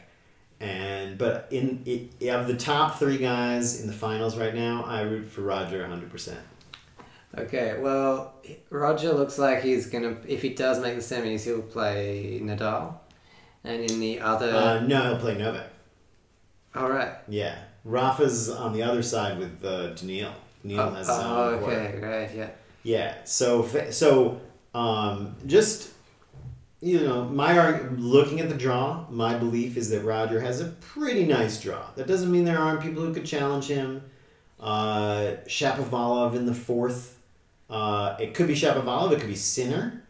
and 0.60 1.18
but 1.18 1.48
in 1.52 1.84
it, 1.86 2.28
of 2.30 2.48
the 2.48 2.56
top 2.56 3.00
three 3.00 3.18
guys 3.18 3.82
in 3.82 3.88
the 3.88 3.94
finals 3.94 4.38
right 4.38 4.54
now, 4.56 4.84
I 4.86 5.02
root 5.02 5.30
for 5.30 5.42
Roger 5.42 5.86
hundred 5.88 6.12
percent. 6.12 6.40
Okay, 7.38 7.78
well, 7.80 8.34
Roger 8.70 9.14
looks 9.14 9.38
like 9.38 9.62
he's 9.62 9.88
gonna. 9.88 10.18
If 10.28 10.42
he 10.42 10.50
does 10.50 10.80
make 10.80 10.96
the 10.96 11.02
semis, 11.02 11.44
he'll 11.46 11.62
play 11.62 12.40
Nadal, 12.42 12.96
and 13.64 13.90
in 13.90 14.00
the 14.00 14.20
other, 14.20 14.50
Uh, 14.54 14.80
no, 14.82 15.02
he'll 15.04 15.20
play 15.20 15.38
Novak. 15.38 15.68
all 16.76 16.90
right. 16.90 17.14
Yeah, 17.28 17.56
Rafa's 17.86 18.50
on 18.50 18.74
the 18.74 18.82
other 18.84 19.04
side 19.04 19.38
with 19.38 19.64
uh, 19.64 19.94
Daniil. 19.94 20.34
Daniil 20.64 20.80
Oh, 20.82 20.90
has 20.92 21.08
oh, 21.10 21.52
own 21.54 21.60
court. 21.60 21.74
okay, 21.74 22.00
right, 22.00 22.36
yeah. 22.36 22.50
Yeah. 22.84 23.24
So 23.26 23.68
so 23.92 24.42
um, 24.74 25.36
just 25.46 25.92
you 26.82 27.02
know, 27.02 27.26
my 27.26 27.82
looking 27.98 28.40
at 28.40 28.50
the 28.50 28.56
draw, 28.56 29.06
my 29.10 29.36
belief 29.38 29.76
is 29.76 29.90
that 29.90 30.02
Roger 30.02 30.40
has 30.40 30.62
a 30.62 30.66
pretty 30.66 31.26
nice 31.26 31.62
draw. 31.62 31.84
That 31.96 32.08
doesn't 32.08 32.32
mean 32.32 32.46
there 32.46 32.58
aren't 32.58 32.82
people 32.82 33.04
who 33.04 33.14
could 33.14 33.26
challenge 33.26 33.68
him. 33.68 34.04
Uh, 34.60 35.36
Shapovalov 35.46 36.36
in 36.36 36.46
the 36.46 36.54
fourth. 36.54 37.18
Uh, 37.70 38.16
it 38.20 38.34
could 38.34 38.48
be 38.48 38.56
Shapovalov. 38.56 39.12
It 39.12 39.20
could 39.20 39.30
be 39.30 39.36
Sinner. 39.36 40.04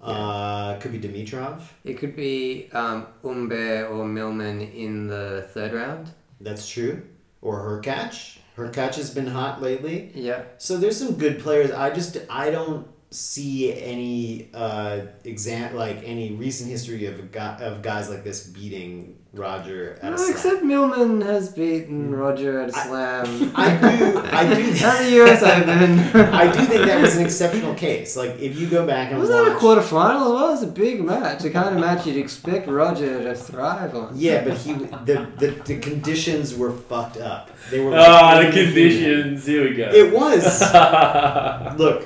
Uh, 0.00 0.74
it 0.76 0.82
could 0.82 0.92
be 0.92 0.98
Dimitrov. 0.98 1.62
It 1.84 1.98
could 1.98 2.16
be 2.16 2.70
um, 2.72 3.06
Humbert 3.22 3.90
or 3.90 4.04
Millman 4.04 4.60
in 4.60 5.08
the 5.08 5.48
third 5.52 5.72
round. 5.72 6.10
That's 6.40 6.68
true. 6.68 7.02
Or 7.42 7.60
Hurkacz. 7.60 8.38
Hurkacz 8.56 8.94
has 8.96 9.12
been 9.12 9.26
hot 9.26 9.60
lately. 9.60 10.10
Yeah. 10.14 10.42
So 10.58 10.76
there's 10.76 10.96
some 10.96 11.16
good 11.16 11.38
players. 11.38 11.70
I 11.70 11.90
just 11.90 12.16
I 12.28 12.50
don't 12.50 12.86
see 13.10 13.72
any 13.74 14.50
uh 14.54 15.00
exam 15.24 15.74
like 15.74 16.00
any 16.04 16.32
recent 16.32 16.70
history 16.70 17.06
of 17.06 17.32
guy, 17.32 17.56
of 17.60 17.82
guys 17.82 18.08
like 18.08 18.24
this 18.24 18.46
beating 18.46 19.19
Roger 19.32 19.96
at 20.02 20.12
a 20.12 20.18
slam. 20.18 20.30
except 20.32 20.62
Millman 20.64 21.20
has 21.20 21.50
beaten 21.52 22.12
Roger 22.12 22.60
at 22.62 22.70
a 22.70 22.76
I- 22.76 22.84
slam. 22.84 23.52
I 23.56 23.70
do 23.78 24.18
I 24.32 24.54
do 24.54 24.60
at 24.84 25.04
the 25.04 25.22
US 25.22 25.42
Open. 25.44 26.24
I 26.34 26.50
do 26.52 26.64
think 26.64 26.84
that 26.86 27.00
was 27.00 27.16
an 27.16 27.24
exceptional 27.24 27.74
case. 27.74 28.16
Like 28.16 28.40
if 28.40 28.58
you 28.58 28.66
go 28.68 28.84
back 28.84 29.10
and 29.12 29.20
Was 29.20 29.28
that 29.28 29.46
a 29.46 29.50
watch, 29.50 29.58
quarter 29.60 29.82
final 29.82 30.22
as 30.22 30.32
well? 30.32 30.48
It 30.48 30.50
was 30.52 30.62
a 30.64 30.66
big 30.66 31.04
match. 31.04 31.42
The 31.42 31.50
kind 31.50 31.72
of 31.74 31.80
match 31.80 32.06
you'd 32.08 32.16
expect 32.16 32.66
Roger 32.66 33.22
to 33.22 33.34
thrive 33.36 33.94
on. 33.94 34.14
yeah, 34.16 34.42
but 34.42 34.56
he 34.56 34.72
the, 34.72 35.28
the 35.38 35.50
the 35.64 35.78
conditions 35.78 36.54
were 36.56 36.72
fucked 36.72 37.18
up. 37.18 37.50
They 37.70 37.78
were 37.78 37.94
Ah, 37.96 38.40
the 38.40 38.50
conditions. 38.50 39.46
Here 39.46 39.62
we 39.62 39.76
go. 39.76 39.90
It 39.94 40.12
was 40.12 40.60
look. 41.78 42.02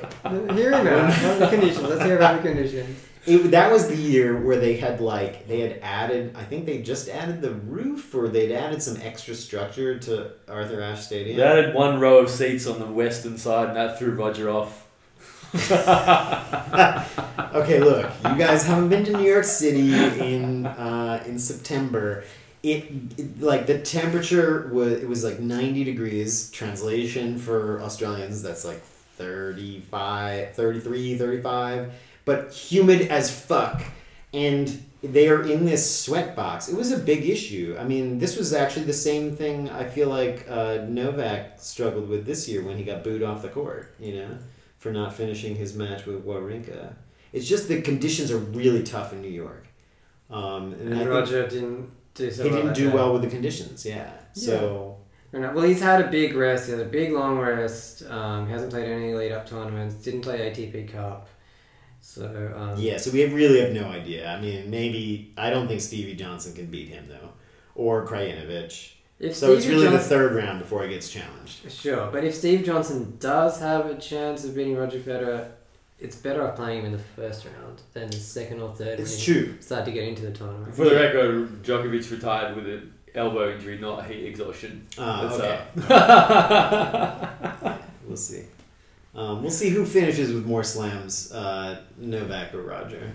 Here 0.53 0.77
we 0.77 0.85
go. 0.85 1.11
the 1.39 1.47
conditions. 1.49 1.83
Let's 1.89 2.05
hear 2.05 2.17
about 2.17 2.43
the 2.43 2.49
conditions. 2.51 3.01
It, 3.27 3.51
that 3.53 3.73
was 3.73 3.89
the 3.89 3.97
year 3.97 4.37
where 4.39 4.59
they 4.59 4.77
had 4.77 5.01
like 5.01 5.49
they 5.49 5.61
had 5.61 5.79
added. 5.83 6.37
I 6.37 6.45
think 6.45 6.67
they 6.67 6.83
just 6.83 7.09
added 7.09 7.41
the 7.41 7.53
roof, 7.53 8.15
or 8.15 8.29
they'd 8.29 8.53
added 8.53 8.83
some 8.83 8.99
extra 9.01 9.35
structure 9.35 9.99
to 10.01 10.31
Arthur 10.49 10.83
Ashe 10.83 11.07
Stadium. 11.07 11.37
They 11.39 11.43
added 11.43 11.75
one 11.75 11.99
row 12.01 12.19
of 12.19 12.29
seats 12.29 12.67
on 12.67 12.79
the 12.79 12.87
western 12.87 13.39
side, 13.39 13.69
and 13.69 13.77
that 13.77 13.99
threw 13.99 14.13
Roger 14.13 14.51
off. 14.51 14.83
Okay, 17.55 17.79
look, 17.79 18.11
you 18.25 18.37
guys 18.37 18.65
haven't 18.67 18.89
been 18.89 19.05
to 19.05 19.13
New 19.13 19.29
York 19.29 19.45
City 19.45 19.95
in 19.95 20.67
uh, 20.67 21.23
in 21.27 21.39
September. 21.39 22.25
it, 22.65 22.91
it 23.17 23.41
like 23.41 23.67
the 23.67 23.79
temperature 23.79 24.69
was 24.73 24.93
it 24.95 25.09
was 25.09 25.23
like 25.23 25.39
90 25.39 25.85
degrees 25.85 26.51
translation 26.51 27.39
for 27.39 27.81
australians 27.83 28.43
that's 28.43 28.65
like 28.65 28.81
35 29.19 30.55
33 30.55 31.19
35 31.19 31.93
but 32.25 32.53
humid 32.53 33.03
as 33.09 33.31
fuck 33.31 33.83
and 34.33 34.83
they 35.03 35.29
are 35.29 35.43
in 35.43 35.67
this 35.67 36.03
sweat 36.03 36.35
box 36.35 36.69
it 36.69 36.77
was 36.77 36.91
a 36.93 36.99
big 36.99 37.29
issue 37.29 37.77
i 37.79 37.85
mean 37.85 38.19
this 38.19 38.37
was 38.37 38.53
actually 38.53 38.85
the 38.85 38.93
same 38.93 39.35
thing 39.37 39.69
i 39.71 39.85
feel 39.85 40.09
like 40.09 40.47
uh, 40.49 40.79
novak 40.89 41.55
struggled 41.59 42.09
with 42.09 42.25
this 42.27 42.49
year 42.49 42.63
when 42.65 42.77
he 42.77 42.85
got 42.85 43.05
booed 43.05 43.23
off 43.23 43.43
the 43.43 43.49
court 43.49 43.95
you 44.01 44.15
know 44.15 44.39
for 44.79 44.91
not 44.93 45.15
finishing 45.15 45.55
his 45.57 45.75
match 45.75 46.07
with 46.07 46.25
wawrinka 46.25 46.95
it's 47.33 47.47
just 47.47 47.69
the 47.69 47.81
conditions 47.83 48.31
are 48.31 48.39
really 48.39 48.83
tough 48.83 49.13
in 49.13 49.21
new 49.21 49.29
york 49.29 49.67
um, 50.31 50.73
and, 50.73 50.93
And 50.93 51.09
Roger 51.09 51.47
didn't 51.49 51.91
do 52.15 52.31
so 52.31 52.45
he 52.45 52.51
well. 52.51 52.59
didn't 52.63 52.75
do 52.75 52.89
day. 52.89 52.95
well 52.95 53.13
with 53.13 53.23
the 53.23 53.29
conditions. 53.29 53.85
Yeah. 53.85 54.11
So 54.33 54.99
uh, 55.33 55.39
Well, 55.55 55.63
he's 55.65 55.81
had 55.81 56.01
a 56.01 56.09
big 56.09 56.35
rest. 56.35 56.67
He 56.67 56.73
had 56.73 56.81
a 56.81 56.87
big 56.87 57.13
long 57.13 57.39
rest. 57.39 58.05
Um, 58.09 58.49
hasn't 58.49 58.71
played 58.73 58.89
any 58.89 59.15
lead 59.15 59.33
up 59.33 59.49
tournaments. 59.49 59.97
Didn't 59.97 60.23
play 60.23 60.39
ATP 60.51 60.93
Cup. 60.93 61.29
So 62.05 62.53
um, 62.55 62.79
yeah. 62.79 62.99
So 62.99 63.11
we 63.11 63.25
really 63.25 63.61
have 63.61 63.73
no 63.73 63.87
idea. 63.87 64.29
I 64.31 64.39
mean, 64.39 64.71
maybe 64.71 65.33
I 65.39 65.49
don't 65.49 65.67
think 65.67 65.81
Stevie 65.81 66.15
Johnson 66.15 66.53
can 66.55 66.67
beat 66.67 66.89
him 66.89 67.07
though, 67.09 67.31
or 67.75 68.07
Krajinovic. 68.07 68.93
If 69.19 69.35
So 69.35 69.53
it's 69.55 69.65
Stevie 69.65 69.81
really 69.81 69.89
the 69.89 69.99
third 69.99 70.35
round 70.35 70.59
before 70.59 70.83
he 70.85 70.91
gets 70.91 71.09
challenged. 71.09 71.73
Sure, 71.73 72.11
but 72.13 72.23
if 72.23 72.35
Steve 72.35 72.65
Johnson 72.65 73.17
does 73.19 73.59
have 73.59 73.87
a 73.87 73.97
chance 73.97 74.45
of 74.45 74.55
beating 74.55 74.77
Roger 74.77 74.99
Federer, 74.99 75.49
it's 75.99 76.15
better 76.15 76.47
off 76.47 76.57
playing 76.57 76.81
him 76.81 76.87
in 76.87 76.93
the 76.93 76.99
first 76.99 77.47
round 77.47 77.81
than 77.95 78.11
the 78.11 78.19
second 78.19 78.61
or 78.61 78.75
third. 78.75 79.01
It's 79.01 79.25
true. 79.25 79.57
Start 79.61 79.87
to 79.87 79.91
get 79.93 80.07
into 80.07 80.23
the 80.23 80.33
tournament. 80.33 80.75
For 80.75 80.85
the 80.85 80.97
record, 80.97 81.63
Djokovic 81.63 82.11
retired 82.11 82.55
with 82.55 82.67
an 82.67 82.93
elbow 83.15 83.51
injury, 83.51 83.79
not 83.79 84.05
heat 84.05 84.27
exhaustion. 84.27 84.87
Uh, 84.99 85.29
That's, 85.29 85.41
okay. 85.41 85.61
uh, 85.95 87.79
We'll 88.07 88.17
see. 88.19 88.45
Um, 89.15 89.43
we'll 89.43 89.51
see 89.51 89.69
who 89.71 89.85
finishes 89.87 90.33
with 90.33 90.45
more 90.45 90.65
slams, 90.65 91.31
uh, 91.33 91.81
Novak 91.97 92.53
or 92.55 92.63
Roger. 92.63 93.13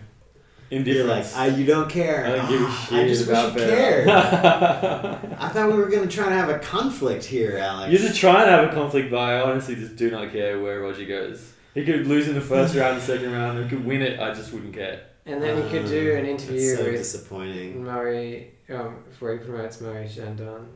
You're 0.72 1.06
like, 1.06 1.26
I, 1.36 1.48
you 1.48 1.66
don't 1.66 1.90
care. 1.90 2.26
I 2.28 2.36
don't 2.36 2.48
give 2.48 2.62
a 2.62 2.66
Ah, 2.68 2.86
shit 2.90 3.00
I 3.00 3.08
just 3.08 3.28
about 3.28 3.56
wish 3.56 3.64
you 3.64 3.70
Federer. 3.70 4.06
cared. 4.06 4.10
I 5.40 5.50
thought 5.50 5.72
we 5.72 5.78
were 5.78 5.90
gonna 5.90 6.06
try 6.08 6.30
to 6.30 6.36
have 6.36 6.50
a 6.50 6.60
conflict 6.60 7.26
here, 7.26 7.58
Alex. 7.58 7.92
You're 7.92 8.02
just 8.08 8.20
trying 8.20 8.46
to 8.46 8.52
have 8.52 8.70
a 8.70 8.74
conflict, 8.74 9.10
but 9.10 9.18
I 9.18 9.42
honestly 9.42 9.76
just 9.76 9.96
do 9.96 10.12
not 10.12 10.32
care 10.32 10.62
where 10.62 10.80
Roger 10.82 11.06
goes. 11.06 11.54
He 11.74 11.84
could 11.86 12.06
lose 12.08 12.28
in 12.28 12.36
the 12.36 12.42
first 12.42 12.76
round, 12.76 12.98
the 12.98 13.02
second 13.02 13.32
round, 13.32 13.64
he 13.64 13.70
could 13.70 13.84
win 13.84 14.02
it, 14.04 14.20
I 14.20 14.32
just 14.34 14.54
wouldn't 14.54 14.74
care. 14.76 15.02
And 15.26 15.42
then 15.42 15.62
he 15.64 15.70
could 15.70 15.88
do 15.88 16.14
an 16.16 16.26
Uh, 16.26 16.30
interview 16.30 16.68
that's 16.70 16.78
so 16.80 16.86
with 16.86 16.96
disappointing. 16.98 17.84
Murray, 17.84 18.54
um, 18.70 19.04
before 19.10 19.34
he 19.34 19.40
promotes 19.40 19.78
Moët 19.78 20.16
Chandon. 20.16 20.68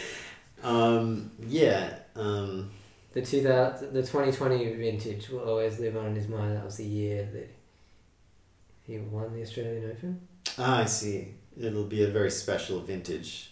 um, 0.64 1.32
yeah. 1.48 2.00
Um, 2.16 2.72
The 3.14 3.22
2000, 3.22 3.94
the 3.94 4.02
2020 4.02 4.74
vintage 4.76 5.30
will 5.30 5.40
always 5.48 5.80
live 5.80 5.96
on 5.98 6.08
in 6.08 6.16
his 6.16 6.28
mind. 6.28 6.56
That 6.56 6.66
was 6.66 6.78
the 6.78 6.86
year 6.86 7.28
that 7.34 7.50
he 8.84 8.98
won 9.00 9.34
the 9.34 9.42
Australian 9.42 9.90
Open. 9.92 10.20
ah, 10.58 10.82
I 10.82 10.86
see. 10.86 11.34
It'll 11.60 11.86
be 11.86 12.04
a 12.04 12.08
very 12.08 12.30
special 12.32 12.80
vintage. 12.82 13.52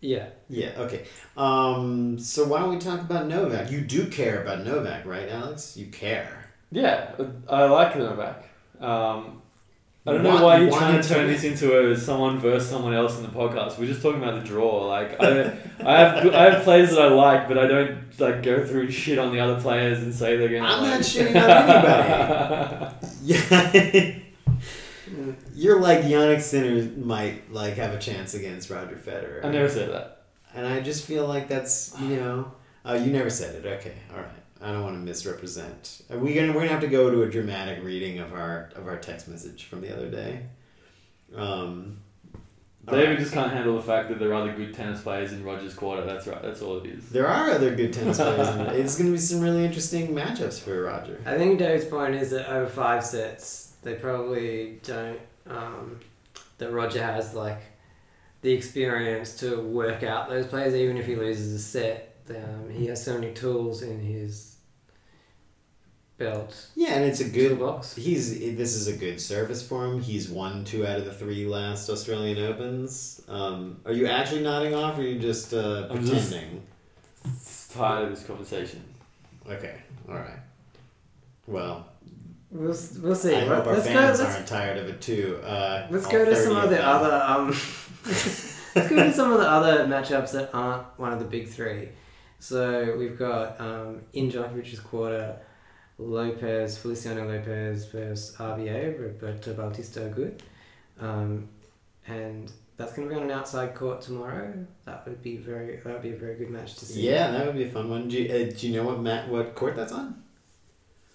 Yeah. 0.00 0.26
Yeah. 0.50 0.72
Okay. 0.76 1.06
Um, 1.36 2.18
so 2.18 2.44
why 2.46 2.60
don't 2.60 2.70
we 2.70 2.78
talk 2.78 3.00
about 3.00 3.26
Novak? 3.26 3.70
You 3.70 3.80
do 3.80 4.06
care 4.08 4.42
about 4.42 4.64
Novak, 4.64 5.06
right, 5.06 5.28
Alex? 5.30 5.76
You 5.78 5.86
care. 5.86 6.50
Yeah, 6.70 7.14
I 7.48 7.64
like 7.64 7.96
Novak. 7.96 8.44
Um, 8.80 9.40
I 10.06 10.12
don't 10.12 10.22
know 10.22 10.44
why 10.44 10.58
you're 10.58 10.68
want 10.68 10.82
trying 10.82 11.00
to 11.00 11.08
turn 11.08 11.26
this 11.28 11.44
into 11.44 11.90
a 11.90 11.96
someone 11.96 12.38
versus 12.38 12.68
someone 12.68 12.92
else 12.92 13.16
in 13.16 13.22
the 13.22 13.30
podcast. 13.30 13.78
We're 13.78 13.86
just 13.86 14.02
talking 14.02 14.22
about 14.22 14.34
the 14.34 14.46
draw. 14.46 14.86
Like 14.86 15.18
I, 15.18 15.56
I 15.82 15.98
have 15.98 16.34
I 16.34 16.50
have 16.50 16.62
players 16.62 16.90
that 16.90 17.00
I 17.00 17.08
like, 17.08 17.48
but 17.48 17.56
I 17.56 17.66
don't 17.66 18.20
like 18.20 18.42
go 18.42 18.66
through 18.66 18.82
and 18.82 18.92
shit 18.92 19.18
on 19.18 19.32
the 19.32 19.40
other 19.40 19.58
players 19.62 20.02
and 20.02 20.14
say 20.14 20.36
they're 20.36 20.50
gonna. 20.50 20.68
I'm 20.68 20.82
like... 20.82 20.90
not 20.90 21.00
shitting 21.00 21.42
on 21.42 21.50
anybody. 22.50 23.00
Yeah. 23.24 24.20
You're 25.54 25.80
like 25.80 26.00
Jannik 26.00 26.42
Sinner 26.42 26.90
might 26.98 27.50
like 27.50 27.74
have 27.74 27.94
a 27.94 27.98
chance 27.98 28.34
against 28.34 28.68
Roger 28.68 28.96
Federer. 28.96 29.42
I 29.42 29.50
never 29.50 29.70
said 29.70 29.90
that. 29.90 30.24
And 30.54 30.66
I 30.66 30.80
just 30.80 31.06
feel 31.06 31.26
like 31.26 31.48
that's 31.48 31.98
you 32.00 32.16
know. 32.16 32.52
Oh, 32.84 32.94
you 32.94 33.10
never 33.10 33.30
said 33.30 33.54
it. 33.54 33.66
Okay, 33.66 33.94
all 34.10 34.18
right. 34.18 34.43
I 34.64 34.72
don't 34.72 34.82
want 34.82 34.96
to 34.96 35.00
misrepresent. 35.00 36.02
Are 36.08 36.18
we 36.18 36.32
gonna 36.32 36.48
we're 36.48 36.60
gonna 36.60 36.68
have 36.68 36.80
to 36.80 36.88
go 36.88 37.10
to 37.10 37.22
a 37.22 37.30
dramatic 37.30 37.84
reading 37.84 38.18
of 38.18 38.32
our 38.32 38.70
of 38.74 38.88
our 38.88 38.96
text 38.96 39.28
message 39.28 39.64
from 39.64 39.82
the 39.82 39.94
other 39.94 40.10
day. 40.10 40.46
Um, 41.36 41.98
David 42.86 43.08
right. 43.10 43.18
just 43.18 43.32
can't 43.32 43.52
handle 43.52 43.76
the 43.76 43.82
fact 43.82 44.08
that 44.08 44.18
there 44.18 44.30
are 44.30 44.34
other 44.34 44.54
good 44.54 44.74
tennis 44.74 45.02
players 45.02 45.32
in 45.32 45.44
Rogers' 45.44 45.74
quarter. 45.74 46.04
That's 46.04 46.26
right. 46.26 46.40
That's 46.40 46.62
all 46.62 46.78
it 46.78 46.86
is. 46.86 47.08
There 47.10 47.26
are 47.26 47.50
other 47.50 47.74
good 47.74 47.92
tennis 47.92 48.18
players. 48.18 48.48
and 48.48 48.68
it's 48.76 48.96
going 48.96 49.06
to 49.06 49.12
be 49.12 49.18
some 49.18 49.40
really 49.40 49.64
interesting 49.64 50.08
matchups 50.08 50.60
for 50.60 50.82
Roger. 50.82 51.20
I 51.24 51.38
think 51.38 51.58
David's 51.58 51.86
point 51.86 52.14
is 52.14 52.30
that 52.30 52.50
over 52.50 52.66
five 52.66 53.04
sets, 53.04 53.74
they 53.82 53.94
probably 53.94 54.80
don't. 54.82 55.20
Um, 55.46 56.00
that 56.58 56.72
Roger 56.72 57.02
has 57.02 57.34
like 57.34 57.62
the 58.42 58.52
experience 58.52 59.36
to 59.38 59.60
work 59.62 60.02
out 60.02 60.28
those 60.28 60.46
players, 60.46 60.74
even 60.74 60.98
if 60.98 61.06
he 61.06 61.16
loses 61.16 61.54
a 61.54 61.58
set. 61.58 62.16
Um, 62.28 62.70
he 62.70 62.86
has 62.86 63.02
so 63.02 63.18
many 63.18 63.32
tools 63.32 63.82
in 63.82 64.00
his 64.00 64.53
belt 66.24 66.68
Yeah, 66.74 66.94
and 66.94 67.04
it's 67.04 67.20
a 67.20 67.28
good. 67.28 67.50
toolbox. 67.58 67.94
He's 67.96 68.38
this 68.56 68.74
is 68.74 68.88
a 68.88 68.96
good 68.96 69.20
service 69.20 69.66
for 69.66 69.84
him. 69.86 70.00
He's 70.00 70.28
won 70.28 70.64
two 70.64 70.86
out 70.86 70.98
of 70.98 71.04
the 71.04 71.12
three 71.12 71.46
last 71.46 71.88
Australian 71.90 72.38
Opens. 72.50 73.20
Um, 73.28 73.80
are 73.86 73.92
you 73.92 74.06
actually 74.06 74.42
nodding 74.42 74.74
off, 74.74 74.96
or 74.98 75.02
are 75.02 75.04
you 75.04 75.18
just 75.18 75.52
uh, 75.54 75.88
I'm 75.90 76.04
just- 76.04 76.30
pretending? 76.30 76.62
Tired 77.72 78.04
of 78.04 78.10
this 78.10 78.24
conversation. 78.24 78.82
Okay, 79.50 79.76
all 80.08 80.14
right. 80.14 80.38
Well, 81.46 81.86
We'll, 82.50 82.76
we'll 83.02 83.16
see. 83.16 83.34
I 83.34 83.40
hope 83.46 83.66
our 83.66 83.72
let's 83.74 83.86
go. 83.88 83.92
fans 83.94 84.20
Let's, 84.20 84.34
aren't 84.36 84.46
tired 84.46 84.78
of 84.78 84.86
it 84.88 85.00
too. 85.00 85.40
Uh, 85.44 85.88
let's 85.90 86.06
go 86.06 86.24
to 86.24 86.36
some 86.36 86.56
of 86.56 86.64
of 86.64 86.70
the 86.70 86.76
them. 86.76 86.88
other. 86.88 87.24
Um, 87.26 87.48
let's 88.06 88.88
go 88.88 88.96
to 88.96 89.12
some 89.12 89.32
of 89.32 89.40
the 89.40 89.48
other 89.50 89.86
matchups 89.86 90.30
that 90.32 90.50
aren't 90.54 90.84
one 90.96 91.12
of 91.12 91.18
the 91.18 91.24
big 91.24 91.48
three. 91.48 91.88
So 92.38 92.94
we've 92.96 93.18
got 93.18 93.60
um, 93.60 94.02
in 94.12 94.30
Djokovic's 94.30 94.78
quarter, 94.78 95.36
Lopez, 95.98 96.76
Feliciano 96.78 97.26
Lopez 97.26 97.86
versus 97.86 98.36
RBA, 98.38 99.00
Roberto 99.00 99.54
Bautista 99.54 100.00
Agut. 100.00 100.40
Um, 101.00 101.48
and 102.06 102.50
that's 102.76 102.92
going 102.92 103.08
to 103.08 103.14
be 103.14 103.20
on 103.20 103.26
an 103.26 103.30
outside 103.30 103.74
court 103.74 104.00
tomorrow. 104.00 104.66
That 104.84 105.06
would 105.06 105.22
be 105.22 105.36
very. 105.36 105.76
That 105.76 105.92
would 105.92 106.02
be 106.02 106.12
a 106.12 106.16
very 106.16 106.36
good 106.36 106.50
match 106.50 106.76
to 106.76 106.84
see. 106.84 107.08
Yeah, 107.08 107.30
that 107.30 107.46
would 107.46 107.54
be 107.54 107.64
a 107.64 107.70
fun 107.70 107.88
one. 107.88 108.08
Do 108.08 108.20
you, 108.20 108.28
uh, 108.28 108.52
do 108.56 108.68
you 108.68 108.76
know 108.76 108.84
what 108.84 109.00
mat 109.00 109.28
what 109.28 109.54
court 109.54 109.76
that's 109.76 109.92
on? 109.92 110.22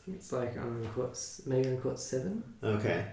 it's 0.07 0.31
like 0.31 0.57
on 0.57 0.87
court, 0.95 1.17
maybe 1.45 1.69
on 1.69 1.77
court 1.77 1.99
seven. 1.99 2.43
Okay. 2.63 3.05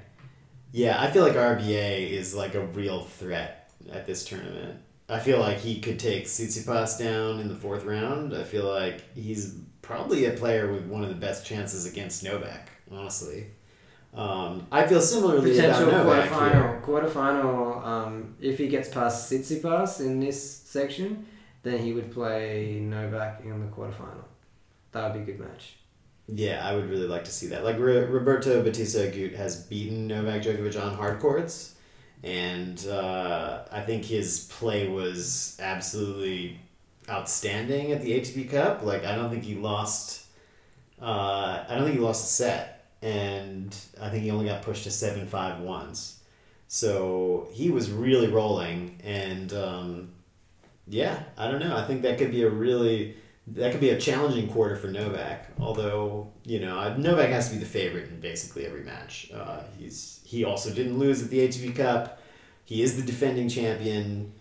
Yeah, 0.72 1.00
I 1.00 1.10
feel 1.10 1.22
like 1.22 1.34
RBA 1.34 2.10
is 2.10 2.34
like 2.34 2.54
a 2.54 2.66
real 2.66 3.02
threat 3.02 3.70
at 3.92 4.06
this 4.06 4.24
tournament. 4.24 4.80
I 5.08 5.20
feel 5.20 5.38
like 5.38 5.58
he 5.58 5.80
could 5.80 6.00
take 6.00 6.24
Tsitsipas 6.24 6.98
down 6.98 7.38
in 7.38 7.48
the 7.48 7.54
fourth 7.54 7.84
round. 7.84 8.34
I 8.34 8.42
feel 8.42 8.64
like 8.64 9.02
he's 9.14 9.54
probably 9.86 10.24
a 10.24 10.32
player 10.32 10.72
with 10.72 10.84
one 10.86 11.04
of 11.04 11.08
the 11.08 11.14
best 11.14 11.46
chances 11.46 11.86
against 11.86 12.24
Novak, 12.24 12.70
honestly. 12.90 13.46
Um, 14.12 14.66
I 14.72 14.84
feel 14.86 15.00
similarly 15.00 15.52
Potential 15.52 15.88
about 15.88 16.06
Novak 16.06 16.30
quarterfinal. 16.30 16.82
Quarterfinal. 16.82 17.86
Um, 17.86 18.34
if 18.40 18.58
he 18.58 18.66
gets 18.66 18.88
past 18.88 19.30
Tsitsipas 19.30 20.00
in 20.00 20.18
this 20.18 20.42
section, 20.42 21.26
then 21.62 21.78
he 21.78 21.92
would 21.92 22.10
play 22.10 22.80
Novak 22.80 23.42
in 23.44 23.60
the 23.60 23.66
quarterfinal. 23.66 24.24
That 24.90 25.04
would 25.04 25.24
be 25.24 25.32
a 25.32 25.36
good 25.36 25.46
match. 25.46 25.76
Yeah, 26.28 26.66
I 26.68 26.74
would 26.74 26.90
really 26.90 27.06
like 27.06 27.24
to 27.24 27.30
see 27.30 27.46
that. 27.48 27.62
Like 27.62 27.78
Ro- 27.78 28.06
Roberto 28.06 28.62
Bautista 28.62 28.98
Agut 28.98 29.36
has 29.36 29.62
beaten 29.62 30.08
Novak 30.08 30.42
Djokovic 30.42 30.82
on 30.82 30.94
hard 30.94 31.20
courts, 31.20 31.76
and 32.24 32.84
uh, 32.88 33.62
I 33.70 33.82
think 33.82 34.04
his 34.04 34.46
play 34.58 34.88
was 34.88 35.56
absolutely 35.60 36.58
outstanding 37.08 37.92
at 37.92 38.02
the 38.02 38.12
ATP 38.12 38.50
Cup. 38.50 38.82
Like 38.82 39.04
I 39.04 39.16
don't 39.16 39.30
think 39.30 39.44
he 39.44 39.54
lost. 39.54 40.26
Uh, 41.00 41.64
I 41.68 41.74
don't 41.74 41.84
think 41.84 41.96
he 41.96 42.02
lost 42.02 42.24
a 42.24 42.28
set, 42.28 42.86
and 43.02 43.76
I 44.00 44.08
think 44.08 44.24
he 44.24 44.30
only 44.30 44.46
got 44.46 44.62
pushed 44.62 44.84
to 44.84 44.90
seven 44.90 45.26
five 45.26 45.60
once. 45.60 46.20
So 46.68 47.48
he 47.52 47.70
was 47.70 47.90
really 47.90 48.28
rolling, 48.28 49.00
and 49.04 49.52
um, 49.52 50.08
yeah, 50.88 51.22
I 51.36 51.50
don't 51.50 51.60
know. 51.60 51.76
I 51.76 51.84
think 51.84 52.02
that 52.02 52.18
could 52.18 52.30
be 52.30 52.42
a 52.42 52.50
really 52.50 53.16
that 53.48 53.70
could 53.70 53.80
be 53.80 53.90
a 53.90 53.98
challenging 53.98 54.48
quarter 54.48 54.76
for 54.76 54.88
Novak. 54.88 55.50
Although 55.60 56.32
you 56.44 56.60
know 56.60 56.96
Novak 56.96 57.30
has 57.30 57.48
to 57.48 57.54
be 57.54 57.60
the 57.60 57.66
favorite 57.66 58.08
in 58.08 58.20
basically 58.20 58.66
every 58.66 58.82
match. 58.82 59.30
Uh, 59.32 59.60
he's 59.78 60.20
he 60.24 60.44
also 60.44 60.72
didn't 60.72 60.98
lose 60.98 61.22
at 61.22 61.30
the 61.30 61.46
ATP 61.46 61.76
Cup. 61.76 62.20
He 62.64 62.82
is 62.82 62.96
the 62.96 63.02
defending 63.02 63.48
champion. 63.48 64.32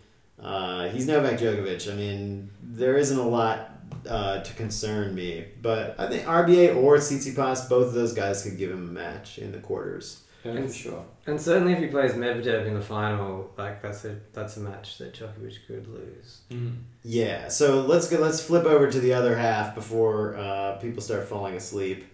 Uh, 0.41 0.89
he's 0.89 1.07
Novak 1.07 1.39
Djokovic. 1.39 1.91
I 1.91 1.95
mean, 1.95 2.49
there 2.76 2.97
isn't 2.97 3.17
a 3.17 3.28
lot 3.28 3.71
uh, 4.07 4.41
to 4.41 4.53
concern 4.53 5.13
me, 5.15 5.45
but 5.61 5.95
I 5.99 6.07
think 6.07 6.23
RBA 6.26 6.76
or 6.76 6.97
Tsitsipas, 6.97 7.69
both 7.69 7.88
of 7.88 7.93
those 7.93 8.13
guys 8.13 8.43
could 8.43 8.57
give 8.57 8.71
him 8.71 8.89
a 8.89 8.91
match 8.91 9.38
in 9.38 9.51
the 9.51 9.59
quarters. 9.59 10.21
Yeah, 10.43 10.51
And- 10.51 10.71
sure. 10.73 11.03
And 11.28 11.41
certainly, 11.41 11.73
if 11.73 11.80
he 11.80 11.88
plays 11.88 12.11
Medvedev 12.13 12.67
in 12.67 12.76
the 12.76 12.82
final, 12.82 13.51
like 13.57 13.82
that's 13.82 14.05
a 14.05 14.15
that's 14.32 14.57
a 14.57 14.59
match 14.59 14.99
that 14.99 15.11
Djokovic 15.15 15.55
could 15.65 15.88
lose. 15.88 16.41
Mm. 16.51 16.76
Yeah, 17.03 17.47
so 17.47 17.82
let's 17.82 18.07
go. 18.07 18.19
Let's 18.19 18.41
flip 18.43 18.65
over 18.65 18.91
to 18.91 18.99
the 18.99 19.13
other 19.13 19.36
half 19.36 19.73
before 19.73 20.36
uh, 20.38 20.73
people 20.78 21.01
start 21.01 21.28
falling 21.28 21.55
asleep 21.55 22.05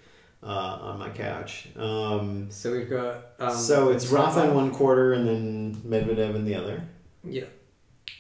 uh, 0.41 0.45
on 0.82 0.99
my 0.99 1.09
couch. 1.09 1.68
Um, 1.76 2.47
So 2.51 2.72
we've 2.72 2.89
got. 2.89 3.16
Um, 3.38 3.53
so 3.53 3.89
it's 3.89 4.07
Rafa 4.07 4.45
in 4.45 4.53
one 4.55 4.72
quarter 4.72 5.12
and 5.12 5.28
then 5.28 5.76
Medvedev 5.86 6.34
in 6.36 6.45
the 6.45 6.55
other. 6.55 6.82
Yeah. 7.26 7.45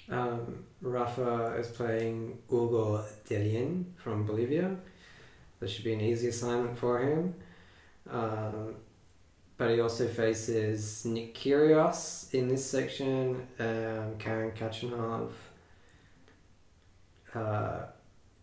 Um, 0.09 0.65
Rafa 0.81 1.55
is 1.59 1.67
playing 1.67 2.39
Hugo 2.49 3.05
Dellien 3.29 3.85
from 3.97 4.25
Bolivia. 4.25 4.75
That 5.59 5.69
should 5.69 5.83
be 5.83 5.93
an 5.93 6.01
easy 6.01 6.29
assignment 6.29 6.77
for 6.77 6.99
him. 6.99 7.35
Um, 8.09 8.75
but 9.57 9.69
he 9.69 9.79
also 9.79 10.07
faces 10.07 11.05
Nick 11.05 11.35
Kyrgios 11.35 12.33
in 12.33 12.47
this 12.47 12.67
section, 12.67 13.47
um, 13.59 14.15
Karen 14.17 14.51
Khachanov. 14.51 15.29
Uh, 17.35 17.83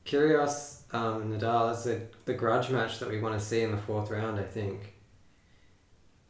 Kyrgios 0.06 0.82
um, 0.94 1.32
Nadal 1.32 1.72
is 1.72 1.84
the, 1.84 2.02
the 2.24 2.34
grudge 2.34 2.70
match 2.70 3.00
that 3.00 3.10
we 3.10 3.20
want 3.20 3.38
to 3.38 3.44
see 3.44 3.62
in 3.62 3.72
the 3.72 3.78
fourth 3.78 4.10
round, 4.10 4.38
I 4.38 4.44
think. 4.44 4.94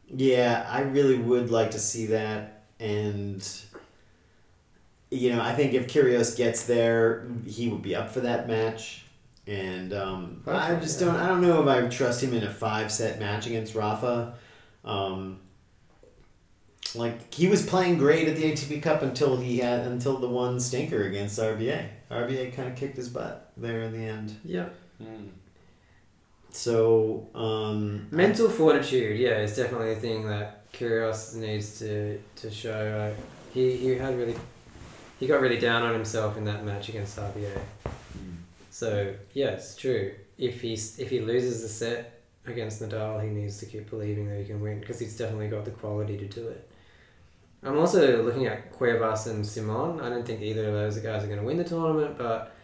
Yeah, 0.07 0.67
I 0.69 0.81
really 0.81 1.19
would 1.19 1.51
like 1.51 1.73
to 1.73 1.79
see 1.79 2.07
that, 2.07 2.65
and 2.81 3.47
you 5.11 5.31
know, 5.31 5.41
I 5.41 5.55
think 5.55 5.75
if 5.75 5.87
Kyrgios 5.87 6.37
gets 6.37 6.65
there, 6.65 7.27
he 7.47 7.69
would 7.69 7.83
be 7.83 7.95
up 7.95 8.11
for 8.11 8.21
that 8.21 8.49
match. 8.49 9.05
And 9.47 9.95
um, 9.95 10.43
I 10.47 10.75
just 10.75 11.01
don't. 11.01 11.17
I 11.17 11.27
don't 11.27 11.41
know 11.41 11.63
if 11.63 11.69
I 11.69 11.81
would 11.81 11.91
trust 11.91 12.23
him 12.23 12.35
in 12.35 12.45
a 12.45 12.53
five 12.53 12.93
set 12.93 13.19
match 13.19 13.47
against 13.47 13.75
Rafa. 13.75 14.35
Um, 14.85 15.41
like 16.95 17.33
he 17.33 17.49
was 17.49 17.65
playing 17.65 17.99
great 17.99 18.29
at 18.29 18.37
the 18.37 18.53
ATP 18.53 18.83
Cup 18.83 19.03
until 19.03 19.37
he 19.39 19.59
had 19.59 19.87
until 19.87 20.19
the 20.19 20.29
one 20.29 20.61
stinker 20.61 21.05
against 21.05 21.39
RBA. 21.39 21.87
RBA 22.11 22.55
kind 22.55 22.69
of 22.69 22.77
kicked 22.77 22.97
his 22.97 23.09
butt 23.09 23.53
there 23.57 23.83
in 23.83 23.93
the 23.93 24.07
end. 24.07 24.37
Yeah. 24.45 24.69
Mm. 25.03 25.29
So 26.51 27.29
um, 27.35 28.09
Mental 28.11 28.49
fortitude, 28.49 29.19
yeah, 29.19 29.39
is 29.39 29.57
definitely 29.57 29.93
a 29.93 29.97
thing 29.97 30.27
that 30.29 30.71
Kyrgios 30.73 31.35
needs 31.35 31.79
to 31.79 32.21
to 32.37 32.51
show. 32.51 33.15
Like, 33.15 33.27
he 33.55 33.77
he 33.77 33.91
had 33.91 34.17
really, 34.17 34.37
he 35.19 35.27
got 35.27 35.41
really 35.41 35.59
down 35.59 35.83
on 35.83 35.93
himself 35.93 36.37
in 36.37 36.45
that 36.45 36.65
match 36.65 36.89
against 36.89 37.19
RBA. 37.19 37.59
So 38.71 39.15
yeah, 39.33 39.49
it's 39.49 39.75
true. 39.75 40.15
If 40.37 40.61
he 40.61 40.75
if 40.75 41.11
he 41.11 41.21
loses 41.21 41.63
the 41.63 41.69
set 41.69 42.21
against 42.47 42.81
Nadal, 42.81 43.23
he 43.23 43.29
needs 43.29 43.59
to 43.59 43.67
keep 43.67 43.91
believing 43.91 44.29
that 44.29 44.39
he 44.39 44.45
can 44.45 44.61
win 44.61 44.81
because 44.81 44.99
he's 45.01 45.17
definitely 45.17 45.49
got 45.49 45.65
the 45.65 45.73
quality 45.73 46.17
to 46.17 46.27
do 46.27 46.49
it. 46.49 46.71
I'm 47.65 47.77
also 47.77 48.23
looking 48.23 48.47
at 48.47 48.71
Cuevas 48.71 49.27
and 49.27 49.45
Simon. 49.45 50.01
I 50.01 50.09
don't 50.09 50.25
think 50.25 50.41
either 50.43 50.69
of 50.69 50.75
those 50.75 50.99
guys 50.99 51.25
are 51.25 51.27
going 51.27 51.41
to 51.41 51.45
win 51.45 51.57
the 51.57 51.65
tournament, 51.65 52.17
but 52.17 52.55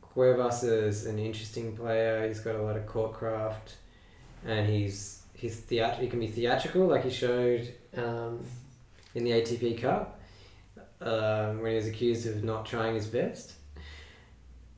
Cuevas 0.00 0.64
is 0.64 1.06
an 1.06 1.20
interesting 1.20 1.76
player. 1.76 2.26
He's 2.26 2.40
got 2.40 2.56
a 2.56 2.62
lot 2.62 2.76
of 2.76 2.84
court 2.86 3.12
craft, 3.12 3.76
and 4.44 4.68
he's 4.68 5.22
he's 5.34 5.60
theat- 5.60 6.00
he 6.00 6.08
can 6.08 6.18
be 6.18 6.26
theatrical, 6.26 6.86
like 6.86 7.04
he 7.04 7.10
showed 7.10 7.72
um, 7.96 8.44
in 9.14 9.22
the 9.22 9.30
ATP 9.30 9.80
Cup 9.80 10.20
um, 11.04 11.60
when 11.60 11.70
he 11.72 11.76
was 11.76 11.86
accused 11.86 12.26
of 12.26 12.42
not 12.42 12.66
trying 12.66 12.94
his 12.94 13.06
best. 13.06 13.52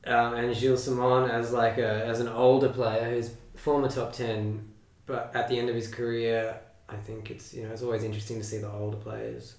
Um, 0.05 0.35
and 0.35 0.55
Gilles 0.55 0.83
Simon 0.83 1.29
as 1.29 1.51
like 1.51 1.77
a 1.77 2.05
as 2.05 2.19
an 2.19 2.27
older 2.27 2.69
player 2.69 3.09
who's 3.09 3.31
former 3.55 3.89
top 3.89 4.13
ten, 4.13 4.69
but 5.05 5.31
at 5.33 5.49
the 5.49 5.57
end 5.59 5.69
of 5.69 5.75
his 5.75 5.87
career, 5.87 6.59
I 6.87 6.95
think 6.95 7.31
it's 7.31 7.53
you 7.53 7.63
know 7.63 7.71
it's 7.71 7.81
always 7.81 8.03
interesting 8.03 8.37
to 8.37 8.43
see 8.43 8.59
the 8.59 8.71
older 8.71 8.97
players. 8.97 9.55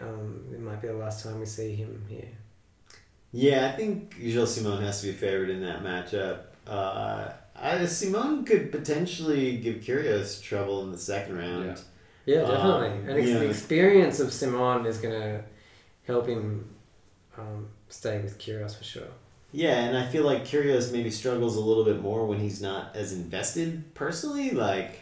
Um, 0.00 0.46
it 0.52 0.60
might 0.60 0.80
be 0.80 0.88
the 0.88 0.94
last 0.94 1.24
time 1.24 1.40
we 1.40 1.46
see 1.46 1.74
him 1.74 2.04
here. 2.08 2.28
Yeah, 3.32 3.70
I 3.72 3.76
think 3.76 4.14
Gilles 4.20 4.46
Simon 4.54 4.80
has 4.82 5.00
to 5.02 5.08
be 5.08 5.12
favored 5.12 5.50
in 5.50 5.60
that 5.62 5.82
matchup. 5.82 6.42
Uh, 6.66 7.32
I, 7.56 7.84
Simon 7.86 8.44
could 8.44 8.70
potentially 8.72 9.56
give 9.58 9.76
Kyrgios 9.76 10.40
trouble 10.42 10.84
in 10.84 10.92
the 10.92 10.98
second 10.98 11.36
round. 11.38 11.80
Yeah, 12.24 12.42
Um, 12.42 12.50
definitely. 12.54 13.10
and 13.10 13.18
ex- 13.20 13.28
yeah. 13.28 13.38
the 13.40 13.50
experience 13.50 14.20
of 14.20 14.32
Simon 14.32 14.86
is 14.86 14.98
going 14.98 15.20
to 15.20 15.44
help 16.10 16.26
him 16.26 16.68
um, 17.38 17.68
stay 17.88 18.20
with 18.20 18.38
Kyrgios 18.38 18.76
for 18.76 18.84
sure. 18.84 19.08
Yeah, 19.52 19.80
and 19.80 19.98
I 19.98 20.06
feel 20.06 20.24
like 20.24 20.44
Kyrgios 20.44 20.92
maybe 20.92 21.10
struggles 21.10 21.56
a 21.56 21.60
little 21.60 21.84
bit 21.84 22.00
more 22.00 22.26
when 22.26 22.38
he's 22.38 22.62
not 22.62 22.94
as 22.94 23.12
invested 23.12 23.94
personally. 23.94 24.50
Like, 24.50 25.00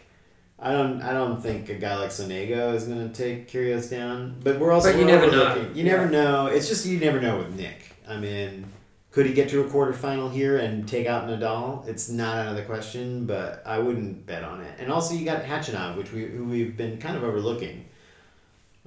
I 0.57 0.71
don't, 0.71 1.01
I 1.01 1.13
don't 1.13 1.41
think 1.41 1.69
a 1.69 1.75
guy 1.75 1.97
like 1.97 2.09
Sonego 2.09 2.73
is 2.73 2.85
going 2.85 3.11
to 3.11 3.13
take 3.13 3.47
Kyrgios 3.47 3.89
down. 3.89 4.37
But 4.43 4.59
we're 4.59 4.71
also 4.71 4.91
But 4.91 4.99
you 4.99 5.05
never 5.05 5.29
know. 5.29 5.69
You 5.73 5.83
never 5.83 6.09
know. 6.09 6.47
It's 6.47 6.67
just 6.67 6.85
you 6.85 6.99
never 6.99 7.21
know 7.21 7.37
with 7.37 7.55
Nick. 7.55 7.95
I 8.07 8.17
mean, 8.17 8.65
could 9.11 9.27
he 9.27 9.33
get 9.33 9.49
to 9.49 9.61
a 9.61 9.65
quarterfinal 9.65 10.31
here 10.31 10.57
and 10.57 10.87
take 10.87 11.05
out 11.05 11.27
Nadal? 11.27 11.87
It's 11.87 12.09
not 12.09 12.37
out 12.37 12.47
of 12.47 12.55
the 12.55 12.63
question, 12.63 13.27
but 13.27 13.61
I 13.65 13.77
wouldn't 13.77 14.25
bet 14.25 14.43
on 14.43 14.61
it. 14.61 14.79
And 14.79 14.91
also, 14.91 15.13
you 15.13 15.25
got 15.25 15.43
Khachanov, 15.43 15.95
which 15.95 16.11
we 16.11 16.25
who 16.25 16.45
we've 16.45 16.75
been 16.75 16.97
kind 16.97 17.15
of 17.15 17.23
overlooking. 17.23 17.85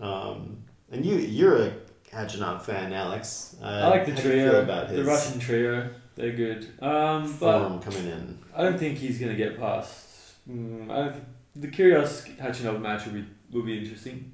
Um, 0.01 0.65
and 0.91 1.07
you, 1.07 1.17
you're 1.17 1.63
a 1.63 1.73
Khachanov 2.13 2.63
fan, 2.63 2.93
Alex. 2.93 3.57
Uh, 3.63 3.67
I 3.67 3.89
like 3.89 4.07
the 4.07 4.13
how 4.13 4.21
do 4.21 4.29
you 4.29 4.35
feel 4.35 4.51
trio, 4.51 4.63
about 4.63 4.89
the 4.89 5.05
Russian 5.05 5.41
trio. 5.41 5.89
They're 6.15 6.33
good. 6.33 6.65
Um, 6.81 7.23
but 7.41 7.69
form 7.69 7.81
coming 7.81 8.07
in. 8.07 8.39
I 8.55 8.63
don't 8.63 8.79
think 8.79 8.99
he's 8.99 9.19
gonna 9.19 9.35
get 9.35 9.59
past. 9.59 10.35
Mm, 10.51 10.91
I 10.91 10.97
don't 10.97 11.13
think 11.13 11.25
the 11.57 11.69
Kyrgios 11.69 12.37
Khachanov 12.37 12.81
match 12.81 13.07
will 13.07 13.15
be 13.15 13.25
will 13.51 13.63
be 13.63 13.79
interesting. 13.79 14.33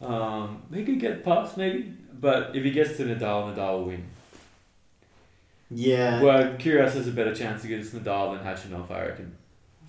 Um, 0.00 0.62
he 0.72 0.84
could 0.84 1.00
get 1.00 1.24
past 1.24 1.56
maybe, 1.56 1.92
but 2.20 2.54
if 2.54 2.62
he 2.62 2.70
gets 2.70 2.96
to 2.98 3.04
Nadal, 3.04 3.54
Nadal 3.54 3.78
will 3.78 3.84
win. 3.86 4.04
Yeah, 5.70 6.22
Well, 6.22 6.54
Kyrgios 6.54 6.94
has 6.94 7.08
a 7.08 7.12
better 7.12 7.34
chance 7.34 7.64
against 7.64 7.94
Nadal 7.94 8.36
than 8.36 8.46
Khachanov, 8.46 8.90
I 8.90 9.06
reckon. 9.06 9.36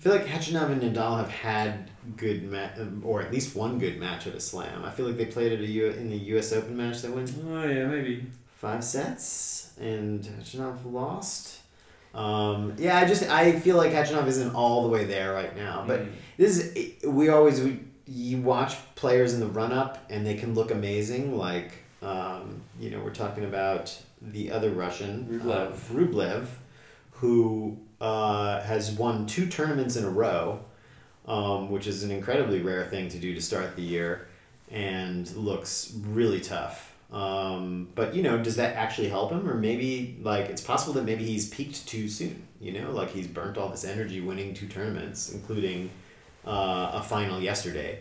I 0.00 0.02
feel 0.02 0.12
like 0.12 0.24
Khachanov 0.26 0.70
and 0.72 0.80
Nadal 0.80 1.18
have 1.18 1.28
had 1.30 1.90
good 2.16 2.50
ma- 2.50 2.70
or 3.04 3.20
at 3.20 3.30
least 3.30 3.54
one 3.54 3.78
good 3.78 4.00
match 4.00 4.26
at 4.26 4.34
a 4.34 4.40
slam. 4.40 4.82
I 4.82 4.90
feel 4.90 5.06
like 5.06 5.18
they 5.18 5.26
played 5.26 5.52
at 5.52 5.60
a 5.60 5.66
U- 5.66 5.90
in 5.90 6.08
the 6.08 6.16
U.S. 6.16 6.52
Open 6.54 6.74
match. 6.74 7.02
They 7.02 7.10
went 7.10 7.34
Oh 7.46 7.64
yeah, 7.68 7.86
maybe. 7.86 8.24
five 8.56 8.82
sets, 8.82 9.72
and 9.78 10.22
Khachanov 10.24 10.90
lost. 10.90 11.58
Um, 12.14 12.74
yeah, 12.78 12.96
I 12.98 13.04
just 13.04 13.24
I 13.28 13.52
feel 13.60 13.76
like 13.76 13.92
Khachanov 13.92 14.26
isn't 14.26 14.54
all 14.54 14.84
the 14.84 14.88
way 14.88 15.04
there 15.04 15.32
right 15.34 15.54
now. 15.54 15.84
But 15.86 16.00
Mm. 16.00 16.12
this 16.38 16.56
is 16.58 17.04
we 17.04 17.28
always 17.28 17.60
we, 17.60 17.80
you 18.06 18.38
watch 18.40 18.76
players 18.94 19.34
in 19.34 19.40
the 19.40 19.46
run 19.46 19.70
up 19.72 20.06
and 20.10 20.26
they 20.26 20.34
can 20.34 20.54
look 20.54 20.70
amazing. 20.70 21.36
Like 21.36 21.72
um, 22.00 22.62
you 22.80 22.90
know 22.90 23.00
we're 23.00 23.10
talking 23.14 23.44
about 23.44 23.96
the 24.22 24.50
other 24.50 24.70
Russian 24.70 25.40
Rublev. 25.44 25.72
uh, 25.72 25.94
Rublev, 25.94 26.46
who 27.12 27.78
uh, 28.00 28.60
has 28.62 28.92
won 28.92 29.26
two 29.26 29.46
tournaments 29.46 29.96
in 29.96 30.04
a 30.04 30.10
row, 30.10 30.60
um, 31.26 31.70
which 31.70 31.86
is 31.86 32.02
an 32.02 32.10
incredibly 32.10 32.60
rare 32.60 32.86
thing 32.86 33.08
to 33.08 33.18
do 33.18 33.34
to 33.34 33.42
start 33.42 33.76
the 33.76 33.82
year, 33.82 34.28
and 34.70 35.30
looks 35.36 35.92
really 36.08 36.40
tough. 36.40 36.94
Um, 37.12 37.88
but 37.94 38.14
you 38.14 38.22
know, 38.22 38.38
does 38.42 38.56
that 38.56 38.76
actually 38.76 39.08
help 39.08 39.32
him, 39.32 39.48
or 39.48 39.54
maybe 39.54 40.18
like 40.22 40.46
it's 40.46 40.62
possible 40.62 40.94
that 40.94 41.04
maybe 41.04 41.24
he's 41.24 41.48
peaked 41.50 41.86
too 41.86 42.08
soon? 42.08 42.46
You 42.60 42.72
know, 42.72 42.90
like 42.92 43.10
he's 43.10 43.26
burnt 43.26 43.58
all 43.58 43.68
this 43.68 43.84
energy 43.84 44.20
winning 44.20 44.54
two 44.54 44.66
tournaments, 44.66 45.32
including 45.32 45.90
uh, 46.46 46.92
a 46.94 47.02
final 47.02 47.40
yesterday. 47.40 48.00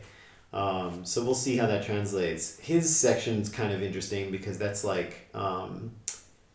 Um, 0.52 1.06
so 1.06 1.24
we'll 1.24 1.36
see 1.36 1.58
how 1.58 1.68
that 1.68 1.86
translates. 1.86 2.58
His 2.60 2.96
section's 2.96 3.50
kind 3.50 3.72
of 3.72 3.84
interesting 3.84 4.32
because 4.32 4.58
that's 4.58 4.84
like 4.84 5.30
um, 5.34 5.92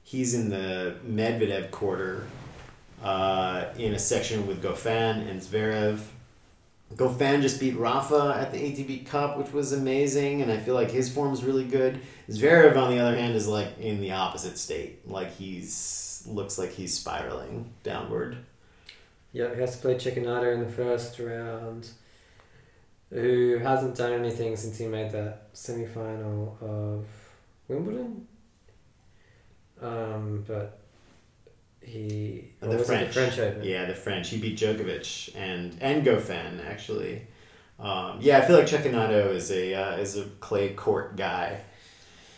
he's 0.03 0.34
in 0.34 0.49
the 0.49 0.97
Medvedev 1.07 1.70
quarter 1.70 2.24
uh, 3.05 3.67
in 3.77 3.93
a 3.93 3.99
section 3.99 4.47
with 4.47 4.63
Goffin 4.63 5.29
and 5.29 5.41
Zverev. 5.41 6.01
Goffin 6.95 7.43
just 7.43 7.61
beat 7.61 7.77
Rafa 7.77 8.35
at 8.39 8.53
the 8.53 8.59
ATP 8.59 9.07
Cup, 9.07 9.37
which 9.37 9.53
was 9.53 9.73
amazing, 9.73 10.43
and 10.43 10.51
I 10.51 10.57
feel 10.57 10.75
like 10.75 10.91
his 10.91 11.13
form 11.13 11.33
is 11.33 11.45
really 11.45 11.65
good. 11.65 12.01
Zverev, 12.31 12.77
on 12.77 12.91
the 12.91 12.99
other 12.99 13.17
hand, 13.17 13.35
is 13.35 13.47
like 13.47 13.79
in 13.79 14.01
the 14.01 14.13
opposite 14.13 14.57
state. 14.57 15.09
Like 15.09 15.37
he's 15.37 16.25
looks 16.27 16.59
like 16.59 16.73
he's 16.73 16.99
spiraling 16.99 17.71
downward. 17.83 18.39
Yeah, 19.33 19.55
he 19.55 19.61
has 19.61 19.77
to 19.77 19.83
play 19.83 19.97
Cecchinato 19.97 20.55
in 20.55 20.61
the 20.61 20.73
first 20.73 21.19
round, 21.19 21.91
who 23.11 23.59
hasn't 23.59 23.97
done 23.97 24.13
anything 24.13 24.57
since 24.57 24.79
he 24.79 24.87
made 24.87 25.11
that 25.11 25.49
semi 25.53 25.85
final 25.85 26.57
of 26.63 27.05
Wimbledon. 27.69 28.27
Um, 29.83 30.45
but 30.47 30.84
he. 31.85 32.51
The 32.61 32.68
was 32.68 32.80
it 32.82 32.87
French. 32.87 33.09
The 33.09 33.12
French 33.12 33.39
Open. 33.39 33.64
Yeah, 33.64 33.85
the 33.87 33.95
French. 33.95 34.30
He 34.30 34.39
beat 34.39 34.59
Djokovic 34.59 35.35
and 35.37 35.76
and 35.80 36.05
Goffin 36.05 36.64
actually. 36.66 37.26
Um, 37.78 38.18
yeah, 38.20 38.39
I 38.39 38.43
feel 38.47 38.57
like 38.57 38.66
Cecchinato 38.66 39.30
is 39.35 39.51
a 39.51 39.74
uh, 39.74 39.97
is 39.97 40.16
a 40.16 40.24
clay 40.41 40.70
court 40.74 41.16
guy. 41.16 41.61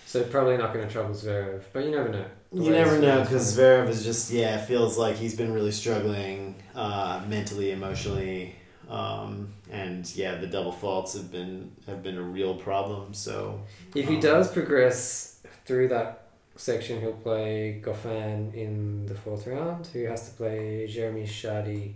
So 0.07 0.23
probably 0.25 0.57
not 0.57 0.73
going 0.73 0.87
to 0.87 0.93
trouble 0.93 1.15
Zverev, 1.15 1.63
but 1.73 1.85
you 1.85 1.91
never 1.91 2.09
know. 2.09 2.25
You 2.53 2.71
never 2.71 2.99
know 2.99 3.23
because. 3.23 3.57
Zverev 3.57 3.89
is 3.89 4.05
just 4.05 4.31
yeah 4.31 4.57
feels 4.59 4.97
like 4.97 5.17
he's 5.17 5.35
been 5.37 5.53
really 5.53 5.73
struggling 5.73 6.63
uh, 6.75 7.23
mentally, 7.29 7.73
emotionally. 7.73 8.57
Um, 8.89 9.53
and 9.71 10.09
yeah, 10.15 10.37
the 10.37 10.47
double 10.47 10.71
faults 10.73 11.15
have 11.15 11.31
been 11.33 11.73
have 11.87 12.03
been 12.03 12.17
a 12.17 12.23
real 12.23 12.55
problem. 12.55 13.13
So 13.15 13.61
If 13.95 14.09
he 14.09 14.15
Um, 14.15 14.21
does 14.21 14.51
progress 14.53 15.41
through 15.65 15.89
that 15.89 16.26
section, 16.57 17.01
he'll 17.01 17.13
play 17.13 17.81
Goffin 17.85 18.55
in 18.55 19.07
the 19.07 19.15
fourth 19.15 19.47
round, 19.47 19.87
who 19.89 20.05
has 20.05 20.29
to 20.29 20.35
play 20.37 20.87
Jeremy 20.87 21.25
Chardy 21.25 21.93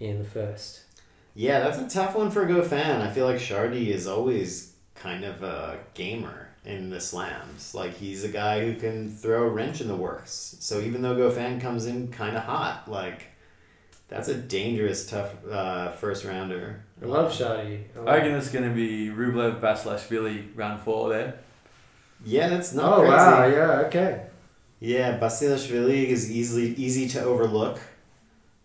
in 0.00 0.18
the 0.18 0.24
first. 0.24 0.82
yeah, 1.34 1.60
that's 1.60 1.78
a 1.78 1.88
tough 1.88 2.14
one 2.16 2.30
for 2.30 2.42
a 2.44 2.46
Goffin. 2.48 3.00
I 3.00 3.10
feel 3.10 3.26
like 3.26 3.36
Chardy 3.38 3.88
is 3.88 4.06
always 4.06 4.72
kind 4.94 5.24
of 5.24 5.42
a 5.42 5.78
gamer 5.94 6.48
in 6.64 6.90
the 6.90 7.00
slams. 7.00 7.74
Like 7.74 7.94
he's 7.94 8.24
a 8.24 8.28
guy 8.28 8.60
who 8.64 8.74
can 8.74 9.10
throw 9.10 9.44
a 9.44 9.48
wrench 9.48 9.80
in 9.80 9.88
the 9.88 9.96
works. 9.96 10.56
So 10.60 10.80
even 10.80 11.02
though 11.02 11.16
Goffin 11.16 11.60
comes 11.60 11.86
in 11.86 12.08
kind 12.08 12.36
of 12.36 12.42
hot, 12.44 12.90
like 12.90 13.26
that's 14.08 14.28
a 14.28 14.34
dangerous, 14.34 15.08
tough 15.08 15.30
uh, 15.50 15.92
first 15.92 16.24
rounder. 16.24 16.82
I 17.00 17.06
love 17.06 17.32
Chardy. 17.32 17.84
I 17.94 17.98
I 17.98 18.02
love- 18.02 18.06
reckon 18.14 18.32
it's 18.32 18.50
going 18.50 18.68
to 18.68 18.74
be 18.74 19.08
Rublev, 19.10 19.60
Basilashvili, 19.60 20.48
round 20.56 20.80
four 20.82 21.08
there. 21.10 21.38
Yeah, 22.24 22.48
that's 22.48 22.72
not 22.74 22.92
oh 22.92 23.00
crazy. 23.00 23.12
wow! 23.14 23.46
Yeah. 23.46 23.70
Okay. 23.86 24.22
Yeah, 24.80 25.18
Basilashvili 25.18 26.06
is 26.06 26.30
easily 26.30 26.74
easy 26.74 27.08
to 27.10 27.22
overlook 27.22 27.80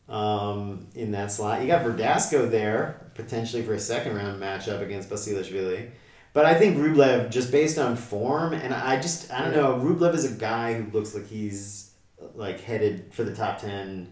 um, 0.09 0.87
in 0.95 1.11
that 1.11 1.31
slot. 1.31 1.61
You 1.61 1.67
got 1.67 1.83
Verdasco 1.85 2.49
there, 2.49 3.07
potentially 3.15 3.63
for 3.63 3.73
a 3.73 3.79
second 3.79 4.15
round 4.15 4.41
matchup 4.41 4.81
against 4.81 5.09
Basilashvili. 5.09 5.89
But 6.33 6.45
I 6.45 6.55
think 6.55 6.77
Rublev, 6.77 7.29
just 7.29 7.51
based 7.51 7.77
on 7.77 7.95
form, 7.95 8.53
and 8.53 8.73
I 8.73 8.99
just, 8.99 9.31
I 9.31 9.41
don't 9.43 9.53
know, 9.53 9.75
Rublev 9.75 10.15
is 10.15 10.25
a 10.31 10.35
guy 10.35 10.73
who 10.73 10.91
looks 10.91 11.13
like 11.13 11.27
he's 11.27 11.91
like 12.35 12.59
headed 12.61 13.13
for 13.13 13.23
the 13.23 13.35
top 13.35 13.59
10, 13.59 14.11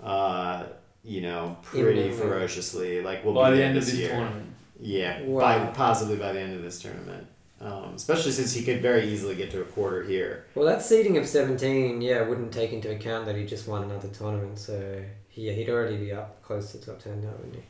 uh, 0.00 0.66
you 1.02 1.20
know, 1.20 1.56
pretty 1.62 2.12
ferociously. 2.12 3.02
Like, 3.02 3.24
we'll 3.24 3.34
by 3.34 3.50
be 3.50 3.56
the 3.56 3.60
there 3.62 3.68
end 3.70 3.78
of 3.78 3.84
this 3.84 3.92
this 3.92 4.00
year. 4.02 4.10
tournament. 4.10 4.52
Yeah, 4.80 5.22
Wow. 5.22 5.40
by, 5.40 5.66
possibly 5.72 6.16
by 6.16 6.32
the 6.32 6.40
end 6.40 6.54
of 6.54 6.62
this 6.62 6.80
tournament. 6.80 7.26
Um, 7.60 7.94
especially 7.96 8.30
since 8.30 8.52
he 8.54 8.62
could 8.62 8.80
very 8.80 9.08
easily 9.08 9.34
get 9.34 9.50
to 9.50 9.60
a 9.60 9.64
quarter 9.64 10.04
here. 10.04 10.44
Well, 10.54 10.64
that 10.66 10.80
seeding 10.80 11.16
of 11.16 11.26
seventeen, 11.26 12.00
yeah, 12.00 12.22
wouldn't 12.22 12.52
take 12.52 12.72
into 12.72 12.88
account 12.88 13.26
that 13.26 13.34
he 13.34 13.44
just 13.44 13.66
won 13.66 13.82
another 13.82 14.06
tournament, 14.06 14.60
so 14.60 15.02
yeah, 15.34 15.52
he'd 15.52 15.68
already 15.68 15.96
be 15.96 16.12
up 16.12 16.40
close 16.42 16.70
to 16.70 16.78
top 16.78 17.00
ten 17.00 17.20
now, 17.20 17.32
wouldn't 17.32 17.56
he? 17.56 17.62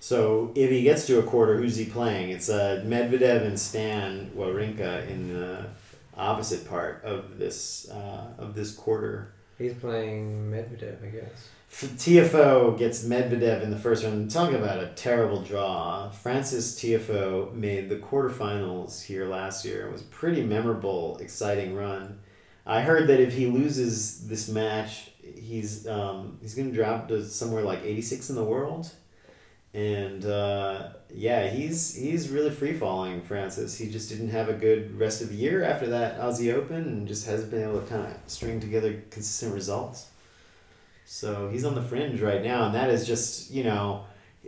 So 0.00 0.50
if 0.56 0.68
he 0.68 0.82
gets 0.82 1.06
to 1.06 1.20
a 1.20 1.22
quarter, 1.22 1.58
who's 1.58 1.76
he 1.76 1.84
playing? 1.84 2.30
It's 2.30 2.48
uh, 2.48 2.82
Medvedev 2.84 3.46
and 3.46 3.56
Stan 3.56 4.32
Wawrinka 4.36 5.08
in 5.08 5.32
the 5.32 5.66
opposite 6.16 6.68
part 6.68 7.04
of 7.04 7.38
this 7.38 7.88
uh, 7.88 8.32
of 8.36 8.56
this 8.56 8.74
quarter. 8.74 9.32
He's 9.58 9.74
playing 9.74 10.50
Medvedev, 10.50 11.02
I 11.02 11.10
guess. 11.10 11.48
Tiafoe 11.70 12.76
gets 12.78 13.04
Medvedev 13.04 13.62
in 13.62 13.70
the 13.70 13.78
first 13.78 14.04
round. 14.04 14.30
Talking 14.30 14.56
about 14.56 14.82
a 14.82 14.88
terrible 14.88 15.42
draw. 15.42 16.10
Francis 16.10 16.78
Tiafoe 16.78 17.52
made 17.54 17.88
the 17.88 17.96
quarterfinals 17.96 19.02
here 19.02 19.26
last 19.26 19.64
year. 19.64 19.88
It 19.88 19.92
was 19.92 20.02
a 20.02 20.06
pretty 20.06 20.42
memorable, 20.42 21.16
exciting 21.18 21.74
run. 21.74 22.18
I 22.66 22.82
heard 22.82 23.08
that 23.08 23.20
if 23.20 23.34
he 23.34 23.46
loses 23.46 24.28
this 24.28 24.48
match, 24.48 25.10
he's 25.34 25.86
um, 25.86 26.38
he's 26.40 26.54
going 26.54 26.70
to 26.70 26.74
drop 26.74 27.08
to 27.08 27.24
somewhere 27.24 27.62
like 27.62 27.82
86 27.82 28.30
in 28.30 28.36
the 28.36 28.44
world. 28.44 28.90
And 29.74 30.26
uh, 30.26 30.90
yeah, 31.14 31.48
he's 31.48 31.94
he's 31.94 32.28
really 32.28 32.50
free 32.50 32.74
falling, 32.74 33.22
Francis. 33.22 33.76
He 33.78 33.90
just 33.90 34.10
didn't 34.10 34.28
have 34.28 34.48
a 34.48 34.54
good 34.54 34.98
rest 34.98 35.22
of 35.22 35.30
the 35.30 35.34
year 35.34 35.64
after 35.64 35.86
that 35.88 36.20
Aussie 36.20 36.52
Open, 36.52 36.82
and 36.82 37.08
just 37.08 37.26
hasn't 37.26 37.50
been 37.50 37.62
able 37.62 37.80
to 37.80 37.86
kind 37.86 38.06
of 38.06 38.16
string 38.26 38.60
together 38.60 39.02
consistent 39.10 39.54
results. 39.54 40.08
So 41.06 41.48
he's 41.48 41.64
on 41.64 41.74
the 41.74 41.82
fringe 41.82 42.20
right 42.20 42.42
now, 42.42 42.66
and 42.66 42.74
that 42.74 42.90
is 42.90 43.06
just 43.06 43.50
you 43.50 43.64
know, 43.64 44.04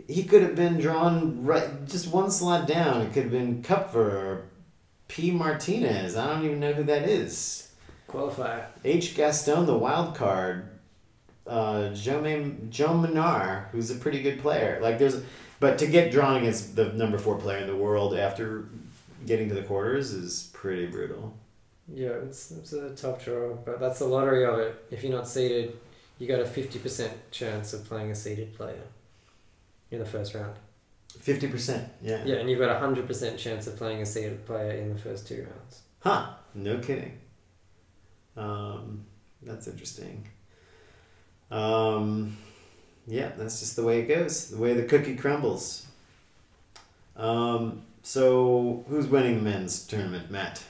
he 0.07 0.23
could 0.23 0.43
have 0.43 0.55
been 0.55 0.79
drawn 0.79 1.43
right 1.43 1.85
just 1.85 2.07
one 2.07 2.29
slot 2.29 2.67
down. 2.67 3.01
It 3.01 3.13
could 3.13 3.23
have 3.23 3.31
been 3.31 3.63
Kupfer 3.63 3.95
or 3.95 4.45
P 5.07 5.31
Martinez. 5.31 6.15
I 6.15 6.27
don't 6.27 6.45
even 6.45 6.59
know 6.59 6.73
who 6.73 6.83
that 6.83 7.09
is. 7.09 7.71
Qualifier. 8.07 8.65
H 8.83 9.15
Gaston, 9.15 9.65
the 9.65 9.77
wild 9.77 10.13
card. 10.13 10.69
Uh, 11.47 11.89
Joe, 11.93 12.21
May- 12.21 12.55
Joe 12.69 12.95
Menard, 12.97 13.67
who's 13.71 13.91
a 13.91 13.95
pretty 13.95 14.21
good 14.21 14.39
player. 14.41 14.79
Like 14.81 14.97
there's, 14.97 15.21
but 15.59 15.77
to 15.79 15.87
get 15.87 16.11
drawn 16.11 16.37
against 16.37 16.75
the 16.75 16.85
number 16.93 17.17
four 17.17 17.37
player 17.37 17.59
in 17.59 17.67
the 17.67 17.75
world 17.75 18.15
after 18.17 18.67
getting 19.25 19.49
to 19.49 19.55
the 19.55 19.61
quarters 19.63 20.11
is 20.11 20.49
pretty 20.53 20.87
brutal. 20.87 21.35
Yeah, 21.93 22.09
it's, 22.09 22.49
it's 22.51 22.73
a 22.73 22.95
tough 22.95 23.23
draw, 23.23 23.53
but 23.53 23.79
that's 23.79 23.99
the 23.99 24.05
lottery 24.05 24.43
of 24.45 24.57
it. 24.57 24.85
If 24.89 25.03
you're 25.03 25.11
not 25.13 25.27
seeded, 25.27 25.77
you 26.17 26.27
got 26.27 26.39
a 26.39 26.45
50% 26.45 27.09
chance 27.29 27.73
of 27.73 27.85
playing 27.85 28.09
a 28.09 28.15
seeded 28.15 28.55
player 28.55 28.81
in 29.91 29.99
the 29.99 30.05
first 30.05 30.33
round. 30.33 30.55
Fifty 31.19 31.47
percent, 31.47 31.87
yeah. 32.01 32.23
Yeah, 32.25 32.35
and 32.35 32.49
you've 32.49 32.59
got 32.59 32.69
a 32.75 32.85
100% 32.85 33.37
chance 33.37 33.67
of 33.67 33.77
playing 33.77 34.01
a 34.01 34.05
seeded 34.05 34.45
player 34.45 34.71
in 34.71 34.93
the 34.93 34.99
first 34.99 35.27
two 35.27 35.47
rounds. 35.49 35.81
Huh? 36.01 36.33
No 36.53 36.77
kidding. 36.79 37.17
Um, 38.35 39.05
that's 39.41 39.67
interesting. 39.67 40.27
Um, 41.51 42.37
yeah, 43.07 43.31
that's 43.37 43.59
just 43.59 43.75
the 43.75 43.83
way 43.83 43.99
it 44.01 44.07
goes. 44.07 44.49
The 44.49 44.57
way 44.57 44.73
the 44.73 44.83
cookie 44.83 45.15
crumbles. 45.15 45.85
Um, 47.15 47.83
so 48.03 48.83
who's 48.89 49.07
winning 49.07 49.37
the 49.37 49.41
men's 49.43 49.85
tournament, 49.85 50.29
Matt? 50.31 50.63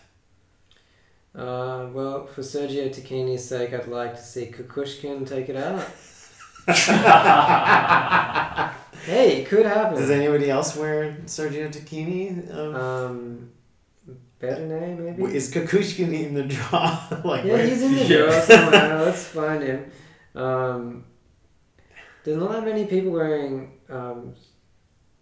Uh, 1.36 1.88
well, 1.92 2.28
for 2.28 2.42
Sergio 2.42 2.90
Tacchini's 2.94 3.44
sake, 3.44 3.74
I'd 3.74 3.88
like 3.88 4.16
to 4.16 4.22
see 4.24 4.46
Kukushkin 4.48 5.28
take 5.28 5.50
it 5.50 5.58
out. 5.58 5.86
hey, 9.06 9.42
it 9.42 9.48
could 9.48 9.66
happen. 9.66 9.96
Does 9.98 10.10
anybody 10.10 10.50
else 10.50 10.76
wear 10.76 11.18
Sergio 11.26 11.72
Tacchini? 11.72 12.54
Um, 12.54 12.76
Um, 12.76 13.50
Berdinay, 14.42 14.98
maybe? 15.18 15.36
is 15.36 15.54
Kukushkin 15.54 16.14
in 16.14 16.34
the 16.34 16.44
draw? 16.44 17.00
like, 17.24 17.46
yeah, 17.46 17.54
where- 17.54 17.66
he's 17.68 17.82
in 17.82 17.96
the 17.96 18.02
Yeah. 18.06 18.18
draw 18.26 18.42
somehow. 18.42 19.04
Let's 19.06 19.24
find 19.26 19.64
him. 19.64 19.92
Um, 20.36 21.06
there's 22.24 22.38
not 22.38 22.52
that 22.52 22.66
many 22.66 22.86
people 22.86 23.12
wearing 23.12 23.72
um, 23.90 24.36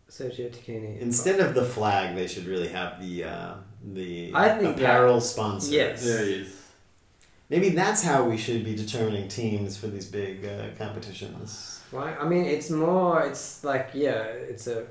Sergio 0.09 0.49
Tacchini. 0.49 0.99
Instead 0.99 1.39
of 1.39 1.53
the 1.53 1.65
flag, 1.65 2.15
they 2.15 2.27
should 2.27 2.45
really 2.45 2.69
have 2.69 3.01
the 3.01 3.25
uh, 3.25 3.53
the 3.83 4.31
I 4.33 4.57
think 4.57 4.77
apparel 4.77 5.19
sponsor. 5.21 5.73
Yes. 5.73 6.03
There 6.03 6.25
he 6.25 6.33
is. 6.33 6.59
Maybe 7.49 7.69
that's 7.69 8.03
how 8.03 8.23
we 8.23 8.37
should 8.37 8.63
be 8.63 8.73
determining 8.75 9.27
teams 9.27 9.77
for 9.77 9.87
these 9.87 10.05
big 10.05 10.45
uh, 10.45 10.69
competitions. 10.77 11.81
Why? 11.91 12.15
I 12.15 12.27
mean, 12.27 12.45
it's 12.45 12.69
more. 12.69 13.21
It's 13.23 13.63
like 13.63 13.91
yeah, 13.93 14.23
it's 14.23 14.67
a 14.67 14.85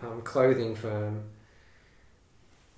um, 0.00 0.22
clothing 0.22 0.74
firm, 0.74 1.24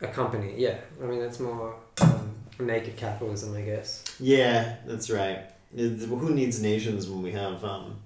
a 0.01 0.09
company. 0.09 0.55
Yeah, 0.57 0.79
I 1.01 1.07
mean 1.07 1.21
that's 1.21 1.39
more 1.39 1.77
um, 2.01 2.35
naked 2.59 2.97
capitalism, 2.97 3.55
I 3.55 3.63
guess. 3.63 4.03
Yeah, 4.19 4.77
that's 4.87 5.11
right. 5.11 5.51
It's- 5.75 6.05
who 6.05 6.35
needs 6.35 6.61
nations 6.61 7.09
when 7.09 7.23
we 7.23 7.33
have, 7.33 7.65
um, 7.65 8.01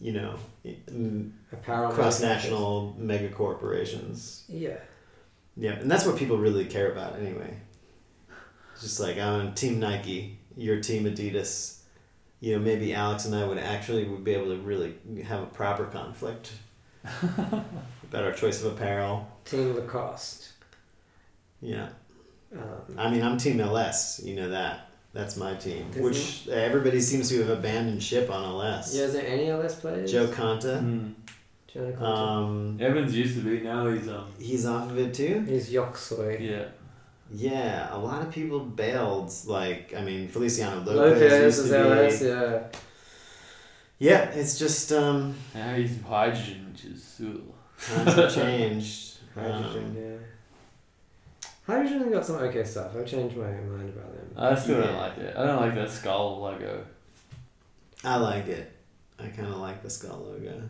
you 0.00 0.12
know, 0.12 0.36
Apparel. 1.52 1.90
cross 1.92 2.20
national 2.20 2.94
mega 2.98 3.28
corporations? 3.30 4.44
Yeah. 4.48 4.76
Yeah, 5.56 5.72
and 5.72 5.90
that's 5.90 6.04
what 6.06 6.16
people 6.16 6.38
really 6.38 6.66
care 6.66 6.92
about 6.92 7.16
anyway. 7.18 7.56
It's 8.74 8.82
just 8.82 9.00
like 9.00 9.18
I'm 9.18 9.54
Team 9.54 9.80
Nike, 9.80 10.38
you're 10.56 10.80
Team 10.80 11.04
Adidas. 11.04 11.78
You 12.40 12.54
know, 12.54 12.62
maybe 12.62 12.94
Alex 12.94 13.24
and 13.24 13.34
I 13.34 13.44
would 13.44 13.58
actually 13.58 14.04
would 14.04 14.22
be 14.22 14.32
able 14.34 14.54
to 14.54 14.58
really 14.58 14.94
have 15.24 15.42
a 15.42 15.46
proper 15.46 15.86
conflict 15.86 16.52
about 17.32 17.64
our 18.24 18.32
choice 18.32 18.62
of 18.62 18.72
apparel. 18.74 19.26
Team 19.44 19.74
Lacoste. 19.74 20.52
Yeah, 21.60 21.88
Um, 22.52 22.94
I 22.96 23.10
mean, 23.10 23.22
I'm 23.22 23.36
Team 23.38 23.58
LS. 23.60 24.20
You 24.24 24.36
know 24.36 24.50
that. 24.50 24.87
That's 25.14 25.36
my 25.36 25.54
team, 25.54 25.86
Isn't 25.90 26.02
which 26.04 26.48
everybody 26.48 27.00
seems 27.00 27.28
to 27.30 27.38
have 27.42 27.58
abandoned 27.58 28.02
ship 28.02 28.30
on 28.30 28.44
LS. 28.44 28.94
yeah, 28.94 29.04
is 29.04 29.12
there 29.14 29.26
any 29.26 29.48
LS 29.48 29.76
players? 29.76 30.12
Jo 30.12 30.26
Konta, 30.26 30.80
Mm. 30.82 31.14
Johanna 31.66 31.92
Konta. 31.96 32.02
um, 32.02 32.78
Evans 32.80 33.14
used 33.16 33.36
to 33.36 33.42
be. 33.42 33.60
Now 33.60 33.88
he's 33.90 34.06
um. 34.08 34.26
he's 34.38 34.66
off 34.66 34.90
of 34.90 34.98
it 34.98 35.14
too. 35.14 35.44
He's 35.48 35.70
Yoxoy. 35.70 36.40
Yeah. 36.40 36.64
Yeah, 37.30 37.94
a 37.94 37.98
lot 37.98 38.22
of 38.22 38.30
people 38.30 38.60
bailed. 38.60 39.30
Like, 39.46 39.92
I 39.94 40.00
mean, 40.02 40.28
Feliciano 40.28 40.80
Lopez, 40.80 41.20
Lopez 41.20 41.42
used 41.44 41.58
is 41.64 41.70
to 41.70 41.78
LS, 41.78 42.20
be. 42.20 42.26
yeah. 42.26 42.62
Yeah, 44.00 44.30
it's 44.30 44.58
just 44.58 44.92
um, 44.92 45.34
Now 45.54 45.74
he's 45.74 46.00
hydrogen, 46.02 46.70
which 46.72 46.84
is. 46.84 47.20
Ugh. 47.22 47.40
times 47.78 48.14
have 48.14 48.34
changed. 48.42 49.16
Hydrogen, 49.34 49.84
Um, 49.84 49.96
yeah. 49.96 50.16
Hydrogen 51.66 52.10
got 52.10 52.24
some 52.24 52.36
okay 52.36 52.64
stuff. 52.64 52.96
I've 52.96 53.06
changed 53.06 53.36
my 53.36 53.50
mind 53.50 53.90
about 53.90 54.10
them. 54.14 54.17
I 54.38 54.54
still 54.54 54.80
don't 54.80 54.96
like 54.96 55.18
it. 55.18 55.36
I 55.36 55.44
don't 55.44 55.60
like 55.60 55.74
that 55.74 55.90
skull 55.90 56.40
logo. 56.40 56.84
I 58.04 58.16
like 58.16 58.46
it. 58.46 58.72
I 59.18 59.26
kind 59.26 59.48
of 59.48 59.56
like 59.56 59.82
the 59.82 59.90
skull 59.90 60.18
logo. 60.18 60.62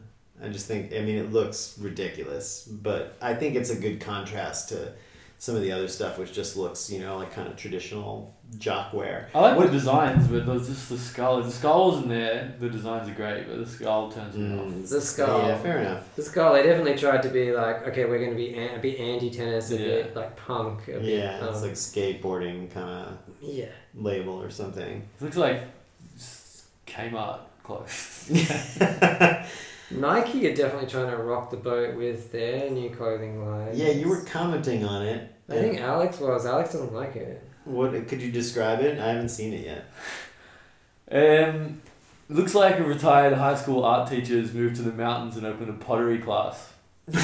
I 0.42 0.48
just 0.48 0.66
think, 0.66 0.92
I 0.94 1.00
mean, 1.00 1.16
it 1.16 1.32
looks 1.32 1.76
ridiculous, 1.78 2.64
but 2.64 3.16
I 3.20 3.34
think 3.34 3.56
it's 3.56 3.70
a 3.70 3.76
good 3.76 4.00
contrast 4.00 4.70
to 4.70 4.92
some 5.38 5.54
of 5.54 5.62
the 5.62 5.72
other 5.72 5.88
stuff, 5.88 6.18
which 6.18 6.32
just 6.32 6.56
looks, 6.56 6.90
you 6.90 7.00
know, 7.00 7.18
like 7.18 7.32
kind 7.32 7.48
of 7.48 7.56
traditional 7.56 8.34
jock 8.56 8.92
wear. 8.94 9.28
I 9.34 9.40
like 9.40 9.56
What- 9.58 9.66
the 9.66 9.72
designs, 9.72 10.26
but 10.26 10.46
there's 10.46 10.68
just 10.68 10.88
the 10.88 10.96
skull. 10.98 11.42
The 11.42 11.50
skull's 11.50 12.02
in 12.02 12.08
there. 12.08 12.54
The 12.58 12.70
designs 12.70 13.08
are 13.08 13.12
great, 13.14 13.46
but 13.46 13.58
the 13.58 13.66
skull 13.66 14.10
turns 14.10 14.34
me 14.36 14.58
off. 14.58 14.64
Mm, 14.66 14.88
The 14.88 15.00
skull. 15.00 15.42
Yeah, 15.46 15.58
fair 15.58 15.78
enough. 15.80 16.16
The 16.16 16.22
skull, 16.22 16.54
they 16.54 16.62
definitely 16.62 16.96
tried 16.96 17.22
to 17.24 17.28
be 17.28 17.52
like, 17.52 17.86
okay, 17.88 18.06
we're 18.06 18.18
going 18.18 18.30
to 18.30 18.36
be 18.36 18.54
an- 18.54 18.76
a 18.76 18.78
bit 18.80 18.98
anti-tennis, 18.98 19.70
a 19.70 19.74
Yeah. 19.76 19.86
bit 19.86 20.16
like 20.16 20.34
punk, 20.36 20.88
a 20.88 20.92
bit, 20.92 21.02
Yeah, 21.04 21.44
it's 21.46 21.56
um, 21.58 21.62
like 21.62 21.72
skateboarding 21.74 22.70
kind 22.70 22.88
of 23.06 23.18
yeah. 23.42 23.66
label 23.94 24.40
or 24.42 24.50
something. 24.50 25.02
It 25.20 25.24
looks 25.24 25.36
like 25.36 25.60
s- 26.16 26.64
Kmart 26.86 27.40
clothes. 27.62 28.30
Nike 29.90 30.46
are 30.50 30.54
definitely 30.54 30.88
trying 30.88 31.10
to 31.10 31.16
rock 31.16 31.50
the 31.50 31.56
boat 31.56 31.96
with 31.96 32.30
their 32.32 32.70
new 32.70 32.90
clothing 32.90 33.44
line. 33.44 33.70
yeah, 33.74 33.88
you 33.88 34.08
were 34.08 34.20
commenting 34.22 34.84
on 34.84 35.06
it. 35.06 35.32
I 35.48 35.54
think 35.54 35.80
Alex 35.80 36.18
was. 36.20 36.44
Alex 36.44 36.72
doesn't 36.72 36.92
like 36.92 37.16
it. 37.16 37.42
What 37.68 38.08
could 38.08 38.22
you 38.22 38.32
describe 38.32 38.80
it? 38.80 38.98
I 38.98 39.08
haven't 39.08 39.28
seen 39.28 39.52
it 39.52 39.64
yet. 41.10 41.48
Um, 41.48 41.80
looks 42.28 42.54
like 42.54 42.78
a 42.78 42.84
retired 42.84 43.34
high 43.34 43.54
school 43.54 43.84
art 43.84 44.08
teacher 44.10 44.38
has 44.38 44.52
moved 44.52 44.76
to 44.76 44.82
the 44.82 44.92
mountains 44.92 45.36
and 45.36 45.46
opened 45.46 45.70
a 45.70 45.74
pottery 45.74 46.18
class. 46.18 46.72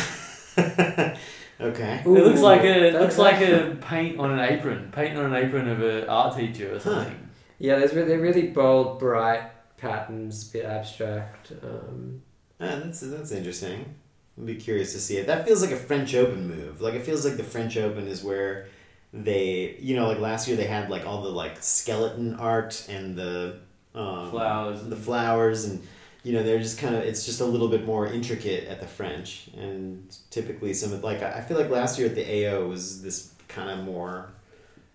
okay. 0.59 2.03
it 2.05 2.07
looks 2.07 2.41
like 2.41 2.63
a 2.63 2.91
that- 2.91 3.01
looks 3.01 3.19
like 3.19 3.41
a 3.41 3.77
paint 3.81 4.19
on 4.19 4.31
an 4.31 4.41
apron, 4.41 4.91
paint 4.93 5.17
on 5.17 5.33
an 5.33 5.35
apron 5.35 5.69
of 5.69 5.83
an 5.83 6.09
art 6.09 6.37
teacher 6.37 6.75
or 6.75 6.81
something. 6.81 7.29
Yeah, 7.59 7.79
there's 7.79 7.95
really, 7.95 8.17
really 8.17 8.49
bold, 8.49 8.99
bright 8.99 9.51
patterns, 9.77 10.45
bit 10.45 10.65
abstract. 10.65 11.53
Um, 11.63 12.23
Ah, 12.61 12.81
that's 12.83 13.01
that's 13.01 13.33
interesting. 13.33 13.97
I'd 14.39 14.47
be 14.47 14.55
curious 14.55 14.93
to 14.93 15.01
see 15.01 15.17
it. 15.17 15.27
That 15.27 15.45
feels 15.47 15.61
like 15.61 15.73
a 15.73 15.77
French 15.77 16.15
Open 16.15 16.49
move. 16.49 16.81
Like 16.81 16.95
it 16.95 17.05
feels 17.05 17.25
like 17.25 17.37
the 17.37 17.45
French 17.45 17.77
Open 17.77 18.07
is 18.07 18.23
where 18.23 18.69
they, 19.15 19.77
you 19.79 19.95
know, 19.95 20.09
like 20.09 20.19
last 20.19 20.49
year 20.49 20.57
they 20.57 20.67
had 20.67 20.91
like 20.91 21.07
all 21.07 21.23
the 21.23 21.29
like 21.29 21.63
skeleton 21.63 22.35
art 22.35 22.85
and 22.89 23.17
the 23.17 23.57
um, 23.95 24.31
Flowers. 24.31 24.83
the 24.85 24.97
flowers, 24.97 25.65
and 25.67 25.87
you 26.25 26.33
know 26.33 26.43
they're 26.43 26.59
just 26.59 26.79
kind 26.79 26.97
of 26.97 27.03
it's 27.03 27.25
just 27.25 27.41
a 27.41 27.45
little 27.45 27.69
bit 27.69 27.87
more 27.87 28.09
intricate 28.09 28.67
at 28.67 28.81
the 28.81 28.87
French, 28.89 29.49
and 29.57 30.17
typically 30.31 30.75
some 30.75 30.93
of 30.93 31.05
like 31.05 31.23
I 31.23 31.41
feel 31.43 31.57
like 31.57 31.71
last 31.71 31.97
year 31.97 32.09
at 32.09 32.17
the 32.17 32.47
AO 32.49 32.67
was 32.67 33.03
this 33.03 33.33
kind 33.47 33.71
of 33.71 33.85
more, 33.85 34.33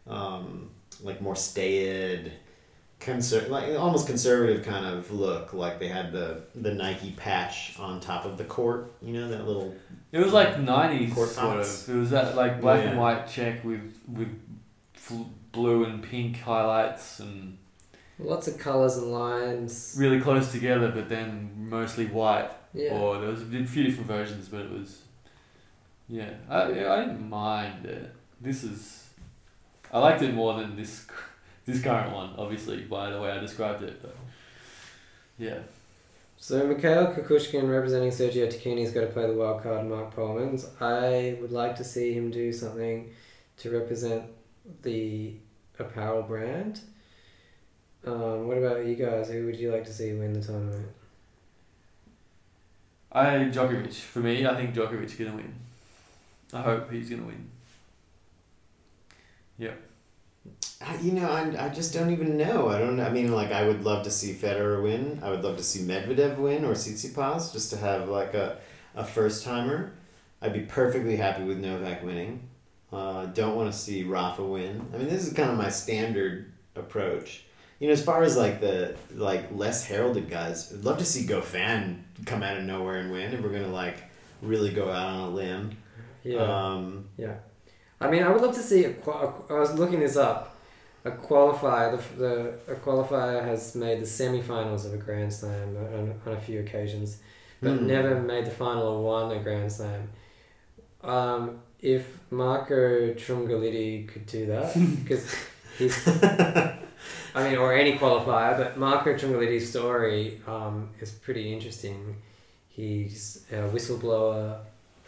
um, 0.07 0.69
like 1.01 1.21
more 1.21 1.35
staid. 1.35 2.33
Conser- 2.99 3.47
like 3.47 3.79
almost 3.79 4.07
conservative 4.07 4.65
kind 4.65 4.85
of 4.85 5.09
look, 5.09 5.53
like 5.53 5.79
they 5.79 5.87
had 5.87 6.11
the 6.11 6.41
the 6.55 6.73
Nike 6.73 7.11
patch 7.11 7.79
on 7.79 8.01
top 8.01 8.25
of 8.25 8.37
the 8.37 8.43
court, 8.43 8.91
you 9.01 9.13
know 9.13 9.29
that 9.29 9.47
little 9.47 9.73
It 10.11 10.19
was 10.19 10.33
like 10.33 10.59
nineties 10.59 11.13
Court 11.13 11.29
sort 11.29 11.57
tops. 11.57 11.87
of. 11.87 11.95
It 11.95 11.99
was 11.99 12.09
that 12.11 12.35
like 12.35 12.59
black 12.61 12.83
Yeah. 12.83 12.89
and 12.91 12.99
white 12.99 13.27
check 13.27 13.63
with 13.63 13.95
with 14.07 14.29
fl- 14.93 15.23
blue 15.51 15.83
and 15.85 16.01
pink 16.03 16.39
highlights 16.39 17.19
and 17.19 17.57
lots 18.17 18.47
of 18.47 18.57
colours 18.57 18.97
and 18.97 19.11
lines. 19.11 19.95
really 19.97 20.19
close 20.19 20.51
together, 20.51 20.89
but 20.91 21.09
then 21.09 21.51
mostly 21.69 22.05
white. 22.07 22.49
Yeah. 22.73 22.91
Or 22.93 23.19
there 23.19 23.29
was 23.29 23.41
a 23.41 23.45
few 23.45 23.83
different 23.83 24.07
versions, 24.07 24.47
but 24.49 24.61
it 24.61 24.71
was 24.71 25.01
yeah. 26.07 26.31
I 26.49 26.63
I 26.63 26.99
didn't 27.05 27.29
mind 27.29 27.85
it. 27.85 28.13
This 28.41 28.63
is 28.63 29.09
I 29.91 29.99
liked 29.99 30.21
it 30.21 30.33
more 30.33 30.53
than 30.59 30.75
this 30.75 31.05
this 31.65 31.81
current 31.83 32.11
one, 32.13 32.31
obviously 32.37 32.81
by 32.81 33.11
the 33.11 33.21
way 33.21 33.29
I 33.31 33.39
described 33.39 33.83
it. 33.83 34.01
But 34.01 34.15
yeah, 35.37 35.59
So 36.41 36.65
Mikhail 36.65 37.07
Kukushkin 37.07 37.69
representing 37.69 38.11
Sergio 38.11 38.47
Tacchini's 38.47 38.91
got 38.91 39.01
to 39.01 39.07
play 39.07 39.27
the 39.27 39.33
wild 39.33 39.61
card 39.61 39.85
Marc 39.85 40.15
Polmans. 40.15 40.69
I 40.81 41.37
would 41.41 41.51
like 41.51 41.75
to 41.75 41.83
see 41.83 42.13
him 42.13 42.31
do 42.31 42.53
something 42.53 43.11
to 43.57 43.69
represent 43.69 44.23
the 44.81 45.33
apparel 45.77 46.23
brand. 46.23 46.79
Um, 48.05 48.47
what 48.47 48.57
about 48.57 48.85
you 48.85 48.95
guys? 48.95 49.29
Who 49.29 49.45
would 49.47 49.57
you 49.57 49.69
like 49.69 49.83
to 49.85 49.93
see 49.93 50.13
win 50.13 50.31
the 50.31 50.41
tournament? 50.41 50.87
I 53.11 53.35
Djokovic 53.35 53.93
for 53.95 54.19
me. 54.19 54.47
I 54.47 54.55
think 54.55 54.73
Djokovic 54.73 55.03
is 55.03 55.15
gonna 55.15 55.35
win. 55.35 55.53
I 56.53 56.61
hope 56.61 56.89
he's 56.89 57.09
gonna 57.09 57.23
win. 57.23 57.49
I- 60.81 60.97
You 61.01 61.11
know, 61.13 61.29
I, 61.29 61.65
I 61.65 61.69
just 61.69 61.93
don't 61.93 62.11
even 62.11 62.37
know. 62.37 62.69
I 62.69 62.79
don't. 62.79 62.99
I 62.99 63.09
mean, 63.09 63.31
like, 63.31 63.51
I 63.51 63.67
would 63.67 63.83
love 63.83 64.03
to 64.05 64.11
see 64.11 64.33
Federer 64.33 64.81
win. 64.83 65.19
I 65.23 65.29
would 65.29 65.43
love 65.43 65.57
to 65.57 65.63
see 65.63 65.81
Medvedev 65.81 66.37
win 66.37 66.63
or 66.65 66.71
Tsitsipas, 66.73 67.51
just 67.53 67.69
to 67.71 67.77
have 67.77 68.07
like 68.09 68.33
a, 68.33 68.57
a 68.95 69.03
first 69.03 69.43
timer. 69.43 69.91
I'd 70.41 70.53
be 70.53 70.61
perfectly 70.61 71.17
happy 71.17 71.43
with 71.43 71.57
Novak 71.59 72.01
winning. 72.03 72.47
Uh, 72.93 73.25
don't 73.27 73.55
want 73.55 73.71
to 73.71 73.77
see 73.77 74.03
Rafa 74.03 74.43
win. 74.43 74.87
I 74.93 74.97
mean, 74.97 75.09
this 75.09 75.27
is 75.27 75.33
kind 75.33 75.49
of 75.51 75.57
my 75.57 75.69
standard 75.69 76.51
approach. 76.75 77.43
You 77.79 77.87
know, 77.87 77.93
as 77.93 78.03
far 78.03 78.23
as 78.23 78.35
like 78.37 78.59
the 78.61 78.95
like 79.13 79.47
less 79.51 79.85
heralded 79.85 80.29
guys, 80.29 80.73
I'd 80.73 80.83
love 80.85 80.97
to 80.99 81.05
see 81.05 81.25
Goffin 81.27 81.99
come 82.25 82.41
out 82.41 82.57
of 82.57 82.63
nowhere 82.63 82.95
and 82.97 83.11
win. 83.11 83.33
If 83.33 83.41
we're 83.41 83.51
gonna 83.51 83.67
like 83.67 83.97
really 84.41 84.71
go 84.71 84.89
out 84.89 85.07
on 85.07 85.19
a 85.19 85.29
limb. 85.29 85.77
Yeah. 86.23 86.39
Um, 86.39 87.07
I 88.01 88.09
mean, 88.09 88.23
I 88.23 88.29
would 88.31 88.41
love 88.41 88.55
to 88.55 88.61
see. 88.61 88.85
A, 88.85 88.91
a, 88.91 89.33
I 89.49 89.59
was 89.59 89.73
looking 89.73 89.99
this 89.99 90.15
up. 90.15 90.55
A 91.05 91.11
qualifier, 91.11 91.97
the, 92.17 92.17
the 92.67 92.73
a 92.73 92.75
qualifier 92.75 93.43
has 93.43 93.73
made 93.75 94.01
the 94.01 94.05
semi-finals 94.05 94.85
of 94.85 94.93
a 94.93 94.97
Grand 94.97 95.33
Slam 95.33 95.75
on, 95.77 96.13
on 96.25 96.33
a 96.33 96.39
few 96.41 96.59
occasions, 96.59 97.17
but 97.63 97.79
Hmm. 97.79 97.87
never 97.87 98.19
made 98.21 98.45
the 98.45 98.51
final 98.51 98.83
or 98.87 99.03
won 99.03 99.31
a 99.37 99.39
Grand 99.41 99.71
Slam. 99.71 100.09
Um, 101.03 101.61
if 101.81 102.19
Marco 102.31 103.13
Trungelliti 103.13 104.07
could 104.07 104.25
do 104.25 104.45
that, 104.47 104.73
because 105.03 105.33
he's, 105.77 106.07
I 106.07 107.49
mean, 107.49 107.57
or 107.57 107.73
any 107.73 107.97
qualifier, 107.97 108.57
but 108.57 108.77
Marco 108.77 109.13
Trungelliti's 109.13 109.69
story 109.69 110.41
um, 110.47 110.89
is 110.99 111.11
pretty 111.11 111.53
interesting. 111.53 112.15
He's 112.67 113.45
a 113.51 113.55
whistleblower 113.69 114.59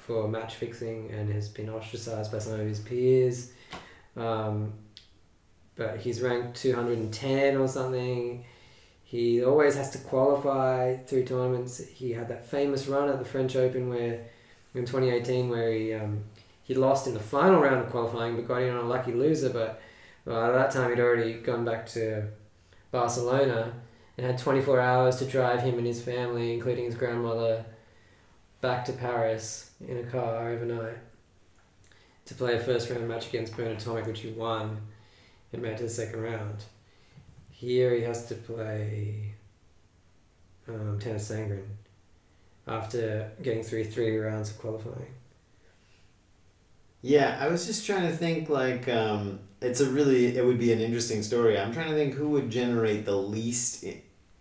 for 0.06 0.28
match 0.28 0.56
fixing 0.56 1.12
and 1.12 1.32
has 1.32 1.48
been 1.48 1.70
ostracized 1.70 2.32
by 2.32 2.40
some 2.40 2.60
of 2.60 2.68
his 2.68 2.80
peers. 2.80 3.52
Um, 4.18 4.74
but 5.76 6.00
he's 6.00 6.22
ranked 6.22 6.58
210 6.58 7.58
or 7.58 7.68
something. 7.68 8.44
He 9.04 9.44
always 9.44 9.76
has 9.76 9.92
to 9.92 9.98
qualify 10.00 10.98
through 10.98 11.26
tournaments. 11.26 11.80
He 11.80 12.14
had 12.14 12.28
that 12.30 12.46
famous 12.46 12.88
run 12.88 13.10
at 13.10 13.20
the 13.20 13.26
French 13.26 13.56
Open 13.56 13.90
where 13.90 14.26
in 14.74 14.86
2018 14.86 15.50
where 15.50 15.72
he 15.72 15.94
um, 15.94 16.24
he 16.64 16.74
lost 16.76 17.08
in 17.08 17.14
the 17.14 17.20
final 17.20 17.60
round 17.60 17.84
of 17.84 17.90
qualifying 17.90 18.36
but 18.36 18.48
got 18.48 18.62
in 18.62 18.70
on 18.70 18.86
a 18.86 18.88
lucky 18.88 19.12
loser. 19.12 19.50
But 19.50 19.82
well, 20.26 20.46
at 20.46 20.54
that 20.54 20.72
time 20.72 20.90
he'd 20.90 21.02
already 21.02 21.34
gone 21.34 21.66
back 21.66 21.88
to 21.88 22.28
Barcelona 22.92 23.74
and 24.18 24.26
had 24.26 24.38
24 24.38 24.80
hours 24.80 25.18
to 25.18 25.26
drive 25.26 25.62
him 25.62 25.78
and 25.78 25.88
his 25.88 26.02
family, 26.02 26.54
including 26.54 26.86
his 26.86 26.96
grandmother, 26.96 27.66
back 28.62 28.86
to 28.86 28.94
Paris 28.94 29.72
in 29.88 29.98
a 29.98 30.04
car 30.04 30.50
overnight 30.50 30.98
to 32.26 32.36
play 32.36 32.56
a 32.56 32.60
first 32.60 32.90
round 32.90 33.08
match 33.08 33.28
against 33.28 33.58
Bernard 33.58 33.80
Tomic, 33.80 34.08
which 34.08 34.22
he 34.22 34.30
won 34.30 34.80
and 35.52 35.62
made 35.62 35.78
to 35.78 35.84
the 35.84 35.90
second 35.90 36.22
round. 36.22 36.64
Here 37.50 37.94
he 37.96 38.04
has 38.04 38.28
to 38.28 38.36
play 38.36 39.34
um, 40.68 41.00
Tennys 41.00 41.32
Sandgren 41.32 41.66
after 42.68 43.32
getting 43.42 43.64
through 43.64 43.86
three 43.86 44.16
rounds 44.18 44.52
of 44.52 44.60
qualifying. 44.60 45.14
Yeah, 47.02 47.38
I 47.42 47.48
was 47.48 47.66
just 47.66 47.86
trying 47.86 48.04
to 48.04 48.16
think 48.16 48.48
like 48.48 48.88
um, 48.88 49.40
it's 49.60 49.82
a 49.82 49.90
really 49.90 50.38
it 50.38 50.46
would 50.46 50.60
be 50.60 50.72
an 50.72 50.80
interesting 50.80 51.24
story. 51.24 51.58
I'm 51.58 51.74
trying 51.74 51.90
to 51.90 51.96
think 51.96 52.14
who 52.14 52.30
would 52.30 52.52
generate 52.52 53.06
the 53.06 53.18
least 53.18 53.84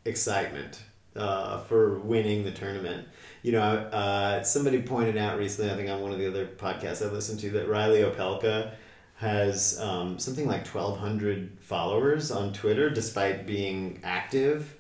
excitement 0.04 0.82
uh, 1.16 1.58
for 1.60 1.98
winning 1.98 2.44
the 2.44 2.52
tournament. 2.52 3.06
You 3.42 3.52
know, 3.52 3.60
uh, 3.62 4.42
somebody 4.42 4.82
pointed 4.82 5.16
out 5.16 5.38
recently, 5.38 5.72
I 5.72 5.76
think 5.76 5.88
on 5.88 6.00
one 6.02 6.12
of 6.12 6.18
the 6.18 6.28
other 6.28 6.46
podcasts 6.46 7.06
I 7.06 7.10
listened 7.10 7.40
to, 7.40 7.50
that 7.50 7.68
Reilly 7.68 8.00
Opelka 8.00 8.72
has 9.16 9.78
um, 9.80 10.18
something 10.18 10.46
like 10.46 10.66
1,200 10.66 11.58
followers 11.60 12.30
on 12.30 12.52
Twitter, 12.52 12.88
despite 12.90 13.46
being 13.46 14.00
active 14.02 14.76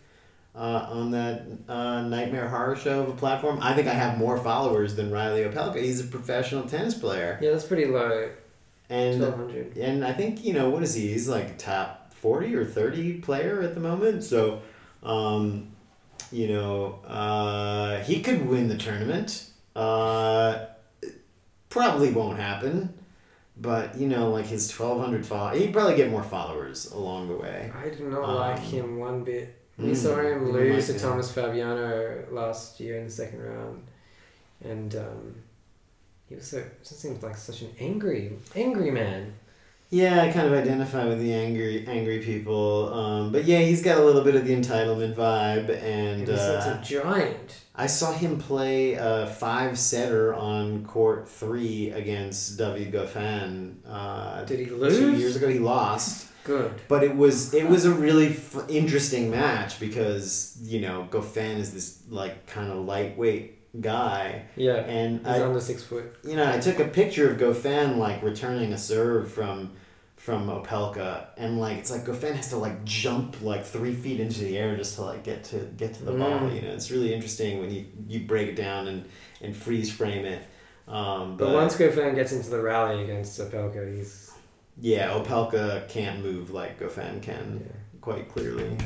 uh, 0.54 0.86
on 0.90 1.10
that 1.12 1.46
uh, 1.68 2.02
Nightmare 2.02 2.48
Horror 2.48 2.76
Show 2.76 3.02
of 3.02 3.08
a 3.08 3.12
platform. 3.12 3.58
I 3.60 3.74
think 3.74 3.86
I 3.86 3.94
have 3.94 4.18
more 4.18 4.38
followers 4.38 4.94
than 4.94 5.10
Reilly 5.10 5.42
Opelka. 5.42 5.82
He's 5.82 6.00
a 6.00 6.04
professional 6.04 6.64
tennis 6.64 6.94
player. 6.94 7.38
Yeah, 7.40 7.50
that's 7.52 7.64
pretty 7.64 7.86
low. 7.86 8.30
And 8.88 9.20
1200. 9.20 9.76
and 9.76 10.04
I 10.04 10.12
think 10.12 10.44
you 10.44 10.52
know 10.52 10.68
what 10.68 10.82
is 10.82 10.94
he? 10.94 11.08
He's 11.12 11.28
like 11.28 11.50
a 11.50 11.54
top 11.54 12.12
forty 12.12 12.54
or 12.56 12.64
thirty 12.64 13.14
player 13.20 13.62
at 13.62 13.74
the 13.74 13.80
moment. 13.80 14.24
So, 14.24 14.62
um, 15.04 15.69
you 16.32 16.48
know, 16.48 17.00
uh, 17.06 18.00
he 18.04 18.20
could 18.22 18.46
win 18.46 18.68
the 18.68 18.76
tournament. 18.76 19.46
Uh, 19.74 20.66
probably 21.68 22.12
won't 22.12 22.38
happen, 22.38 22.92
but 23.56 23.96
you 23.96 24.06
know, 24.08 24.30
like 24.30 24.46
his 24.46 24.68
twelve 24.68 25.00
hundred 25.00 25.24
follow, 25.26 25.56
he'd 25.56 25.72
probably 25.72 25.96
get 25.96 26.10
more 26.10 26.22
followers 26.22 26.90
along 26.92 27.28
the 27.28 27.36
way. 27.36 27.70
I 27.74 27.88
do 27.88 28.08
not 28.08 28.24
Um, 28.24 28.34
like 28.36 28.58
him 28.58 28.98
one 28.98 29.24
bit. 29.24 29.56
We 29.78 29.92
mm, 29.92 29.96
saw 29.96 30.20
him 30.20 30.52
lose 30.52 30.86
to. 30.88 30.98
Thomas 30.98 31.32
Fabbiano 31.32 32.30
last 32.32 32.80
year 32.80 32.98
in 32.98 33.06
the 33.06 33.10
second 33.10 33.42
round, 33.42 33.82
and 34.62 34.94
um, 34.96 35.34
he 36.28 36.34
was 36.34 36.46
so 36.46 36.62
just 36.82 37.00
seems 37.00 37.22
like 37.22 37.36
such 37.36 37.62
an 37.62 37.70
angry, 37.80 38.32
angry 38.54 38.90
man. 38.90 39.32
Yeah, 39.90 40.22
I 40.22 40.30
kind 40.30 40.46
of 40.46 40.52
identify 40.52 41.04
with 41.06 41.18
the 41.20 41.34
angry, 41.34 41.84
angry 41.88 42.20
people. 42.20 42.94
Um, 42.94 43.32
but 43.32 43.44
yeah, 43.44 43.58
he's 43.58 43.82
got 43.82 43.98
a 43.98 44.04
little 44.04 44.22
bit 44.22 44.36
of 44.36 44.44
the 44.46 44.54
entitlement 44.54 45.14
vibe, 45.16 45.68
and 45.68 46.20
And 46.20 46.28
he's 46.28 46.38
such 46.38 46.66
uh, 46.66 46.78
a 46.78 46.82
giant. 46.84 47.56
I 47.74 47.86
saw 47.86 48.12
him 48.12 48.38
play 48.38 48.94
a 48.94 49.26
five 49.26 49.78
setter 49.78 50.32
on 50.34 50.84
court 50.84 51.28
three 51.28 51.90
against 51.90 52.56
David 52.56 52.92
Goffin. 52.92 53.76
Uh, 53.86 54.44
Did 54.44 54.60
he 54.60 54.66
lose? 54.66 54.96
Two 54.98 55.16
years 55.16 55.34
ago, 55.36 55.48
he 55.48 55.58
lost. 55.58 56.28
Good. 56.44 56.72
But 56.88 57.02
it 57.04 57.16
was 57.16 57.52
it 57.52 57.68
was 57.68 57.84
a 57.84 57.92
really 57.92 58.28
f- 58.28 58.64
interesting 58.68 59.30
match 59.30 59.78
because 59.80 60.56
you 60.62 60.80
know 60.80 61.06
Goffin 61.10 61.58
is 61.58 61.74
this 61.74 62.02
like 62.08 62.46
kind 62.46 62.70
of 62.72 62.78
lightweight 62.86 63.80
guy, 63.80 64.44
Yeah. 64.56 64.76
and 64.76 65.18
He's 65.18 65.28
I 65.28 65.42
under 65.44 65.60
six 65.60 65.82
foot. 65.82 66.16
you 66.24 66.36
know 66.36 66.50
I 66.50 66.58
took 66.58 66.78
a 66.80 66.86
picture 66.86 67.30
of 67.30 67.38
Goffin 67.38 67.98
like 67.98 68.22
returning 68.22 68.72
a 68.72 68.78
serve 68.78 69.30
from 69.32 69.72
from 70.20 70.48
Opelka, 70.48 71.28
and 71.38 71.58
like 71.58 71.78
it's 71.78 71.90
like 71.90 72.04
Goffin 72.04 72.34
has 72.34 72.50
to 72.50 72.58
like 72.58 72.84
jump 72.84 73.40
like 73.40 73.64
three 73.64 73.94
feet 73.94 74.20
into 74.20 74.40
the 74.40 74.58
air 74.58 74.76
just 74.76 74.96
to 74.96 75.02
like 75.02 75.24
get 75.24 75.44
to 75.44 75.56
get 75.78 75.94
to 75.94 76.04
the 76.04 76.12
ball. 76.12 76.40
Mm. 76.40 76.56
You 76.56 76.60
know, 76.60 76.74
it's 76.74 76.90
really 76.90 77.14
interesting 77.14 77.58
when 77.58 77.70
you 77.70 77.86
you 78.06 78.20
break 78.20 78.48
it 78.48 78.54
down 78.54 78.86
and 78.86 79.06
and 79.40 79.56
freeze 79.56 79.90
frame 79.90 80.26
it. 80.26 80.42
Um, 80.86 81.38
But, 81.38 81.46
but 81.46 81.54
once 81.54 81.74
Goffin 81.74 82.14
gets 82.14 82.32
into 82.32 82.50
the 82.50 82.60
rally 82.60 83.02
against 83.02 83.40
Opelka, 83.40 83.96
he's 83.96 84.30
yeah, 84.78 85.08
Opelka 85.08 85.88
can't 85.88 86.22
move 86.22 86.50
like 86.50 86.78
Goffin 86.78 87.22
can 87.22 87.62
yeah. 87.64 87.72
quite 88.02 88.28
clearly. 88.28 88.76